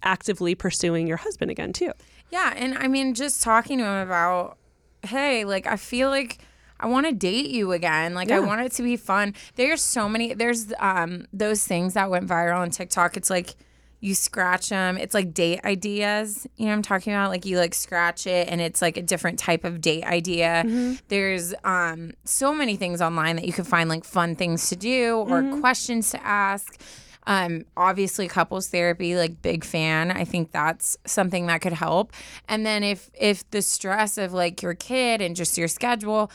actively 0.03 0.55
pursuing 0.55 1.07
your 1.07 1.17
husband 1.17 1.51
again, 1.51 1.73
too. 1.73 1.91
Yeah, 2.29 2.53
and 2.55 2.77
I 2.77 2.87
mean, 2.87 3.13
just 3.13 3.41
talking 3.41 3.77
to 3.79 3.85
him 3.85 4.07
about, 4.07 4.57
hey, 5.03 5.45
like 5.45 5.65
I 5.67 5.77
feel 5.77 6.09
like 6.09 6.39
I 6.79 6.87
want 6.87 7.07
to 7.07 7.13
date 7.13 7.49
you 7.49 7.71
again. 7.71 8.13
Like 8.13 8.31
I 8.31 8.39
want 8.39 8.61
it 8.61 8.71
to 8.73 8.83
be 8.83 8.97
fun. 8.97 9.33
There's 9.55 9.81
so 9.81 10.07
many. 10.07 10.33
There's 10.33 10.73
um 10.79 11.27
those 11.33 11.65
things 11.65 11.93
that 11.95 12.09
went 12.09 12.27
viral 12.27 12.59
on 12.59 12.69
TikTok. 12.69 13.17
It's 13.17 13.29
like 13.29 13.55
you 13.99 14.13
scratch 14.13 14.69
them. 14.69 14.97
It's 14.97 15.13
like 15.13 15.33
date 15.33 15.61
ideas. 15.65 16.45
You 16.55 16.65
know 16.65 16.71
what 16.71 16.77
I'm 16.77 16.81
talking 16.83 17.13
about? 17.13 17.29
Like 17.29 17.45
you 17.45 17.57
like 17.57 17.73
scratch 17.73 18.27
it, 18.27 18.47
and 18.47 18.61
it's 18.61 18.81
like 18.81 18.97
a 18.97 19.01
different 19.01 19.39
type 19.39 19.63
of 19.63 19.81
date 19.81 20.03
idea. 20.03 20.63
There's 21.07 21.53
um 21.63 22.11
so 22.23 22.53
many 22.53 22.75
things 22.75 23.01
online 23.01 23.37
that 23.37 23.45
you 23.45 23.53
can 23.53 23.65
find 23.65 23.89
like 23.89 24.03
fun 24.03 24.35
things 24.35 24.69
to 24.69 24.75
do 24.75 25.17
or 25.17 25.59
questions 25.59 26.11
to 26.11 26.23
ask. 26.23 26.79
Um, 27.25 27.65
obviously 27.75 28.29
couples 28.29 28.69
therapy, 28.69 29.17
like 29.17 29.41
big 29.41 29.65
fan. 29.65 30.11
I 30.11 30.23
think 30.23 30.53
that's 30.53 30.97
something 31.05 31.47
that 31.47 31.59
could 31.59 31.73
help. 31.73 32.13
And 32.47 32.65
then 32.65 32.83
if 32.83 33.09
if 33.19 33.49
the 33.51 33.61
stress 33.61 34.17
of 34.17 34.31
like 34.31 34.61
your 34.61 34.75
kid 34.75 35.21
and 35.21 35.35
just 35.35 35.57
your 35.57 35.67
schedule, 35.67 36.31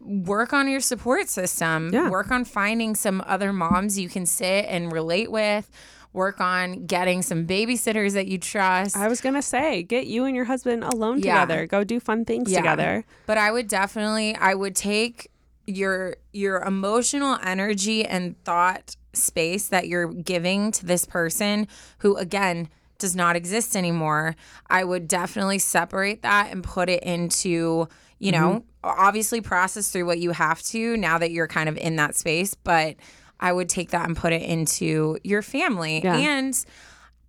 work 0.00 0.52
on 0.52 0.68
your 0.68 0.80
support 0.80 1.28
system. 1.28 1.90
Yeah. 1.92 2.10
Work 2.10 2.32
on 2.32 2.44
finding 2.44 2.96
some 2.96 3.22
other 3.24 3.52
moms 3.52 3.98
you 3.98 4.08
can 4.08 4.26
sit 4.26 4.64
and 4.66 4.90
relate 4.90 5.30
with. 5.30 5.70
Work 6.12 6.40
on 6.40 6.86
getting 6.86 7.22
some 7.22 7.46
babysitters 7.46 8.12
that 8.12 8.26
you 8.26 8.38
trust. 8.38 8.96
I 8.96 9.08
was 9.08 9.20
going 9.20 9.34
to 9.34 9.42
say, 9.42 9.82
get 9.82 10.06
you 10.06 10.24
and 10.24 10.36
your 10.36 10.44
husband 10.44 10.84
alone 10.84 11.20
Yeah. 11.20 11.40
together. 11.40 11.66
Go 11.66 11.84
do 11.84 12.00
fun 12.00 12.24
things 12.24 12.50
Yeah. 12.50 12.58
together. 12.58 13.04
But 13.26 13.38
I 13.38 13.50
would 13.50 13.66
definitely 13.68 14.36
I 14.36 14.54
would 14.54 14.76
take 14.76 15.30
your 15.66 16.16
your 16.32 16.60
emotional 16.62 17.38
energy 17.42 18.04
and 18.04 18.36
thought 18.44 18.96
space 19.14 19.68
that 19.68 19.88
you're 19.88 20.08
giving 20.08 20.72
to 20.72 20.86
this 20.86 21.04
person 21.04 21.68
who 21.98 22.16
again 22.16 22.68
does 22.98 23.16
not 23.16 23.36
exist 23.36 23.76
anymore. 23.76 24.36
I 24.70 24.84
would 24.84 25.08
definitely 25.08 25.58
separate 25.58 26.22
that 26.22 26.50
and 26.52 26.62
put 26.62 26.88
it 26.88 27.02
into, 27.02 27.88
you 28.18 28.32
know, 28.32 28.64
mm-hmm. 28.84 29.00
obviously 29.00 29.40
process 29.40 29.90
through 29.90 30.06
what 30.06 30.20
you 30.20 30.30
have 30.30 30.62
to 30.64 30.96
now 30.96 31.18
that 31.18 31.32
you're 31.32 31.48
kind 31.48 31.68
of 31.68 31.76
in 31.76 31.96
that 31.96 32.14
space, 32.14 32.54
but 32.54 32.96
I 33.42 33.52
would 33.52 33.68
take 33.68 33.90
that 33.90 34.06
and 34.06 34.16
put 34.16 34.32
it 34.32 34.42
into 34.42 35.18
your 35.24 35.42
family. 35.42 36.00
Yeah. 36.02 36.16
And 36.16 36.64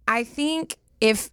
I 0.07 0.23
think 0.23 0.77
if 1.01 1.31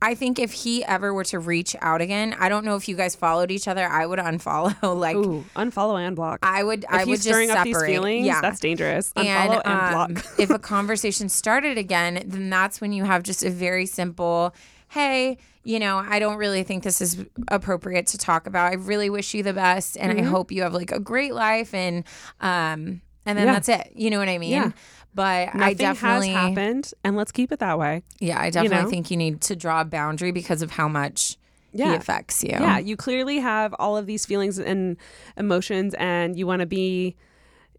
I 0.00 0.14
think 0.14 0.38
if 0.38 0.52
he 0.52 0.84
ever 0.84 1.14
were 1.14 1.24
to 1.24 1.38
reach 1.38 1.76
out 1.80 2.00
again, 2.00 2.34
I 2.38 2.48
don't 2.48 2.64
know 2.64 2.76
if 2.76 2.88
you 2.88 2.96
guys 2.96 3.14
followed 3.14 3.50
each 3.50 3.68
other. 3.68 3.86
I 3.86 4.04
would 4.04 4.18
unfollow. 4.30 4.98
Like 4.98 5.16
Ooh, 5.16 5.44
unfollow 5.54 5.98
and 5.98 6.16
block. 6.16 6.40
I 6.42 6.62
would, 6.62 6.84
if 6.84 6.90
I 6.90 6.98
he's 7.00 7.06
would 7.06 7.16
just 7.16 7.28
stirring 7.28 7.48
separate. 7.48 7.60
up 7.60 7.80
these 7.80 7.82
feelings, 7.82 8.26
yeah, 8.26 8.40
that's 8.40 8.60
dangerous. 8.60 9.12
Unfollow 9.14 9.62
and, 9.64 9.66
um, 9.66 10.14
block. 10.14 10.24
if 10.38 10.50
a 10.50 10.58
conversation 10.58 11.28
started 11.28 11.78
again, 11.78 12.22
then 12.26 12.50
that's 12.50 12.80
when 12.80 12.92
you 12.92 13.04
have 13.04 13.22
just 13.22 13.44
a 13.44 13.50
very 13.50 13.86
simple, 13.86 14.54
hey, 14.88 15.38
you 15.62 15.78
know, 15.78 15.96
I 15.96 16.18
don't 16.18 16.36
really 16.36 16.62
think 16.62 16.84
this 16.84 17.00
is 17.00 17.24
appropriate 17.48 18.06
to 18.08 18.18
talk 18.18 18.46
about. 18.46 18.70
I 18.70 18.74
really 18.74 19.08
wish 19.08 19.32
you 19.32 19.42
the 19.42 19.54
best, 19.54 19.96
and 19.96 20.18
I 20.18 20.22
hope 20.22 20.52
you 20.52 20.62
have 20.62 20.74
like 20.74 20.92
a 20.92 21.00
great 21.00 21.32
life, 21.32 21.72
and 21.72 22.04
um, 22.42 23.00
and 23.26 23.38
then 23.38 23.46
Yeah. 23.46 23.52
that's 23.52 23.68
it. 23.68 23.92
You 23.94 24.10
know 24.10 24.18
what 24.18 24.28
I 24.28 24.38
mean? 24.38 24.52
Yeah. 24.52 24.70
But 25.14 25.50
I 25.54 25.58
Nothing 25.58 25.76
definitely, 25.76 26.28
has 26.30 26.36
happened, 26.48 26.92
and 27.04 27.16
let's 27.16 27.30
keep 27.30 27.52
it 27.52 27.60
that 27.60 27.78
way. 27.78 28.02
yeah, 28.18 28.40
I 28.40 28.50
definitely 28.50 28.84
know? 28.84 28.90
think 28.90 29.10
you 29.12 29.16
need 29.16 29.40
to 29.42 29.54
draw 29.54 29.80
a 29.82 29.84
boundary 29.84 30.32
because 30.32 30.60
of 30.60 30.72
how 30.72 30.88
much 30.88 31.36
he 31.72 31.82
affects 31.82 32.42
you. 32.42 32.50
Yeah, 32.50 32.78
you 32.78 32.96
clearly 32.96 33.38
have 33.38 33.74
all 33.78 33.96
of 33.96 34.06
these 34.06 34.26
feelings 34.26 34.58
and 34.58 34.96
emotions, 35.36 35.94
and 35.98 36.36
you 36.36 36.46
want 36.48 36.60
to 36.60 36.66
be, 36.66 37.14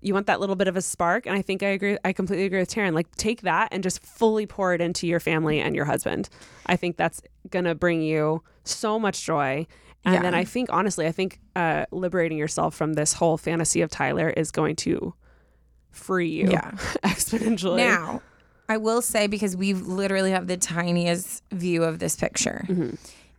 you 0.02 0.14
want 0.14 0.28
that 0.28 0.39
little 0.39 0.56
bit 0.56 0.68
of 0.70 0.78
a 0.78 0.82
spark. 0.82 1.26
And 1.26 1.36
I 1.36 1.41
think 1.41 1.62
I 1.64 1.68
agree. 1.68 1.98
I 2.06 2.14
completely 2.14 2.46
agree 2.46 2.60
with 2.60 2.70
Taryne. 2.70 2.93
Like, 2.93 3.14
take 3.18 3.41
that 3.41 3.68
and 3.72 3.84
just 3.84 4.02
fully 4.06 4.46
pour 4.46 4.74
it 4.74 4.80
into 4.82 5.06
your 5.08 5.20
family 5.20 5.60
and 5.60 5.76
your 5.76 5.86
husband. 5.86 6.30
I 6.68 6.76
think 6.78 6.96
that's 6.96 7.22
gonna 7.50 7.76
bring 7.76 8.02
you 8.02 8.43
so 8.64 8.98
much 9.00 9.26
joy. 9.26 9.68
And 10.06 10.14
Yeah. 10.16 10.22
then 10.22 10.36
I 10.36 10.43
think, 10.46 10.70
honestly, 10.72 11.06
I 11.08 11.12
think 11.12 11.39
uh, 11.56 11.86
liberating 11.91 12.38
yourself 12.38 12.76
from 12.76 12.93
this 12.93 13.14
whole 13.14 13.38
fantasy 13.38 13.82
of 13.82 13.89
Tyler 13.89 14.30
is 14.30 14.52
going 14.52 14.76
to 14.78 15.14
free 15.96 16.30
you 16.30 16.50
Yeah. 16.52 16.72
exponentially. 17.04 17.78
Now, 17.78 18.22
I 18.68 18.78
will 18.78 19.02
say 19.02 19.28
because 19.28 19.56
we 19.56 19.74
literally 19.74 20.32
have 20.32 20.48
the 20.48 20.58
tiniest 20.58 21.43
view 21.52 21.84
of 21.84 22.00
this 22.00 22.16
picture. 22.16 22.66
Mm-hmm. 22.68 22.96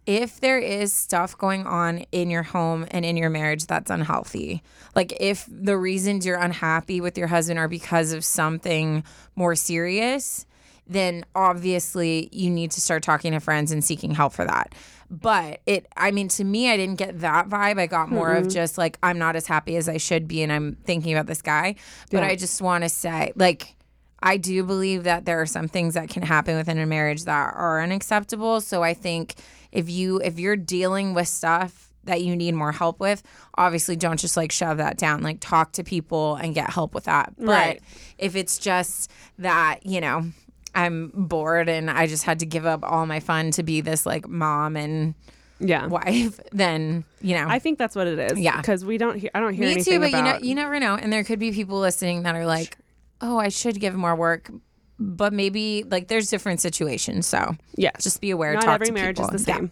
If 0.07 0.39
there 0.39 0.61
is 0.61 0.95
stuff 0.95 1.37
going 1.37 1.67
on 1.67 2.05
in 2.13 2.31
your 2.31 2.45
home 2.45 2.87
and 2.93 3.05
in 3.05 3.17
your 3.17 3.29
marriage 3.29 3.67
that's 3.67 3.91
unhealthy, 3.91 4.63
like 4.95 5.13
if 5.19 5.45
the 5.51 5.77
reasons 5.77 6.25
you're 6.25 6.39
unhappy 6.39 7.01
with 7.01 7.19
your 7.19 7.27
husband 7.27 7.59
are 7.59 7.67
because 7.67 8.13
of 8.13 8.25
something 8.25 9.03
more 9.35 9.57
serious, 9.57 10.47
then 10.87 11.25
obviously 11.35 12.29
you 12.31 12.51
need 12.51 12.71
to 12.71 12.81
start 12.81 13.03
talking 13.03 13.33
to 13.33 13.41
friends 13.41 13.73
and 13.73 13.85
seeking 13.85 14.13
help 14.13 14.33
for 14.33 14.45
that. 14.45 14.75
But 15.11 15.61
it, 15.67 15.87
I 15.97 16.11
mean, 16.11 16.29
to 16.29 16.45
me, 16.45 16.71
I 16.71 16.77
didn't 16.77 16.97
get 16.97 17.21
that 17.21 17.49
vibe. 17.49 17.79
I 17.79 17.87
got 17.87 18.11
more 18.11 18.35
of 18.35 18.49
just 18.49 18.77
like, 18.77 18.99
I'm 19.03 19.19
not 19.19 19.37
as 19.37 19.47
happy 19.47 19.77
as 19.77 19.89
I 19.89 19.99
should 19.99 20.27
be 20.27 20.43
and 20.43 20.51
I'm 20.53 20.77
thinking 20.85 21.13
about 21.13 21.27
this 21.27 21.43
guy. 21.43 21.77
But 22.11 22.23
Yeah. 22.23 22.29
I 22.31 22.37
just 22.37 22.61
want 22.61 22.83
to 22.85 22.89
say, 22.89 23.33
like, 23.37 23.75
I 24.23 24.37
do 24.39 24.65
believe 24.65 25.05
that 25.05 25.25
there 25.25 25.41
are 25.41 25.47
some 25.47 25.69
things 25.69 25.95
that 25.95 26.09
can 26.09 26.23
happen 26.23 26.57
within 26.57 26.79
a 26.79 26.87
marriage 26.87 27.25
that 27.25 27.55
are 27.55 27.81
unacceptable. 27.83 28.61
So 28.61 28.83
I 28.83 28.95
think 28.95 29.35
if 29.73 29.89
you 29.91 30.21
if 30.25 30.39
you're 30.39 30.57
dealing 30.57 31.13
with 31.15 31.29
stuff 31.29 31.93
that 32.05 32.23
you 32.23 32.35
need 32.35 32.55
more 32.55 32.73
help 32.73 32.99
with, 32.99 33.23
obviously 33.57 33.95
don't 33.95 34.19
just 34.19 34.37
like 34.37 34.51
shove 34.51 34.79
that 34.79 34.97
down. 34.97 35.23
Like 35.23 35.39
talk 35.41 35.73
to 35.73 35.85
people 35.85 36.37
and 36.37 36.55
get 36.55 36.71
help 36.71 36.95
with 36.95 37.05
that. 37.05 37.35
But 37.37 37.47
Right. 37.47 37.83
if 38.17 38.37
it's 38.37 38.59
just 38.59 39.11
that, 39.39 39.85
you 39.85 40.01
know, 40.01 40.31
I'm 40.77 41.11
bored 41.15 41.69
and 41.69 41.91
I 41.91 42.07
just 42.07 42.23
had 42.25 42.39
to 42.41 42.47
give 42.47 42.67
up 42.67 42.81
all 42.85 43.07
my 43.07 43.19
fun 43.21 43.51
to 43.53 43.63
be 43.63 43.81
this 43.81 44.05
like 44.07 44.29
mom 44.29 44.77
and 44.77 45.15
yeah. 45.59 45.87
wife, 45.87 46.39
then, 46.53 47.05
you 47.23 47.35
know. 47.35 47.47
I 47.49 47.59
think 47.59 47.79
that's 47.79 47.97
what 47.97 48.07
it 48.07 48.19
is. 48.31 48.39
Yeah. 48.39 48.59
Because 48.59 48.85
we 48.85 48.99
don't 48.99 49.19
hear, 49.19 49.31
I 49.35 49.41
don't 49.41 49.55
hear 49.55 49.65
Me 49.67 49.73
anything 49.73 49.95
too, 49.95 50.01
but 50.01 50.11
about. 50.11 50.19
you 50.19 50.33
know, 50.33 50.49
you 50.51 50.55
never 50.55 50.79
know. 50.79 50.95
And 50.97 51.13
there 51.13 51.25
could 51.25 51.39
be 51.39 51.51
people 51.51 51.81
listening 51.81 52.25
that 52.25 52.35
are 52.37 52.45
like, 52.47 52.77
"Oh, 53.23 53.39
I 53.39 53.49
should 53.49 53.81
give 53.81 53.95
more 53.95 54.15
work," 54.15 54.51
but 54.99 55.33
maybe 55.33 55.83
like 55.91 56.09
there's 56.09 56.29
different 56.29 56.61
situations. 56.61 57.27
So 57.27 57.57
yeah 57.75 57.93
just 58.01 58.21
be 58.21 58.31
aware. 58.31 58.53
Not 58.55 58.69
every 58.69 58.91
marriage 58.91 59.17
people. 59.17 59.35
is 59.35 59.45
the 59.47 59.51
Yeah. 59.53 59.57
same. 59.59 59.71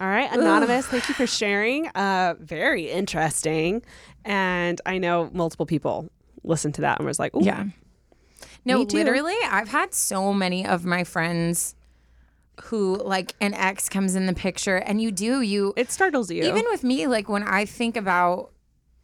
All 0.00 0.06
right, 0.06 0.30
anonymous. 0.32 0.86
thank 0.86 1.08
you 1.08 1.14
for 1.14 1.26
sharing. 1.26 1.88
Uh, 1.88 2.34
very 2.38 2.88
interesting, 2.88 3.82
and 4.24 4.80
I 4.86 4.98
know 4.98 5.28
multiple 5.32 5.66
people 5.66 6.08
listened 6.44 6.74
to 6.76 6.82
that 6.82 6.98
and 7.00 7.06
was 7.06 7.18
like, 7.18 7.34
Ooh, 7.34 7.42
Yeah. 7.44 7.64
No, 8.68 8.82
literally, 8.82 9.36
I've 9.44 9.68
had 9.68 9.94
so 9.94 10.32
many 10.32 10.66
of 10.66 10.84
my 10.84 11.04
friends 11.04 11.74
who 12.64 12.96
like 12.96 13.34
an 13.40 13.54
ex 13.54 13.88
comes 13.88 14.14
in 14.14 14.26
the 14.26 14.34
picture, 14.34 14.76
and 14.76 15.00
you 15.00 15.10
do 15.10 15.40
you 15.40 15.72
it 15.76 15.90
startles 15.90 16.30
you. 16.30 16.42
even 16.44 16.64
with 16.70 16.82
me 16.84 17.06
like 17.06 17.28
when 17.28 17.42
i 17.42 17.64
think 17.64 17.96
about 17.96 18.50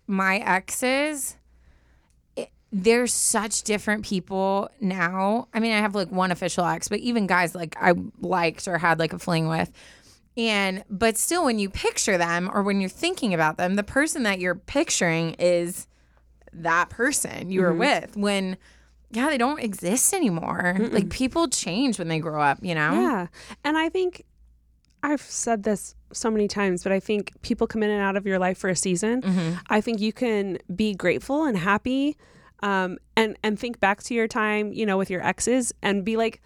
my 0.06 0.38
exes 0.38 1.36
it, 2.36 2.50
they're 2.72 3.06
such 3.06 3.62
different 3.62 4.04
people 4.04 4.68
now. 4.80 5.48
I 5.54 5.60
mean 5.60 5.72
i 5.72 5.78
have 5.78 5.94
like 5.94 6.10
one 6.10 6.32
official 6.32 6.64
ex 6.64 6.88
but 6.88 6.98
even 7.00 7.26
guys 7.26 7.54
like 7.54 7.76
i 7.80 7.94
liked 8.20 8.66
or 8.68 8.78
had 8.78 8.98
like 8.98 9.12
a 9.12 9.18
fling 9.18 9.48
with. 9.48 9.70
And 10.36 10.82
but 10.90 11.16
still 11.16 11.44
when 11.44 11.60
you 11.60 11.70
picture 11.70 12.18
them 12.18 12.50
or 12.52 12.64
when 12.64 12.80
you're 12.80 12.90
thinking 12.90 13.32
about 13.34 13.56
them 13.56 13.76
the 13.76 13.84
person 13.84 14.24
that 14.24 14.40
you're 14.40 14.56
picturing 14.56 15.34
is 15.38 15.86
that 16.52 16.90
person 16.90 17.50
you 17.50 17.60
were 17.62 17.70
mm-hmm. 17.70 17.78
with. 17.78 18.16
When 18.16 18.56
yeah 19.14 19.28
they 19.30 19.38
don't 19.38 19.60
exist 19.60 20.12
anymore 20.12 20.76
like 20.92 21.08
people 21.08 21.48
change 21.48 21.98
when 21.98 22.08
they 22.08 22.18
grow 22.18 22.40
up 22.42 22.58
you 22.62 22.74
know 22.74 22.92
Yeah. 22.92 23.26
And 23.64 23.78
I 23.78 23.88
think 23.88 24.24
I've 25.02 25.20
said 25.22 25.64
this 25.64 25.94
so 26.12 26.30
many 26.30 26.48
times, 26.48 26.82
but 26.82 26.90
I 26.90 26.98
think 26.98 27.32
people 27.42 27.66
come 27.66 27.82
in 27.82 27.90
and 27.90 28.00
out 28.00 28.16
of 28.16 28.26
your 28.26 28.38
life 28.38 28.56
for 28.56 28.70
a 28.70 28.76
season. 28.76 29.20
Mm-hmm. 29.20 29.54
I 29.68 29.82
think 29.82 30.00
you 30.00 30.14
can 30.14 30.56
be 30.74 30.94
grateful 30.94 31.44
and 31.44 31.58
happy 31.58 32.16
um, 32.62 32.96
and, 33.14 33.36
and 33.42 33.58
think 33.58 33.80
back 33.80 34.02
to 34.04 34.14
your 34.14 34.26
time, 34.26 34.72
you 34.72 34.86
know, 34.86 34.96
with 34.96 35.10
your 35.10 35.22
exes 35.22 35.72
and 35.82 36.04
be 36.06 36.16
like, 36.16 36.40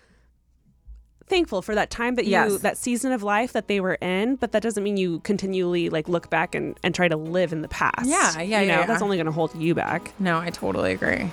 thankful 1.28 1.60
for 1.62 1.74
that 1.74 1.90
time 1.90 2.14
that 2.16 2.24
you 2.24 2.30
Yes. 2.32 2.62
that 2.62 2.78
season 2.78 3.12
of 3.12 3.22
life 3.22 3.52
that 3.52 3.68
they 3.68 3.80
were 3.80 3.94
in 4.00 4.36
but 4.36 4.52
that 4.52 4.62
doesn't 4.62 4.82
mean 4.82 4.96
you 4.96 5.20
continually 5.20 5.90
like 5.90 6.08
look 6.08 6.30
back 6.30 6.54
and, 6.54 6.74
and 6.82 6.94
try 6.94 7.06
to 7.06 7.18
live 7.18 7.52
in 7.52 7.60
the 7.60 7.68
past 7.68 8.08
Yeah, 8.08 8.40
yeah, 8.40 8.60
you 8.62 8.68
know 8.68 8.80
yeah, 8.80 8.86
that's 8.86 9.00
yeah. 9.00 9.04
only 9.04 9.18
going 9.18 9.26
to 9.26 9.32
hold 9.32 9.54
you 9.54 9.74
back 9.74 10.14
no 10.18 10.38
i 10.38 10.48
totally 10.48 10.92
agree 10.92 11.30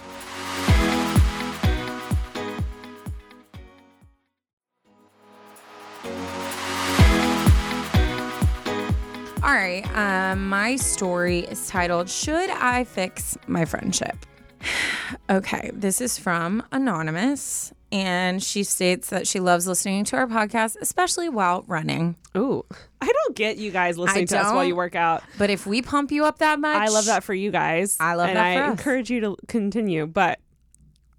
All 9.46 9.52
right. 9.54 9.86
Um, 9.96 10.50
my 10.50 10.76
story 10.76 11.42
is 11.42 11.68
titled 11.68 12.10
Should 12.10 12.50
I 12.50 12.84
Fix 12.84 13.38
My 13.46 13.64
Friendship? 13.66 14.26
okay. 15.30 15.70
This 15.72 16.02
is 16.02 16.18
from 16.18 16.64
Anonymous. 16.72 17.72
And 17.92 18.42
she 18.42 18.64
states 18.64 19.12
that 19.12 19.28
she 19.28 19.40
loves 19.40 19.68
listening 19.68 20.04
to 20.06 20.18
our 20.18 20.26
podcast, 20.26 20.78
especially 20.82 21.30
while 21.30 21.64
running. 21.68 22.16
Ooh, 22.36 22.66
I 23.00 23.06
don't 23.06 23.36
get 23.36 23.58
you 23.58 23.70
guys 23.70 24.00
listening 24.00 24.26
to 24.28 24.40
us 24.40 24.52
while 24.52 24.66
you 24.66 24.76
work 24.76 24.96
out. 24.96 25.22
But 25.38 25.52
if 25.52 25.68
we 25.68 25.84
pump 25.84 26.12
you 26.12 26.26
up 26.26 26.40
that 26.40 26.60
much, 26.60 26.76
I 26.76 26.88
love 26.88 27.06
that 27.06 27.24
for 27.24 27.36
you 27.36 27.52
guys. 27.52 27.98
I 28.00 28.16
love 28.16 28.30
and 28.30 28.38
that 28.38 28.46
I 28.48 28.56
for 28.58 28.64
us. 28.64 28.72
encourage 28.72 29.12
you 29.12 29.22
to 29.22 29.38
continue. 29.48 30.08
But 30.08 30.40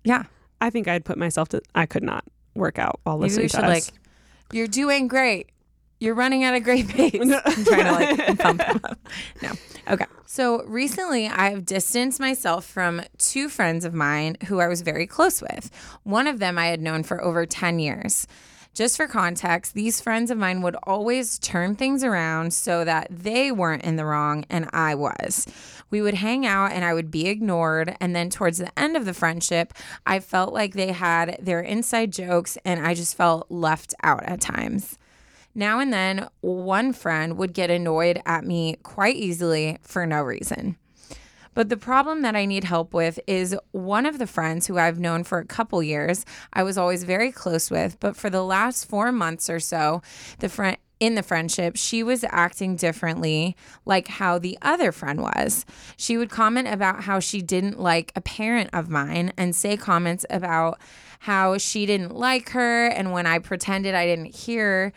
Yeah. 0.02 0.24
I 0.60 0.70
think 0.70 0.88
I'd 0.88 1.04
put 1.04 1.16
myself 1.16 1.48
to. 1.50 1.62
I 1.76 1.86
could 1.86 2.02
not 2.02 2.24
work 2.56 2.78
out 2.80 2.98
while 3.04 3.18
Maybe 3.18 3.28
listening 3.28 3.44
we 3.44 3.48
to 3.50 3.56
should 3.56 3.64
us. 3.64 3.90
like, 3.92 4.00
you're 4.52 4.66
doing 4.66 5.06
great. 5.06 5.50
You're 5.98 6.14
running 6.14 6.44
at 6.44 6.54
a 6.54 6.60
great 6.60 6.88
pace. 6.88 7.14
I'm 7.20 7.64
trying 7.64 7.84
to 7.84 7.92
like 7.92 8.38
pump 8.38 8.60
them 8.60 8.80
up. 8.84 8.98
No. 9.42 9.52
Okay. 9.88 10.04
So 10.26 10.62
recently 10.64 11.28
I've 11.28 11.64
distanced 11.64 12.20
myself 12.20 12.66
from 12.66 13.02
two 13.18 13.48
friends 13.48 13.84
of 13.84 13.94
mine 13.94 14.36
who 14.46 14.60
I 14.60 14.68
was 14.68 14.82
very 14.82 15.06
close 15.06 15.40
with. 15.40 15.70
One 16.02 16.26
of 16.26 16.38
them 16.38 16.58
I 16.58 16.66
had 16.66 16.82
known 16.82 17.02
for 17.02 17.22
over 17.22 17.46
10 17.46 17.78
years. 17.78 18.26
Just 18.74 18.98
for 18.98 19.06
context, 19.08 19.72
these 19.72 20.02
friends 20.02 20.30
of 20.30 20.36
mine 20.36 20.60
would 20.60 20.76
always 20.82 21.38
turn 21.38 21.76
things 21.76 22.04
around 22.04 22.52
so 22.52 22.84
that 22.84 23.06
they 23.10 23.50
weren't 23.50 23.84
in 23.84 23.96
the 23.96 24.04
wrong 24.04 24.44
and 24.50 24.68
I 24.74 24.94
was. 24.94 25.46
We 25.88 26.02
would 26.02 26.12
hang 26.12 26.44
out 26.44 26.72
and 26.72 26.84
I 26.84 26.92
would 26.92 27.10
be 27.10 27.26
ignored. 27.26 27.96
And 28.00 28.14
then 28.14 28.28
towards 28.28 28.58
the 28.58 28.78
end 28.78 28.94
of 28.94 29.06
the 29.06 29.14
friendship, 29.14 29.72
I 30.04 30.20
felt 30.20 30.52
like 30.52 30.74
they 30.74 30.92
had 30.92 31.38
their 31.40 31.62
inside 31.62 32.12
jokes 32.12 32.58
and 32.66 32.86
I 32.86 32.92
just 32.92 33.16
felt 33.16 33.50
left 33.50 33.94
out 34.02 34.24
at 34.24 34.42
times. 34.42 34.98
Now 35.56 35.80
and 35.80 35.90
then, 35.90 36.28
one 36.42 36.92
friend 36.92 37.38
would 37.38 37.54
get 37.54 37.70
annoyed 37.70 38.20
at 38.26 38.44
me 38.44 38.76
quite 38.82 39.16
easily 39.16 39.78
for 39.80 40.04
no 40.04 40.20
reason. 40.20 40.76
But 41.54 41.70
the 41.70 41.78
problem 41.78 42.20
that 42.20 42.36
I 42.36 42.44
need 42.44 42.64
help 42.64 42.92
with 42.92 43.18
is 43.26 43.56
one 43.72 44.04
of 44.04 44.18
the 44.18 44.26
friends 44.26 44.66
who 44.66 44.76
I've 44.76 45.00
known 45.00 45.24
for 45.24 45.38
a 45.38 45.46
couple 45.46 45.82
years, 45.82 46.26
I 46.52 46.62
was 46.62 46.76
always 46.76 47.04
very 47.04 47.32
close 47.32 47.70
with, 47.70 47.98
but 48.00 48.16
for 48.16 48.28
the 48.28 48.44
last 48.44 48.84
4 48.84 49.10
months 49.12 49.48
or 49.48 49.58
so, 49.58 50.02
the 50.40 50.50
friend 50.50 50.76
in 51.00 51.14
the 51.14 51.22
friendship, 51.22 51.76
she 51.76 52.02
was 52.02 52.22
acting 52.28 52.76
differently 52.76 53.56
like 53.86 54.08
how 54.08 54.38
the 54.38 54.58
other 54.60 54.92
friend 54.92 55.22
was. 55.22 55.64
She 55.96 56.18
would 56.18 56.28
comment 56.28 56.68
about 56.68 57.04
how 57.04 57.18
she 57.18 57.40
didn't 57.40 57.80
like 57.80 58.12
a 58.14 58.20
parent 58.20 58.68
of 58.74 58.90
mine 58.90 59.32
and 59.38 59.56
say 59.56 59.78
comments 59.78 60.26
about 60.28 60.78
how 61.20 61.56
she 61.56 61.86
didn't 61.86 62.14
like 62.14 62.50
her 62.50 62.88
and 62.88 63.12
when 63.12 63.26
I 63.26 63.38
pretended 63.38 63.94
I 63.94 64.04
didn't 64.04 64.34
hear 64.36 64.92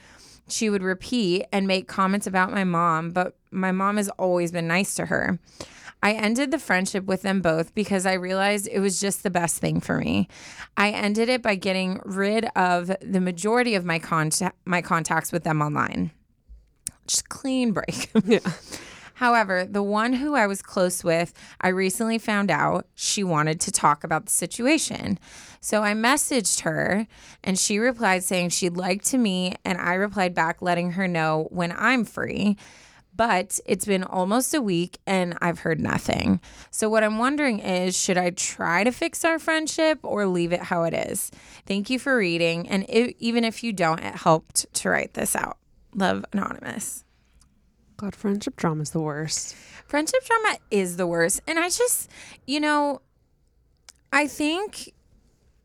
she 0.51 0.69
would 0.69 0.83
repeat 0.83 1.45
and 1.51 1.67
make 1.67 1.87
comments 1.87 2.27
about 2.27 2.51
my 2.51 2.63
mom, 2.63 3.11
but 3.11 3.35
my 3.51 3.71
mom 3.71 3.97
has 3.97 4.09
always 4.09 4.51
been 4.51 4.67
nice 4.67 4.95
to 4.95 5.07
her. 5.07 5.39
I 6.01 6.13
ended 6.13 6.51
the 6.51 6.59
friendship 6.59 7.05
with 7.05 7.23
them 7.23 7.41
both 7.41 7.75
because 7.75 8.05
I 8.05 8.13
realized 8.13 8.69
it 8.71 8.79
was 8.79 9.01
just 9.01 9.23
the 9.23 9.29
best 9.29 9.57
thing 9.57 9.81
for 9.81 9.97
me. 9.97 10.29
I 10.77 10.91
ended 10.91 11.27
it 11.27 11.41
by 11.41 11.55
getting 11.55 11.99
rid 12.05 12.45
of 12.55 12.91
the 13.01 13.19
majority 13.19 13.75
of 13.75 13.83
my 13.83 13.99
contact 13.99 14.57
my 14.65 14.81
contacts 14.81 15.31
with 15.31 15.43
them 15.43 15.61
online. 15.61 16.11
Just 17.07 17.27
clean 17.27 17.73
break. 17.73 18.09
yeah. 18.25 18.39
However, 19.15 19.65
the 19.65 19.83
one 19.83 20.13
who 20.13 20.35
I 20.35 20.47
was 20.47 20.61
close 20.61 21.03
with, 21.03 21.33
I 21.59 21.67
recently 21.69 22.19
found 22.19 22.49
out 22.49 22.87
she 22.95 23.21
wanted 23.21 23.59
to 23.61 23.71
talk 23.71 24.05
about 24.05 24.27
the 24.27 24.31
situation. 24.31 25.19
So 25.61 25.83
I 25.83 25.93
messaged 25.93 26.61
her 26.61 27.07
and 27.43 27.57
she 27.57 27.79
replied 27.79 28.23
saying 28.23 28.49
she'd 28.49 28.77
like 28.77 29.03
to 29.05 29.17
meet, 29.17 29.57
and 29.65 29.77
I 29.77 29.93
replied 29.93 30.33
back 30.33 30.61
letting 30.61 30.93
her 30.93 31.07
know 31.07 31.47
when 31.51 31.73
I'm 31.77 32.05
free. 32.05 32.57
But 33.15 33.59
it's 33.65 33.83
been 33.83 34.05
almost 34.05 34.53
a 34.53 34.61
week 34.61 34.97
and 35.05 35.37
I've 35.41 35.59
heard 35.59 35.81
nothing. 35.81 36.39
So, 36.71 36.87
what 36.89 37.03
I'm 37.03 37.17
wondering 37.17 37.59
is 37.59 37.97
should 37.97 38.17
I 38.17 38.29
try 38.29 38.85
to 38.85 38.93
fix 38.93 39.25
our 39.25 39.39
friendship 39.39 39.99
or 40.03 40.25
leave 40.25 40.53
it 40.53 40.61
how 40.61 40.83
it 40.83 40.93
is? 40.93 41.29
Thank 41.65 41.89
you 41.89 41.99
for 41.99 42.15
reading. 42.15 42.69
And 42.69 42.89
even 42.89 43.43
if 43.43 43.61
you 43.61 43.73
don't, 43.73 43.99
it 43.99 44.15
helped 44.15 44.73
to 44.75 44.89
write 44.89 45.15
this 45.15 45.35
out. 45.35 45.57
Love 45.93 46.23
Anonymous. 46.31 47.03
God, 47.97 48.15
friendship 48.15 48.55
drama 48.55 48.83
is 48.83 48.91
the 48.91 49.01
worst. 49.01 49.53
Friendship 49.85 50.23
drama 50.25 50.57
is 50.71 50.95
the 50.95 51.05
worst. 51.05 51.41
And 51.45 51.59
I 51.59 51.67
just, 51.67 52.09
you 52.47 52.61
know, 52.61 53.01
I 54.13 54.27
think 54.27 54.93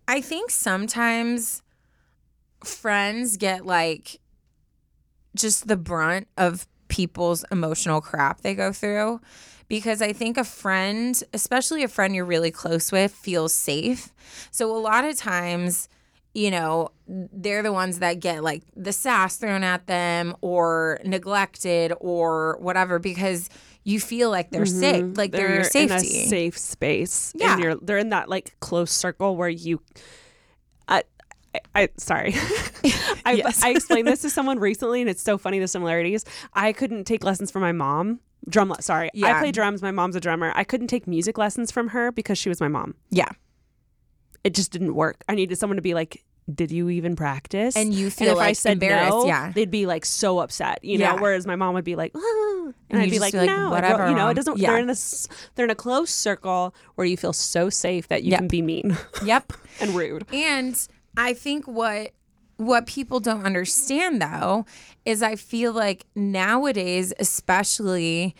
I 0.06 0.20
think 0.20 0.50
sometimes 0.50 1.62
friends 2.62 3.36
get 3.36 3.66
like 3.66 4.20
just 5.34 5.66
the 5.68 5.76
brunt 5.76 6.28
of 6.36 6.66
people's 6.88 7.44
emotional 7.50 8.00
crap 8.00 8.40
they 8.42 8.54
go 8.54 8.72
through 8.72 9.20
because 9.68 10.02
I 10.02 10.12
think 10.12 10.36
a 10.36 10.44
friend, 10.44 11.20
especially 11.32 11.82
a 11.82 11.88
friend 11.88 12.14
you're 12.14 12.24
really 12.24 12.50
close 12.50 12.92
with, 12.92 13.12
feels 13.12 13.52
safe. 13.54 14.10
So 14.50 14.74
a 14.74 14.78
lot 14.78 15.04
of 15.04 15.16
times, 15.16 15.88
you 16.34 16.50
know, 16.50 16.90
they're 17.08 17.62
the 17.62 17.72
ones 17.72 17.98
that 18.00 18.20
get 18.20 18.42
like 18.44 18.62
the 18.76 18.92
sass 18.92 19.36
thrown 19.36 19.64
at 19.64 19.86
them 19.86 20.36
or 20.40 21.00
neglected 21.04 21.92
or 22.00 22.58
whatever 22.60 22.98
because 22.98 23.48
you 23.84 24.00
feel 24.00 24.30
like 24.30 24.50
they're 24.50 24.66
safe, 24.66 25.04
mm-hmm. 25.04 25.14
like 25.14 25.30
they're, 25.30 25.48
your 25.48 25.60
in 25.60 25.60
a 25.60 25.64
safety. 25.64 26.26
safe 26.26 26.58
space. 26.58 27.32
Yeah. 27.36 27.74
they're 27.82 27.98
in 27.98 28.08
that 28.08 28.28
like 28.28 28.56
close 28.60 28.90
circle 28.90 29.36
where 29.36 29.48
you. 29.48 29.80
I, 30.88 31.02
I, 31.54 31.60
I 31.74 31.88
sorry, 31.98 32.34
I, 33.24 33.32
Yes. 33.32 33.62
I 33.62 33.70
explained 33.70 34.08
this 34.08 34.22
to 34.22 34.30
someone 34.38 34.58
recently, 34.58 35.02
and 35.02 35.10
it's 35.10 35.22
so 35.22 35.38
funny 35.38 35.58
the 35.58 35.68
similarities. 35.68 36.24
I 36.54 36.72
couldn't 36.72 37.04
take 37.04 37.22
lessons 37.24 37.50
from 37.50 37.62
my 37.62 37.72
mom. 37.72 38.20
Drum, 38.48 38.74
sorry, 38.80 39.10
I 39.22 39.38
play 39.38 39.52
drums. 39.52 39.80
My 39.80 39.90
mom's 39.90 40.16
a 40.16 40.20
drummer. 40.20 40.52
I 40.54 40.64
couldn't 40.64 40.88
take 40.88 41.06
music 41.06 41.38
lessons 41.38 41.70
from 41.70 41.88
her 41.88 42.10
because 42.12 42.36
she 42.38 42.48
was 42.48 42.60
my 42.60 42.68
mom. 42.68 42.94
yeah. 43.10 43.30
It 44.42 44.52
just 44.54 44.72
didn't 44.72 44.94
work. 44.94 45.24
I 45.26 45.34
needed 45.34 45.56
someone 45.56 45.76
to 45.76 45.82
be 45.82 45.94
like, 45.94 46.22
"Did 46.52 46.70
you 46.70 46.90
even 46.90 47.16
practice?" 47.16 47.76
And 47.76 47.94
you 47.94 48.06
and 48.06 48.14
feel 48.14 48.32
if 48.32 48.38
I 48.38 48.52
said 48.52 48.74
embarrassed, 48.74 49.10
no, 49.10 49.26
yeah. 49.26 49.52
they'd 49.52 49.70
be 49.70 49.86
like 49.86 50.04
so 50.04 50.40
upset, 50.40 50.84
you 50.84 50.98
know. 50.98 51.14
Yeah. 51.14 51.20
Whereas 51.20 51.46
my 51.46 51.56
mom 51.56 51.74
would 51.74 51.84
be 51.84 51.96
like, 51.96 52.12
ah, 52.14 52.20
and, 52.20 52.74
and 52.90 53.02
I'd 53.02 53.10
be 53.10 53.18
like, 53.18 53.34
like, 53.34 53.46
no, 53.46 53.70
whatever. 53.70 54.08
You 54.08 54.14
know, 54.14 54.28
it 54.28 54.34
doesn't. 54.34 54.58
Yeah. 54.58 54.70
They're 54.72 54.80
in 54.80 54.90
a 54.90 54.96
they're 55.54 55.64
in 55.64 55.70
a 55.70 55.74
close 55.74 56.10
circle 56.10 56.74
where 56.96 57.06
you 57.06 57.16
feel 57.16 57.32
so 57.32 57.70
safe 57.70 58.08
that 58.08 58.22
you 58.24 58.30
Yep. 58.32 58.38
can 58.40 58.48
be 58.48 58.62
mean 58.62 58.96
Yep. 59.24 59.52
and 59.80 59.90
rude. 59.94 60.26
And 60.32 60.76
I 61.16 61.32
think 61.34 61.66
what 61.66 62.12
what 62.56 62.86
people 62.86 63.18
don't 63.20 63.44
understand 63.44 64.22
though 64.22 64.64
is 65.04 65.22
I 65.22 65.34
feel 65.36 65.72
like 65.72 66.06
nowadays 66.14 67.12
especially 67.18 68.34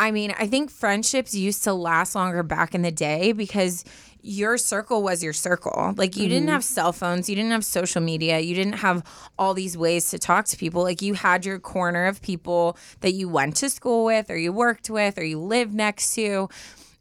I 0.00 0.12
mean, 0.12 0.32
I 0.38 0.46
think 0.46 0.70
friendships 0.70 1.34
used 1.34 1.64
to 1.64 1.72
last 1.74 2.14
longer 2.14 2.44
back 2.44 2.72
in 2.72 2.82
the 2.82 2.92
day 2.92 3.32
because 3.32 3.82
your 4.28 4.58
circle 4.58 5.02
was 5.02 5.24
your 5.24 5.32
circle. 5.32 5.94
Like 5.96 6.14
you 6.14 6.28
didn't 6.28 6.44
mm-hmm. 6.44 6.52
have 6.52 6.64
cell 6.64 6.92
phones, 6.92 7.30
you 7.30 7.34
didn't 7.34 7.52
have 7.52 7.64
social 7.64 8.02
media, 8.02 8.38
you 8.40 8.54
didn't 8.54 8.74
have 8.74 9.02
all 9.38 9.54
these 9.54 9.76
ways 9.76 10.10
to 10.10 10.18
talk 10.18 10.44
to 10.46 10.56
people. 10.58 10.82
Like 10.82 11.00
you 11.00 11.14
had 11.14 11.46
your 11.46 11.58
corner 11.58 12.04
of 12.04 12.20
people 12.20 12.76
that 13.00 13.12
you 13.12 13.26
went 13.26 13.56
to 13.56 13.70
school 13.70 14.04
with 14.04 14.30
or 14.30 14.36
you 14.36 14.52
worked 14.52 14.90
with 14.90 15.16
or 15.16 15.24
you 15.24 15.40
lived 15.40 15.72
next 15.72 16.14
to. 16.16 16.50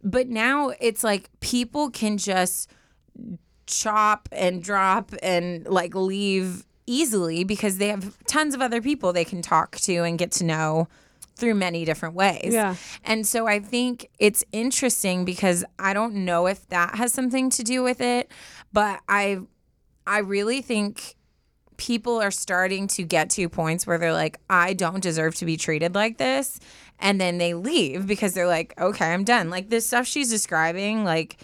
But 0.01 0.30
now 0.30 0.71
it's 0.80 1.03
like 1.03 1.30
people 1.41 1.89
can 1.89 2.17
just 2.17 2.71
chop 3.65 4.30
and 4.32 4.63
drop 4.63 5.11
and 5.21 5.67
like 5.67 5.93
leave 5.93 6.65
easily 6.86 7.43
because 7.43 7.78
they 7.78 7.89
have 7.89 8.17
tons 8.25 8.55
of 8.55 8.61
other 8.61 8.82
people 8.82 9.11
they 9.11 9.25
can 9.25 9.41
talk 9.41 9.75
to 9.75 9.97
and 9.97 10.17
get 10.17 10.32
to 10.32 10.45
know 10.45 10.88
through 11.38 11.56
many 11.56 11.86
different 11.86 12.16
ways. 12.16 12.54
Yeah. 12.54 12.76
And 13.04 13.26
so 13.26 13.48
I 13.48 13.60
think 13.60 14.10
it's 14.20 14.44
interesting 14.52 15.24
because 15.26 15.64
I 15.80 15.94
don't 15.94 16.14
know 16.26 16.48
if 16.48 16.68
that 16.70 16.96
has 16.96 17.14
something 17.14 17.50
to 17.52 17.64
do 17.64 17.82
with 17.84 18.02
it, 18.02 18.30
but 18.74 19.00
I 19.08 19.40
I 20.06 20.20
really 20.20 20.62
think 20.62 21.16
people 21.78 22.20
are 22.22 22.32
starting 22.32 22.88
to 22.88 23.04
get 23.04 23.30
to 23.30 23.48
points 23.48 23.86
where 23.86 23.98
they're 23.98 24.14
like 24.14 24.40
I 24.50 24.74
don't 24.74 25.02
deserve 25.02 25.36
to 25.36 25.46
be 25.46 25.58
treated 25.58 25.94
like 25.96 26.18
this 26.18 26.60
and 27.00 27.22
then 27.22 27.38
they 27.38 27.54
leave 27.54 28.08
because 28.08 28.34
they're 28.34 28.48
like 28.48 28.74
okay, 28.80 29.14
I'm 29.14 29.24
done. 29.24 29.50
Like 29.50 29.70
this 29.70 29.88
stuff 29.88 30.08
she's 30.08 30.30
describing 30.30 31.04
like 31.04 31.38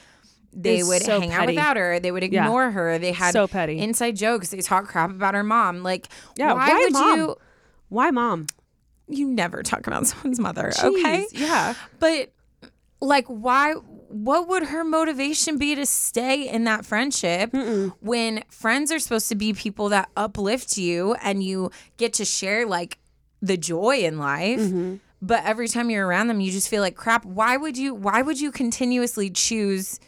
they 0.56 0.80
Is 0.80 0.88
would 0.88 1.02
so 1.02 1.20
hang 1.20 1.32
out 1.34 1.48
without 1.48 1.78
her. 1.78 2.00
They 2.00 2.12
would 2.12 2.24
Yeah. 2.32 2.46
ignore 2.46 2.70
her. 2.72 3.00
They 3.00 3.12
had 3.12 3.34
So 3.34 3.48
petty. 3.48 3.80
inside 3.80 4.16
jokes. 4.16 4.50
They 4.50 4.62
talk 4.62 4.88
crap 4.88 5.10
about 5.10 5.34
her 5.34 5.44
mom. 5.44 5.82
Like, 5.82 6.08
Yeah, 6.38 6.54
why, 6.54 6.68
why 6.70 6.80
would 6.80 6.94
mom? 6.94 7.18
you? 7.20 7.36
Why, 7.90 8.12
mom? 8.12 8.46
You 9.08 9.28
never 9.28 9.64
talk 9.64 9.88
about 9.88 10.08
someone's 10.08 10.40
mother, 10.40 10.72
okay? 10.84 11.26
Yeah. 11.32 11.74
But 12.00 12.32
like, 13.02 13.28
why? 13.28 13.74
What 13.74 14.48
would 14.48 14.64
her 14.68 14.84
motivation 14.84 15.58
be 15.58 15.74
to 15.74 15.88
stay 15.88 16.48
in 16.48 16.66
that 16.66 16.86
friendship 16.86 17.52
when 18.00 18.44
friends 18.50 18.92
are 18.92 19.00
supposed 19.00 19.28
to 19.30 19.36
be 19.36 19.54
people 19.54 19.90
that 19.90 20.08
uplift 20.16 20.78
you 20.78 21.16
and 21.16 21.44
you 21.44 21.72
get 21.98 22.14
to 22.14 22.26
share 22.26 22.68
like 22.68 23.00
the 23.42 23.58
joy 23.58 23.98
in 23.98 24.20
life? 24.20 24.60
Mm-hmm. 24.60 24.96
But 25.24 25.44
every 25.46 25.68
time 25.68 25.90
you're 25.90 26.06
around 26.06 26.28
them, 26.28 26.42
you 26.42 26.52
just 26.52 26.70
feel 26.70 26.82
like 26.82 26.96
crap. 26.96 27.26
Why 27.26 27.58
would 27.58 27.78
you? 27.78 27.96
Why 27.96 28.22
would 28.22 28.40
you 28.40 28.52
continuously 28.52 29.30
choose 29.30 30.00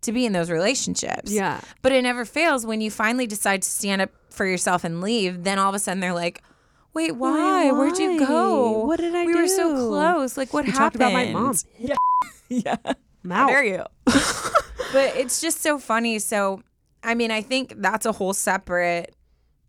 to 0.00 0.12
be 0.12 0.26
in 0.26 0.32
those 0.32 0.50
relationships? 0.50 1.30
Yeah. 1.30 1.60
But 1.82 1.92
it 1.92 2.02
never 2.02 2.24
fails 2.24 2.66
when 2.66 2.80
you 2.80 2.90
finally 2.90 3.26
decide 3.26 3.62
to 3.62 3.70
stand 3.70 4.02
up 4.02 4.10
for 4.30 4.46
yourself 4.46 4.82
and 4.82 5.00
leave. 5.00 5.44
Then 5.44 5.58
all 5.58 5.68
of 5.68 5.74
a 5.74 5.78
sudden 5.78 6.00
they're 6.00 6.14
like, 6.14 6.42
"Wait, 6.94 7.12
why? 7.12 7.70
Where'd 7.72 7.98
you 7.98 8.18
go? 8.18 8.84
What 8.84 9.00
did 9.00 9.14
I 9.14 9.24
we 9.24 9.34
were 9.34 9.48
so 9.48 9.74
close. 9.74 10.36
Like, 10.36 10.52
what 10.52 10.64
We 10.64 10.72
happened?" 10.72 10.78
talked 10.78 10.96
about 10.96 11.12
my 11.12 11.26
mom. 11.32 11.56
Yeah, 11.78 11.96
yeah. 12.48 12.92
Mouth. 13.22 13.50
Dare 13.50 13.64
you? 13.64 13.84
but 14.04 15.16
it's 15.16 15.40
just 15.40 15.62
so 15.62 15.78
funny. 15.78 16.18
So, 16.18 16.62
I 17.02 17.14
mean, 17.14 17.30
I 17.30 17.40
think 17.40 17.74
that's 17.78 18.04
a 18.04 18.12
whole 18.12 18.34
separate 18.34 19.14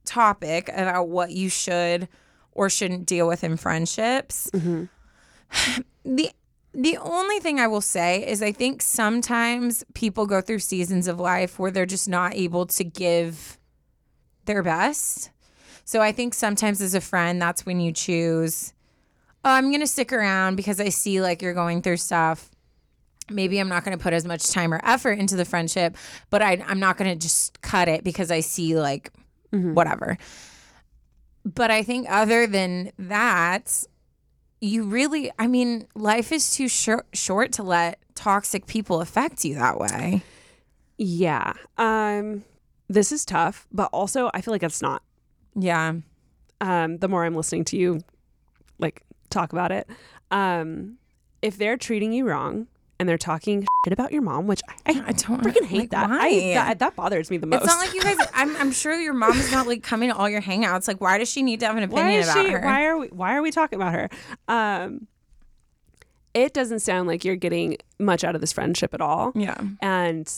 topic 0.06 0.70
about 0.70 1.08
what 1.08 1.32
you 1.32 1.50
should 1.50 2.08
or 2.52 2.70
shouldn't 2.70 3.06
deal 3.06 3.28
with 3.28 3.44
in 3.44 3.58
friendships. 3.58 4.50
Mm-hmm. 4.54 4.86
The 6.06 6.32
the 6.74 6.98
only 6.98 7.40
thing 7.40 7.62
I 7.62 7.68
will 7.68 7.80
say 7.80 8.28
is 8.28 8.42
I 8.42 8.52
think 8.52 8.82
sometimes 8.82 9.86
people 9.94 10.26
go 10.26 10.42
through 10.42 10.60
seasons 10.60 11.08
of 11.08 11.18
life 11.18 11.58
where 11.60 11.72
they're 11.72 11.86
just 11.86 12.10
not 12.10 12.34
able 12.34 12.66
to 12.66 12.84
give 12.84 13.58
their 14.46 14.64
best. 14.64 15.30
So 15.86 16.02
I 16.02 16.12
think 16.12 16.34
sometimes 16.34 16.82
as 16.82 16.94
a 16.94 17.02
friend, 17.02 17.42
that's 17.42 17.66
when 17.66 17.80
you 17.80 17.92
choose, 17.92 18.74
oh, 19.44 19.52
I'm 19.52 19.70
going 19.70 19.82
to 19.82 19.88
stick 19.88 20.14
around 20.14 20.56
because 20.56 20.80
I 20.80 20.90
see 20.90 21.22
like 21.22 21.42
you're 21.42 21.54
going 21.54 21.82
through 21.82 21.98
stuff. 21.98 22.50
Maybe 23.30 23.60
I'm 23.60 23.70
not 23.70 23.84
going 23.86 23.98
to 23.98 24.02
put 24.02 24.14
as 24.14 24.26
much 24.26 24.52
time 24.52 24.74
or 24.74 24.82
effort 24.84 25.20
into 25.20 25.36
the 25.36 25.46
friendship, 25.46 25.96
but 26.30 26.42
I, 26.42 26.64
I'm 26.68 26.80
not 26.80 26.98
going 26.98 27.12
to 27.12 27.22
just 27.22 27.62
cut 27.62 27.88
it 27.88 28.04
because 28.04 28.32
I 28.32 28.42
see 28.42 28.78
like 28.78 29.12
whatever. 29.74 30.18
But 31.46 31.72
I 31.72 31.84
think 31.84 32.08
other 32.10 32.48
than 32.48 32.92
that, 32.98 33.84
you 34.62 34.84
really, 34.84 35.32
I 35.38 35.48
mean, 35.48 35.88
life 35.96 36.32
is 36.32 36.56
too 36.56 36.68
short, 36.68 37.06
short 37.14 37.52
to 37.54 37.64
let 37.64 38.00
toxic 38.16 38.66
people 38.66 39.02
affect 39.02 39.44
you 39.44 39.56
that 39.56 39.78
way. 39.78 40.24
Yeah. 40.98 41.54
Um, 41.78 42.46
this 42.88 43.12
is 43.12 43.26
tough, 43.26 43.68
but 43.72 43.90
also 43.92 44.32
I 44.34 44.42
feel 44.42 44.54
like 44.54 44.64
it's 44.64 44.82
not. 44.82 45.02
Yeah. 45.56 45.94
um, 46.62 46.98
the 46.98 47.08
more 47.08 47.26
I'm 47.26 47.36
listening 47.36 47.66
to 47.66 47.78
you, 47.78 48.02
like 48.80 49.04
talk 49.30 49.52
about 49.54 49.72
it. 49.72 49.88
Um, 50.32 50.98
if 51.42 51.58
they're 51.58 51.78
treating 51.78 52.12
you 52.14 52.28
wrong 52.28 52.68
and 53.00 53.08
they're 53.10 53.18
talking 53.18 53.62
shit 53.86 53.94
about 53.94 54.12
your 54.12 54.22
mom, 54.22 54.48
which 54.48 54.62
I, 54.68 54.74
I, 54.92 55.04
I 55.08 55.12
don't 55.12 55.42
freaking 55.44 55.66
hate 55.66 55.80
like, 55.80 55.90
that. 55.92 56.10
why? 56.10 56.28
I, 56.28 56.54
that. 56.54 56.80
That 56.80 56.96
bothers 56.96 57.30
me 57.30 57.38
the 57.38 57.48
most. 57.48 57.64
It's 57.64 57.68
not 57.68 57.80
like 57.80 57.94
you 57.94 58.02
guys. 58.02 58.18
I'm, 58.34 58.56
I'm 58.56 58.72
sure 58.72 58.94
your 59.00 59.14
mom 59.14 59.38
is 59.38 59.52
not 59.52 59.68
like 59.68 59.84
coming 59.84 60.10
to 60.10 60.16
all 60.16 60.30
your 60.30 60.42
hangouts. 60.42 60.88
Like, 60.88 61.02
why 61.02 61.18
does 61.18 61.30
she 61.30 61.44
need 61.44 61.60
to 61.60 61.66
have 61.68 61.76
an 61.78 61.90
why 61.90 62.00
opinion 62.02 62.22
is 62.22 62.30
about 62.30 62.46
she? 62.46 62.52
her? 62.52 62.62
Why 62.62 62.86
are 62.86 62.98
we? 62.98 63.08
Why 63.08 63.36
are 63.36 63.42
we 63.42 63.52
talking 63.52 63.78
about 63.78 63.94
her? 63.94 64.10
Um, 64.48 65.08
it 66.34 66.54
doesn't 66.54 66.80
sound 66.80 67.08
like 67.08 67.24
you're 67.24 67.36
getting 67.36 67.78
much 68.00 68.24
out 68.24 68.34
of 68.36 68.42
this 68.42 68.52
friendship 68.54 68.94
at 68.94 69.02
all. 69.02 69.32
yeah, 69.36 69.56
And 69.82 70.32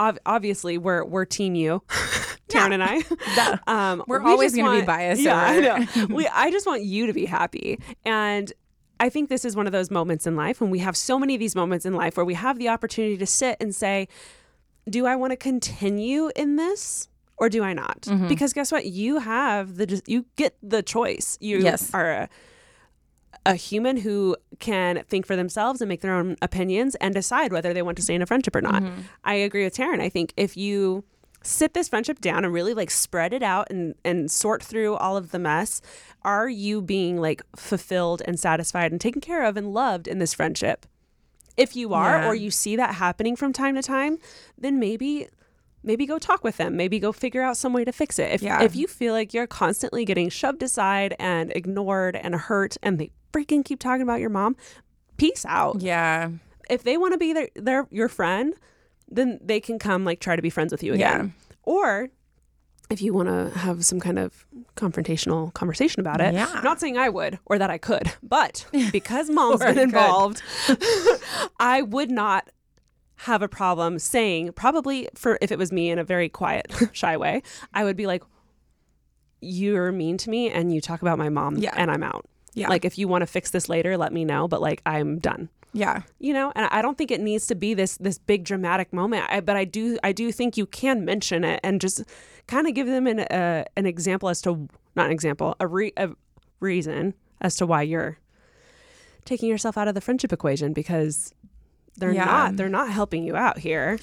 ob- 0.00 0.18
obviously, 0.26 0.78
we're 0.78 1.04
we're 1.04 1.24
team 1.26 1.54
you, 1.54 1.82
Taryne 2.48 2.74
and 2.74 2.82
I. 2.82 3.60
um, 3.92 4.02
We're 4.08 4.20
we 4.24 4.30
always 4.30 4.56
gonna 4.56 4.80
be 4.80 4.84
biased 4.86 5.22
Yeah, 5.22 5.36
I 5.40 5.60
know. 5.60 6.06
we, 6.06 6.26
I 6.26 6.50
just 6.50 6.66
want 6.66 6.82
you 6.82 7.06
to 7.06 7.12
be 7.12 7.26
happy, 7.26 7.78
and 8.04 8.52
I 8.98 9.08
think 9.08 9.28
this 9.28 9.44
is 9.44 9.54
one 9.54 9.66
of 9.66 9.72
those 9.72 9.90
moments 9.90 10.26
in 10.26 10.34
life 10.36 10.60
when 10.60 10.70
we 10.70 10.78
have 10.80 10.96
so 10.96 11.18
many 11.18 11.34
of 11.34 11.40
these 11.40 11.54
moments 11.54 11.86
in 11.86 11.94
life 11.94 12.16
where 12.16 12.26
we 12.26 12.34
have 12.34 12.58
the 12.58 12.68
opportunity 12.68 13.16
to 13.18 13.26
sit 13.26 13.56
and 13.60 13.74
say, 13.74 14.08
"Do 14.88 15.06
I 15.06 15.14
want 15.16 15.30
to 15.32 15.36
continue 15.36 16.30
in 16.34 16.56
this?" 16.56 17.06
Or 17.38 17.48
do 17.48 17.62
I 17.64 17.72
not? 17.72 18.02
Mm-hmm. 18.02 18.28
Because 18.28 18.52
guess 18.52 18.70
what? 18.70 18.84
You 18.84 19.18
have 19.20 19.76
the 19.76 20.02
you 20.06 20.26
get 20.36 20.56
the 20.62 20.82
choice. 20.82 21.38
You 21.40 21.60
Yes. 21.60 21.90
are 21.94 22.10
a, 22.12 22.28
a 23.46 23.54
human 23.54 23.96
who 23.98 24.36
can 24.58 25.02
think 25.08 25.26
for 25.26 25.36
themselves 25.36 25.80
and 25.80 25.88
make 25.88 26.00
their 26.02 26.14
own 26.14 26.36
opinions 26.42 26.94
and 26.96 27.14
decide 27.14 27.52
whether 27.52 27.72
they 27.72 27.82
want 27.82 27.96
to 27.96 28.02
stay 28.02 28.14
in 28.14 28.22
a 28.22 28.26
friendship 28.26 28.54
or 28.54 28.60
not. 28.60 28.82
Mm-hmm. 28.82 29.00
I 29.24 29.34
agree 29.34 29.64
with 29.64 29.74
Taryne. 29.76 30.00
I 30.00 30.08
think 30.08 30.32
if 30.36 30.56
you 30.56 31.04
sit 31.42 31.72
this 31.72 31.88
friendship 31.88 32.20
down 32.20 32.44
and 32.44 32.52
really 32.52 32.74
like 32.74 32.90
spread 32.90 33.32
it 33.32 33.42
out 33.42 33.66
and 33.70 33.94
and 34.04 34.30
sort 34.30 34.62
through 34.62 34.94
all 34.96 35.16
of 35.16 35.30
the 35.30 35.38
mess, 35.38 35.80
are 36.22 36.48
you 36.48 36.82
being 36.82 37.16
like 37.18 37.40
fulfilled 37.56 38.20
and 38.26 38.38
satisfied 38.38 38.92
and 38.92 39.00
taken 39.00 39.22
care 39.22 39.44
of 39.44 39.56
and 39.56 39.72
loved 39.72 40.06
in 40.06 40.18
this 40.18 40.34
friendship? 40.34 40.84
If 41.56 41.74
you 41.76 41.94
are 41.94 42.18
Yeah. 42.20 42.28
or 42.28 42.34
you 42.34 42.50
see 42.50 42.76
that 42.76 42.94
happening 42.96 43.36
from 43.36 43.52
time 43.54 43.74
to 43.76 43.82
time, 43.82 44.18
then 44.58 44.78
maybe 44.78 45.28
maybe 45.82 46.04
go 46.04 46.18
talk 46.18 46.44
with 46.44 46.58
them. 46.58 46.76
Maybe 46.76 46.98
go 46.98 47.10
figure 47.10 47.40
out 47.40 47.56
some 47.56 47.72
way 47.72 47.86
to 47.86 47.92
fix 47.92 48.18
it. 48.18 48.32
If 48.32 48.42
Yeah. 48.42 48.62
if 48.62 48.76
you 48.76 48.86
feel 48.86 49.14
like 49.14 49.32
you're 49.32 49.46
constantly 49.46 50.04
getting 50.04 50.28
shoved 50.28 50.62
aside 50.62 51.16
and 51.18 51.50
ignored 51.56 52.16
and 52.16 52.34
hurt 52.34 52.76
and 52.82 52.98
they 52.98 53.12
freaking 53.32 53.64
keep 53.64 53.78
talking 53.80 54.02
about 54.02 54.20
your 54.20 54.30
mom, 54.30 54.56
peace 55.16 55.44
out. 55.46 55.80
yeah, 55.80 56.30
If 56.68 56.82
they 56.84 56.96
want 56.96 57.12
to 57.12 57.18
be 57.18 57.32
their, 57.32 57.48
their 57.54 57.86
your 57.90 58.08
friend, 58.08 58.54
then 59.08 59.38
they 59.42 59.60
can 59.60 59.78
come 59.78 60.04
like 60.04 60.20
try 60.20 60.36
to 60.36 60.42
be 60.42 60.50
friends 60.50 60.72
with 60.72 60.82
you 60.82 60.94
again. 60.94 61.34
Yeah. 61.36 61.54
Or 61.64 62.08
if 62.88 63.00
you 63.02 63.12
want 63.14 63.28
to 63.28 63.56
have 63.58 63.84
some 63.84 64.00
kind 64.00 64.18
of 64.18 64.44
confrontational 64.76 65.52
conversation 65.54 66.00
about 66.00 66.20
it. 66.20 66.34
Yeah. 66.34 66.50
I'm 66.52 66.64
not 66.64 66.80
saying 66.80 66.96
I 66.98 67.08
would 67.08 67.38
or 67.46 67.56
that 67.58 67.70
I 67.70 67.78
could, 67.78 68.12
but 68.22 68.66
because 68.92 69.30
mom's 69.30 69.60
been 69.60 69.78
involved, 69.78 70.42
I 71.60 71.82
would 71.82 72.10
not 72.10 72.50
have 73.16 73.42
a 73.42 73.48
problem 73.48 73.98
saying 73.98 74.52
probably 74.54 75.08
for 75.14 75.38
if 75.40 75.52
it 75.52 75.58
was 75.58 75.70
me 75.70 75.90
in 75.90 75.98
a 75.98 76.04
very 76.04 76.28
quiet, 76.28 76.72
shy 76.92 77.16
way, 77.16 77.42
I 77.74 77.84
would 77.84 77.96
be 77.96 78.06
like, 78.06 78.22
"You're 79.40 79.92
mean 79.92 80.16
to 80.18 80.30
me, 80.30 80.50
and 80.50 80.72
you 80.74 80.80
talk 80.80 81.02
about 81.02 81.18
my 81.18 81.28
mom, 81.28 81.56
Yeah. 81.58 81.74
and 81.76 81.90
I'm 81.90 82.02
out. 82.02 82.26
Yeah. 82.54 82.68
Like 82.68 82.84
if 82.84 82.98
you 82.98 83.08
want 83.08 83.22
to 83.22 83.26
fix 83.26 83.50
this 83.50 83.68
later, 83.68 83.96
let 83.96 84.12
me 84.12 84.24
know. 84.24 84.48
But 84.48 84.60
like 84.60 84.82
I'm 84.86 85.18
done." 85.18 85.48
Yeah. 85.72 86.02
you 86.18 86.32
know 86.32 86.50
and 86.56 86.66
i 86.72 86.82
don't 86.82 86.98
think 86.98 87.12
it 87.12 87.20
needs 87.20 87.46
to 87.46 87.54
be 87.54 87.74
this 87.74 87.96
this 87.98 88.18
big 88.18 88.42
dramatic 88.42 88.92
moment 88.92 89.24
I, 89.28 89.38
but 89.38 89.56
i 89.56 89.64
do 89.64 89.98
i 90.02 90.10
do 90.10 90.32
think 90.32 90.56
you 90.56 90.66
can 90.66 91.04
mention 91.04 91.44
it 91.44 91.60
and 91.62 91.80
just 91.80 92.02
kind 92.48 92.66
of 92.66 92.74
give 92.74 92.88
them 92.88 93.06
an 93.06 93.20
uh, 93.20 93.62
an 93.76 93.86
example 93.86 94.28
as 94.28 94.42
to 94.42 94.68
not 94.96 95.06
an 95.06 95.12
example 95.12 95.54
a, 95.60 95.68
re, 95.68 95.92
a 95.96 96.08
reason 96.58 97.14
as 97.40 97.54
to 97.54 97.66
why 97.66 97.82
you're 97.82 98.18
taking 99.24 99.48
yourself 99.48 99.78
out 99.78 99.86
of 99.86 99.94
the 99.94 100.00
friendship 100.00 100.32
equation 100.32 100.72
because 100.72 101.32
they're 101.96 102.10
Yeah. 102.12 102.24
not 102.24 102.56
they're 102.56 102.68
not 102.68 102.90
helping 102.90 103.22
you 103.22 103.36
out 103.36 103.58
here 103.58 104.00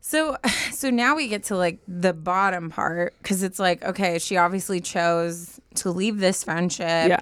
So, 0.00 0.36
so 0.72 0.90
now 0.90 1.14
we 1.14 1.28
get 1.28 1.44
to 1.44 1.56
like 1.56 1.78
the 1.86 2.12
bottom 2.12 2.70
part 2.70 3.14
because 3.22 3.44
it's 3.44 3.60
like, 3.60 3.84
okay, 3.84 4.18
she 4.18 4.36
obviously 4.36 4.80
chose 4.80 5.60
to 5.76 5.90
leave 5.92 6.18
this 6.18 6.42
friendship, 6.42 7.08
yeah 7.08 7.20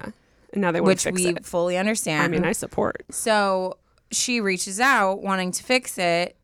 now 0.55 0.71
they 0.71 0.81
want 0.81 0.87
which 0.87 1.03
to 1.03 1.09
fix 1.09 1.23
we 1.23 1.29
it 1.29 1.45
fully 1.45 1.77
understand. 1.77 2.23
i 2.23 2.27
mean 2.27 2.45
i 2.45 2.51
support 2.51 3.03
so 3.09 3.77
she 4.11 4.41
reaches 4.41 4.79
out 4.79 5.21
wanting 5.21 5.51
to 5.51 5.63
fix 5.63 5.97
it. 5.97 6.35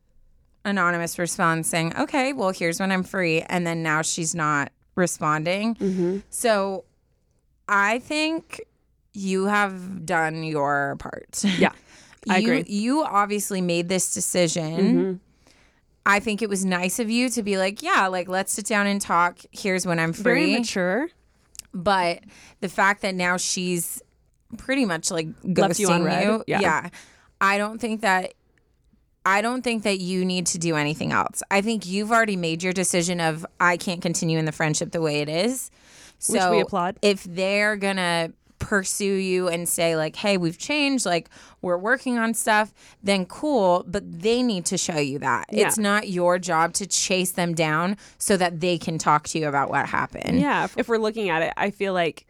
Anonymous 0.64 1.18
responds 1.18 1.68
saying, 1.68 1.94
okay, 1.96 2.32
well, 2.32 2.50
here's 2.50 2.80
when 2.80 2.90
I'm 2.90 3.02
free. 3.02 3.42
And 3.42 3.66
then 3.66 3.82
now 3.82 4.02
she's 4.02 4.34
not 4.34 4.72
responding. 4.94 5.74
mm-hmm. 5.74 6.18
So 6.30 6.84
I 7.68 7.98
think 7.98 8.62
you 9.12 9.46
have 9.46 10.06
done 10.06 10.42
your 10.42 10.96
part. 10.98 11.44
Yeah, 11.58 11.72
I 12.28 12.38
you, 12.38 12.48
agree. 12.52 12.64
You 12.66 13.04
obviously 13.04 13.60
made 13.60 13.90
this 13.90 14.14
decision. 14.14 14.78
Mm-hmm. 14.78 15.14
I 16.06 16.20
think 16.20 16.40
it 16.40 16.48
was 16.48 16.64
nice 16.64 16.98
of 16.98 17.10
you 17.10 17.28
to 17.30 17.42
be 17.42 17.58
like, 17.58 17.82
yeah, 17.82 18.06
like 18.06 18.28
let's 18.28 18.52
sit 18.52 18.66
down 18.66 18.86
and 18.86 19.00
talk. 19.00 19.40
Here's 19.52 19.86
when 19.86 19.98
I'm 19.98 20.14
free. 20.14 20.22
very 20.22 20.52
mature 20.52 21.08
But 21.74 22.20
the 22.60 22.68
fact 22.68 23.02
that 23.02 23.14
now 23.14 23.36
she's 23.36 24.00
pretty 24.56 24.84
much 24.84 25.10
like 25.10 25.26
ghosting 25.42 25.58
Left 25.58 25.80
you 25.80 25.88
you, 25.88 26.44
Yeah. 26.46 26.88
I 27.40 27.58
don't 27.58 27.80
think 27.80 28.00
that 28.02 28.34
I 29.26 29.40
don't 29.40 29.62
think 29.62 29.84
that 29.84 30.00
you 30.00 30.24
need 30.24 30.46
to 30.48 30.58
do 30.58 30.76
anything 30.76 31.10
else. 31.12 31.42
I 31.50 31.62
think 31.62 31.86
you've 31.86 32.12
already 32.12 32.36
made 32.36 32.62
your 32.62 32.72
decision 32.74 33.20
of 33.20 33.44
I 33.58 33.76
can't 33.78 34.02
continue 34.02 34.38
in 34.38 34.44
the 34.44 34.52
friendship 34.52 34.92
the 34.92 35.00
way 35.00 35.20
it 35.22 35.28
is. 35.28 35.70
So 36.18 36.34
Which 36.34 36.56
we 36.56 36.60
applaud. 36.60 36.98
if 37.02 37.24
they're 37.24 37.76
gonna 37.76 38.32
pursue 38.66 39.04
you 39.14 39.48
and 39.48 39.68
say 39.68 39.96
like, 39.96 40.16
"Hey, 40.16 40.36
we've 40.36 40.58
changed. 40.58 41.06
Like, 41.06 41.28
we're 41.62 41.76
working 41.78 42.18
on 42.18 42.34
stuff," 42.34 42.72
then 43.02 43.26
cool. 43.26 43.84
But 43.86 44.02
they 44.22 44.42
need 44.42 44.64
to 44.66 44.78
show 44.78 44.98
you 44.98 45.18
that 45.20 45.46
Yeah. 45.50 45.66
it's 45.66 45.78
not 45.78 46.08
your 46.08 46.38
job 46.38 46.72
to 46.74 46.86
chase 46.86 47.32
them 47.32 47.54
down 47.54 47.96
so 48.18 48.36
that 48.36 48.60
they 48.60 48.78
can 48.78 48.98
talk 48.98 49.28
to 49.28 49.38
you 49.38 49.48
about 49.48 49.68
what 49.70 49.86
happened. 49.88 50.40
yeah 50.40 50.66
if, 50.76 50.88
we're 50.88 50.98
looking 50.98 51.28
at 51.30 51.42
it 51.42 51.52
i 51.56 51.70
feel 51.70 51.92
like 51.92 52.26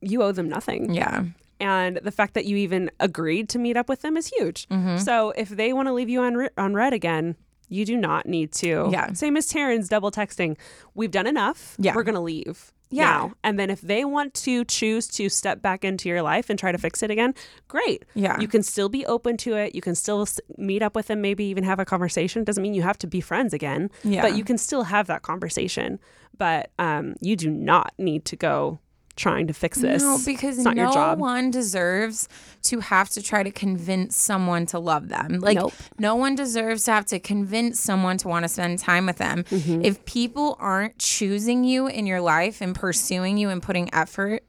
you 0.00 0.22
owe 0.22 0.32
them 0.32 0.48
nothing 0.48 0.92
Yeah. 0.94 1.24
and 1.60 1.96
the 2.02 2.10
fact 2.10 2.34
that 2.34 2.44
you 2.44 2.56
even 2.56 2.90
agreed 3.00 3.48
to 3.50 3.58
meet 3.58 3.76
up 3.76 3.88
with 3.88 4.02
them 4.02 4.16
is 4.16 4.26
huge. 4.28 4.68
Mm-hmm. 4.68 4.98
So 4.98 5.30
if 5.36 5.48
they 5.48 5.72
want 5.72 5.88
to 5.88 5.92
leave 5.92 6.08
you 6.08 6.20
on 6.20 6.34
re- 6.34 6.48
on 6.58 6.74
red 6.74 6.92
again, 6.92 7.34
you 7.68 7.84
do 7.84 7.96
not 7.96 8.26
need 8.26 8.52
to. 8.52 8.88
Yeah. 8.92 9.12
Same 9.14 9.36
as 9.36 9.48
Taryne's 9.50 9.88
double 9.88 10.10
texting. 10.10 10.56
We've 10.94 11.10
done 11.10 11.26
enough. 11.26 11.74
Yeah. 11.78 11.94
We're 11.94 12.04
gonna 12.04 12.20
leave. 12.22 12.72
Yeah. 12.90 13.04
Now. 13.04 13.32
And 13.42 13.58
then 13.58 13.70
if 13.70 13.80
they 13.80 14.04
want 14.04 14.34
to 14.34 14.64
choose 14.64 15.08
to 15.08 15.28
step 15.28 15.60
back 15.60 15.84
into 15.84 16.08
your 16.08 16.22
life 16.22 16.50
and 16.50 16.58
try 16.58 16.72
to 16.72 16.78
fix 16.78 17.02
it 17.02 17.10
again, 17.10 17.34
great. 17.68 18.04
Yeah. 18.14 18.38
You 18.40 18.48
can 18.48 18.62
still 18.62 18.88
be 18.88 19.04
open 19.06 19.36
to 19.38 19.56
it. 19.56 19.74
You 19.74 19.80
can 19.80 19.94
still 19.94 20.26
meet 20.56 20.82
up 20.82 20.94
with 20.94 21.08
them, 21.08 21.20
maybe 21.20 21.44
even 21.44 21.64
have 21.64 21.78
a 21.78 21.84
conversation. 21.84 22.44
Doesn't 22.44 22.62
mean 22.62 22.74
you 22.74 22.82
have 22.82 22.98
to 22.98 23.06
be 23.06 23.20
friends 23.20 23.52
again. 23.52 23.90
Yeah. 24.04 24.22
But 24.22 24.36
you 24.36 24.44
can 24.44 24.58
still 24.58 24.84
have 24.84 25.06
that 25.08 25.22
conversation. 25.22 25.98
But 26.38 26.70
um, 26.78 27.14
you 27.20 27.34
do 27.34 27.50
not 27.50 27.92
need 27.98 28.24
to 28.26 28.36
go 28.36 28.78
trying 29.16 29.46
to 29.46 29.52
fix 29.54 29.78
this. 29.78 30.02
No, 30.02 30.18
because 30.24 30.58
it's 30.58 30.64
not 30.64 30.76
no 30.76 30.84
your 30.84 30.92
job. 30.92 31.18
one 31.18 31.50
deserves 31.50 32.28
to 32.64 32.80
have 32.80 33.08
to 33.10 33.22
try 33.22 33.42
to 33.42 33.50
convince 33.50 34.16
someone 34.16 34.66
to 34.66 34.78
love 34.78 35.08
them. 35.08 35.40
Like, 35.40 35.56
Nope. 35.56 35.72
no 35.98 36.14
one 36.14 36.34
deserves 36.34 36.84
to 36.84 36.92
have 36.92 37.06
to 37.06 37.18
convince 37.18 37.80
someone 37.80 38.18
to 38.18 38.28
want 38.28 38.44
to 38.44 38.48
spend 38.48 38.78
time 38.78 39.06
with 39.06 39.16
them. 39.16 39.44
Mm-hmm. 39.44 39.82
If 39.84 40.04
people 40.04 40.56
aren't 40.60 40.98
choosing 40.98 41.64
you 41.64 41.86
in 41.86 42.06
your 42.06 42.20
life 42.20 42.60
and 42.60 42.74
pursuing 42.74 43.38
you 43.38 43.48
and 43.48 43.62
putting 43.62 43.92
effort 43.94 44.44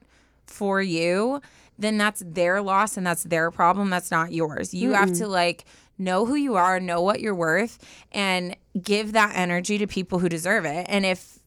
for 0.46 0.82
you, 0.82 1.40
then 1.78 1.96
that's 1.96 2.22
their 2.26 2.60
loss 2.60 2.96
and 2.96 3.06
that's 3.06 3.22
their 3.24 3.50
problem. 3.50 3.88
That's 3.88 4.10
not 4.10 4.32
yours. 4.32 4.74
You 4.74 4.92
have 4.92 5.12
to 5.14 5.28
like 5.28 5.64
know 5.96 6.26
who 6.26 6.34
you 6.34 6.56
are, 6.56 6.78
know 6.78 7.00
what 7.00 7.20
you're 7.20 7.34
worth, 7.34 7.78
and 8.12 8.56
give 8.80 9.12
that 9.12 9.32
energy 9.34 9.78
to 9.78 9.86
people 9.86 10.18
who 10.18 10.28
deserve 10.28 10.64
it. 10.64 10.86
And 10.88 11.06
if 11.06 11.37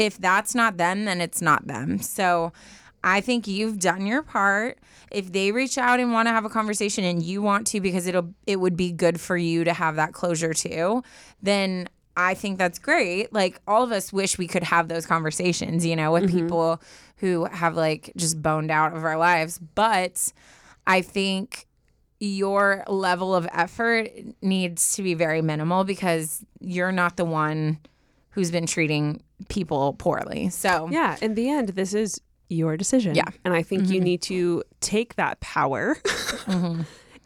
if 0.00 0.16
that's 0.16 0.54
not 0.54 0.78
them, 0.78 1.04
then 1.04 1.20
it's 1.20 1.42
not 1.42 1.66
them. 1.66 2.00
So 2.00 2.54
I 3.04 3.20
think 3.20 3.46
you've 3.46 3.78
done 3.78 4.06
your 4.06 4.22
part. 4.22 4.78
If 5.10 5.30
they 5.32 5.52
reach 5.52 5.76
out 5.76 6.00
and 6.00 6.12
want 6.12 6.26
to 6.26 6.32
have 6.32 6.46
a 6.46 6.48
conversation 6.48 7.04
and 7.04 7.22
you 7.22 7.42
want 7.42 7.66
to 7.68 7.80
because 7.80 8.06
it'll 8.06 8.32
it 8.46 8.60
would 8.60 8.76
be 8.76 8.92
good 8.92 9.20
for 9.20 9.36
you 9.36 9.62
to 9.64 9.74
have 9.74 9.96
that 9.96 10.14
closure 10.14 10.54
too, 10.54 11.02
then 11.42 11.86
I 12.16 12.32
think 12.32 12.56
that's 12.56 12.78
great. 12.78 13.30
Like 13.30 13.60
all 13.66 13.82
of 13.82 13.92
us 13.92 14.10
wish 14.10 14.38
we 14.38 14.46
could 14.46 14.62
have 14.62 14.88
those 14.88 15.04
conversations, 15.04 15.84
you 15.84 15.96
know, 15.96 16.12
with 16.12 16.24
mm-hmm. 16.24 16.38
people 16.38 16.82
who 17.16 17.44
have 17.44 17.76
like 17.76 18.10
just 18.16 18.40
boned 18.40 18.70
out 18.70 18.96
of 18.96 19.04
our 19.04 19.18
lives, 19.18 19.58
but 19.74 20.32
I 20.86 21.02
think 21.02 21.66
your 22.20 22.84
level 22.86 23.34
of 23.34 23.46
effort 23.52 24.10
needs 24.40 24.94
to 24.96 25.02
be 25.02 25.12
very 25.12 25.42
minimal 25.42 25.84
because 25.84 26.44
you're 26.60 26.92
not 26.92 27.18
the 27.18 27.24
one 27.26 27.78
who's 28.30 28.50
been 28.50 28.66
treating 28.66 29.22
people 29.48 29.94
poorly. 29.94 30.50
So 30.50 30.88
Yeah, 30.90 31.16
in 31.22 31.34
the 31.34 31.48
end, 31.48 31.70
this 31.70 31.94
is 31.94 32.20
your 32.48 32.76
decision. 32.76 33.14
Yeah. 33.14 33.28
And 33.44 33.54
I 33.54 33.62
think 33.62 33.88
you 33.88 34.00
need 34.00 34.22
to 34.22 34.62
take 34.80 35.14
that 35.16 35.40
power 35.40 35.96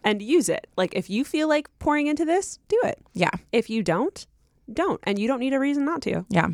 and 0.04 0.20
use 0.22 0.48
it. 0.48 0.66
Like, 0.76 0.94
if 0.94 1.08
you 1.08 1.24
feel 1.24 1.48
like 1.48 1.68
pouring 1.78 2.06
into 2.08 2.24
this, 2.24 2.58
do 2.68 2.78
it. 2.84 2.98
yeah, 3.14 3.30
If 3.52 3.70
you 3.70 3.82
don't, 3.82 4.26
don't. 4.72 5.00
And 5.04 5.18
you 5.18 5.26
don't 5.28 5.40
need 5.40 5.54
a 5.54 5.58
reason 5.58 5.84
not 5.84 6.02
to. 6.02 6.24
yeah, 6.28 6.48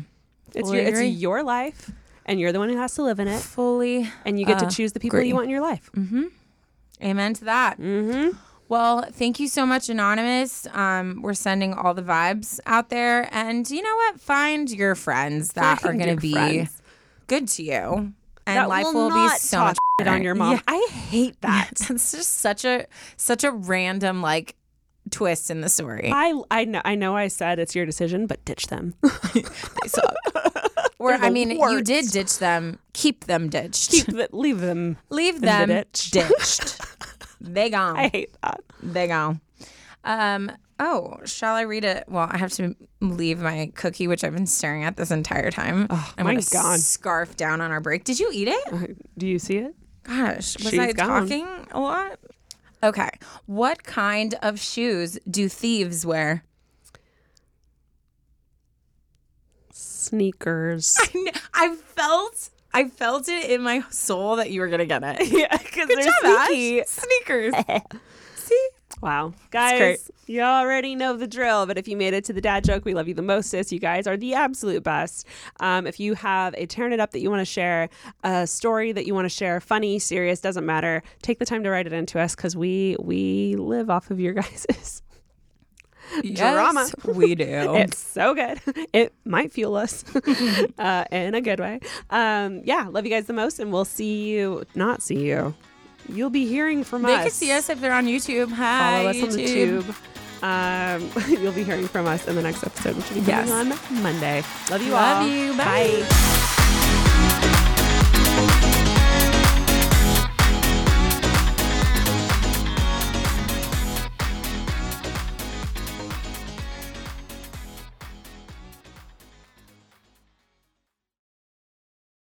It's 0.55 0.69
Fully 0.69 0.79
your, 0.85 0.87
it's 1.03 1.17
your 1.21 1.43
life, 1.43 1.91
and 2.25 2.39
you're 2.39 2.51
the 2.53 2.59
one 2.59 2.69
who 2.69 2.77
has 2.77 2.93
to 2.95 3.03
live 3.03 3.19
in 3.19 3.27
it. 3.27 3.41
fully 3.41 4.09
And 4.25 4.39
you 4.39 4.45
get 4.45 4.57
Uh, 4.61 4.69
to 4.69 4.75
choose 4.75 4.93
the 4.93 4.99
people 5.01 5.17
agree. 5.19 5.27
you 5.27 5.35
want 5.35 5.45
in 5.45 5.49
your 5.51 5.61
life. 5.61 5.89
Mm-hmm. 5.95 6.23
Amen 7.03 7.33
to 7.35 7.45
that. 7.45 7.77
Well, 8.71 9.03
thank 9.11 9.41
you 9.41 9.49
so 9.49 9.65
much, 9.65 9.89
Anonymous. 9.89 10.65
Um, 10.71 11.21
we're 11.21 11.33
sending 11.33 11.73
all 11.73 11.93
the 11.93 12.01
vibes 12.01 12.57
out 12.65 12.87
there, 12.87 13.27
and 13.35 13.69
you 13.69 13.81
know 13.81 13.93
what? 13.97 14.21
Find 14.21 14.71
your 14.71 14.95
friends 14.95 15.51
that 15.53 15.81
Find 15.81 15.93
are 15.93 15.97
going 16.05 16.15
to 16.15 16.21
be 16.21 16.31
friends. 16.31 16.81
good 17.27 17.49
to 17.49 17.63
you, 17.63 18.13
and 18.47 18.57
That 18.57 18.69
life 18.69 18.85
will 18.85 19.09
will, 19.09 19.27
be 19.27 19.27
so 19.39 19.59
much 19.59 19.77
on 20.05 20.21
your 20.23 20.35
mom. 20.35 20.53
Yeah. 20.53 20.61
I 20.69 20.87
hate 20.89 21.35
that. 21.41 21.71
That's 21.79 22.13
just 22.13 22.37
such 22.37 22.63
a 22.63 22.87
such 23.17 23.43
a 23.43 23.51
random 23.51 24.21
like 24.21 24.55
twist 25.09 25.51
in 25.51 25.59
the 25.59 25.67
story. 25.67 26.09
I 26.09 26.41
I 26.49 26.63
know 26.63 26.81
I 26.85 26.95
know 26.95 27.13
I 27.17 27.27
said 27.27 27.59
it's 27.59 27.75
your 27.75 27.85
decision, 27.85 28.25
but 28.25 28.45
ditch 28.45 28.67
them. 28.67 28.93
They 29.33 29.87
suck. 29.87 30.15
or 30.97 31.17
the 31.17 31.25
I 31.25 31.29
mean, 31.29 31.51
you 31.51 31.81
did 31.81 32.09
ditch 32.09 32.37
them. 32.39 32.79
Keep 32.93 33.25
them 33.25 33.49
ditched. 33.49 33.91
Keep 33.91 34.09
it, 34.15 34.33
leave 34.33 34.61
them. 34.61 34.95
Leave 35.09 35.41
the 35.41 35.47
them 35.47 35.67
ditch. 35.67 36.11
ditched. 36.11 36.79
They 37.41 37.69
gone. 37.69 37.97
I 37.97 38.07
hate 38.09 38.35
that. 38.43 38.61
They 38.81 39.07
gone. 39.07 39.41
Um. 40.03 40.51
Oh, 40.79 41.19
shall 41.25 41.53
I 41.53 41.61
read 41.61 41.85
it? 41.85 42.05
Well, 42.07 42.27
I 42.31 42.37
have 42.37 42.51
to 42.53 42.75
leave 43.01 43.39
my 43.39 43.71
cookie, 43.75 44.07
which 44.07 44.23
I've 44.23 44.33
been 44.33 44.47
staring 44.47 44.83
at 44.83 44.97
this 44.97 45.11
entire 45.11 45.51
time. 45.51 45.85
Oh, 45.91 46.13
I'm 46.17 46.23
gonna 46.25 46.33
mine's 46.37 46.49
gone. 46.49 46.79
scarf 46.79 47.37
down 47.37 47.61
on 47.61 47.69
our 47.71 47.79
break. 47.79 48.03
Did 48.03 48.19
you 48.19 48.31
eat 48.33 48.47
it? 48.47 48.73
Uh, 48.73 48.87
Do 49.17 49.27
you 49.27 49.37
see 49.37 49.57
it? 49.57 49.75
Gosh, 50.03 50.57
was 50.57 50.69
She's 50.71 50.79
I 50.79 50.91
gone. 50.93 51.27
talking 51.27 51.47
a 51.69 51.79
lot? 51.79 52.17
Okay. 52.83 53.09
What 53.45 53.83
kind 53.83 54.33
of 54.41 54.59
shoes 54.59 55.19
do 55.29 55.47
thieves 55.47 56.03
wear? 56.03 56.43
Sneakers. 59.71 60.97
I 61.53 61.75
felt. 61.75 62.49
I 62.73 62.87
felt 62.87 63.27
it 63.27 63.49
in 63.49 63.61
my 63.61 63.83
soul 63.89 64.37
that 64.37 64.51
you 64.51 64.61
were 64.61 64.67
gonna 64.67 64.85
get 64.85 65.03
it. 65.03 65.27
yeah, 65.31 65.57
because 65.57 65.87
Good 65.87 65.97
they're 65.97 66.05
job, 66.05 66.13
Ash. 66.23 66.87
Sneakers. 66.87 67.53
See? 68.35 68.69
Wow. 69.01 69.33
Guys, 69.49 70.11
you 70.27 70.41
already 70.41 70.95
know 70.95 71.15
the 71.17 71.27
drill, 71.27 71.65
but 71.65 71.77
if 71.77 71.87
you 71.87 71.97
made 71.97 72.13
it 72.13 72.23
to 72.25 72.33
the 72.33 72.41
dad 72.41 72.63
joke, 72.63 72.85
we 72.85 72.93
love 72.93 73.07
you 73.07 73.13
the 73.13 73.21
mostest. 73.21 73.71
You 73.71 73.79
guys 73.79 74.05
are 74.05 74.15
the 74.15 74.35
absolute 74.35 74.83
best. 74.83 75.25
Um, 75.59 75.87
if 75.87 75.99
you 75.99 76.13
have 76.13 76.53
a 76.55 76.65
turn 76.65 76.93
it 76.93 76.99
up 76.99 77.11
that 77.11 77.19
you 77.19 77.29
want 77.29 77.39
to 77.41 77.45
share, 77.45 77.89
a 78.23 78.45
story 78.45 78.91
that 78.91 79.07
you 79.07 79.15
want 79.15 79.25
to 79.25 79.29
share, 79.29 79.59
funny, 79.59 79.97
serious, 79.97 80.39
doesn't 80.39 80.65
matter, 80.65 81.01
take 81.21 81.39
the 81.39 81.45
time 81.45 81.63
to 81.63 81.69
write 81.69 81.87
it 81.87 81.93
into 81.93 82.19
us 82.19 82.35
because 82.35 82.55
we 82.55 82.95
we 82.99 83.55
live 83.55 83.89
off 83.89 84.11
of 84.11 84.19
your 84.19 84.33
guys's 84.35 85.01
drama. 86.33 86.89
We 87.05 87.35
do. 87.35 87.45
It's 87.81 87.97
so 87.97 88.33
good. 88.35 88.59
It 88.93 89.13
might 89.25 89.51
fuel 89.51 89.75
us 89.75 90.03
uh, 90.77 91.05
in 91.11 91.35
a 91.35 91.41
good 91.41 91.59
way. 91.59 91.79
Um, 92.09 92.61
yeah, 92.63 92.87
love 92.89 93.05
you 93.05 93.11
guys 93.11 93.25
the 93.25 93.33
most, 93.33 93.59
and 93.59 93.71
we'll 93.71 93.85
see 93.85 94.29
you. 94.29 94.63
Not 94.75 95.01
see 95.01 95.25
you. 95.25 95.53
You'll 96.09 96.29
be 96.29 96.45
hearing 96.47 96.83
from 96.83 97.03
they 97.03 97.13
us. 97.13 97.17
They 97.19 97.23
can 97.25 97.31
see 97.31 97.51
us 97.51 97.69
if 97.69 97.79
they're 97.79 97.93
on 97.93 98.05
YouTube. 98.05 98.51
Hi, 98.51 98.97
Follow 98.97 99.09
us 99.09 99.23
on 99.23 99.29
the 99.29 99.45
YouTube. 99.45 99.85
tube. 99.85 99.95
Um, 100.43 101.11
you'll 101.41 101.53
be 101.53 101.63
hearing 101.63 101.87
from 101.87 102.07
us 102.07 102.27
in 102.27 102.35
the 102.35 102.41
next 102.41 102.63
episode, 102.63 102.95
which 102.97 103.09
will 103.09 103.21
be 103.21 103.31
coming 103.31 103.47
Yes. 103.47 103.89
on 103.91 104.01
Monday. 104.03 104.43
Love 104.69 104.81
you 104.81 104.91
Love 104.93 105.17
all. 105.17 105.27
Love 105.27 105.31
you. 105.31 105.53
Bye. 105.57 106.50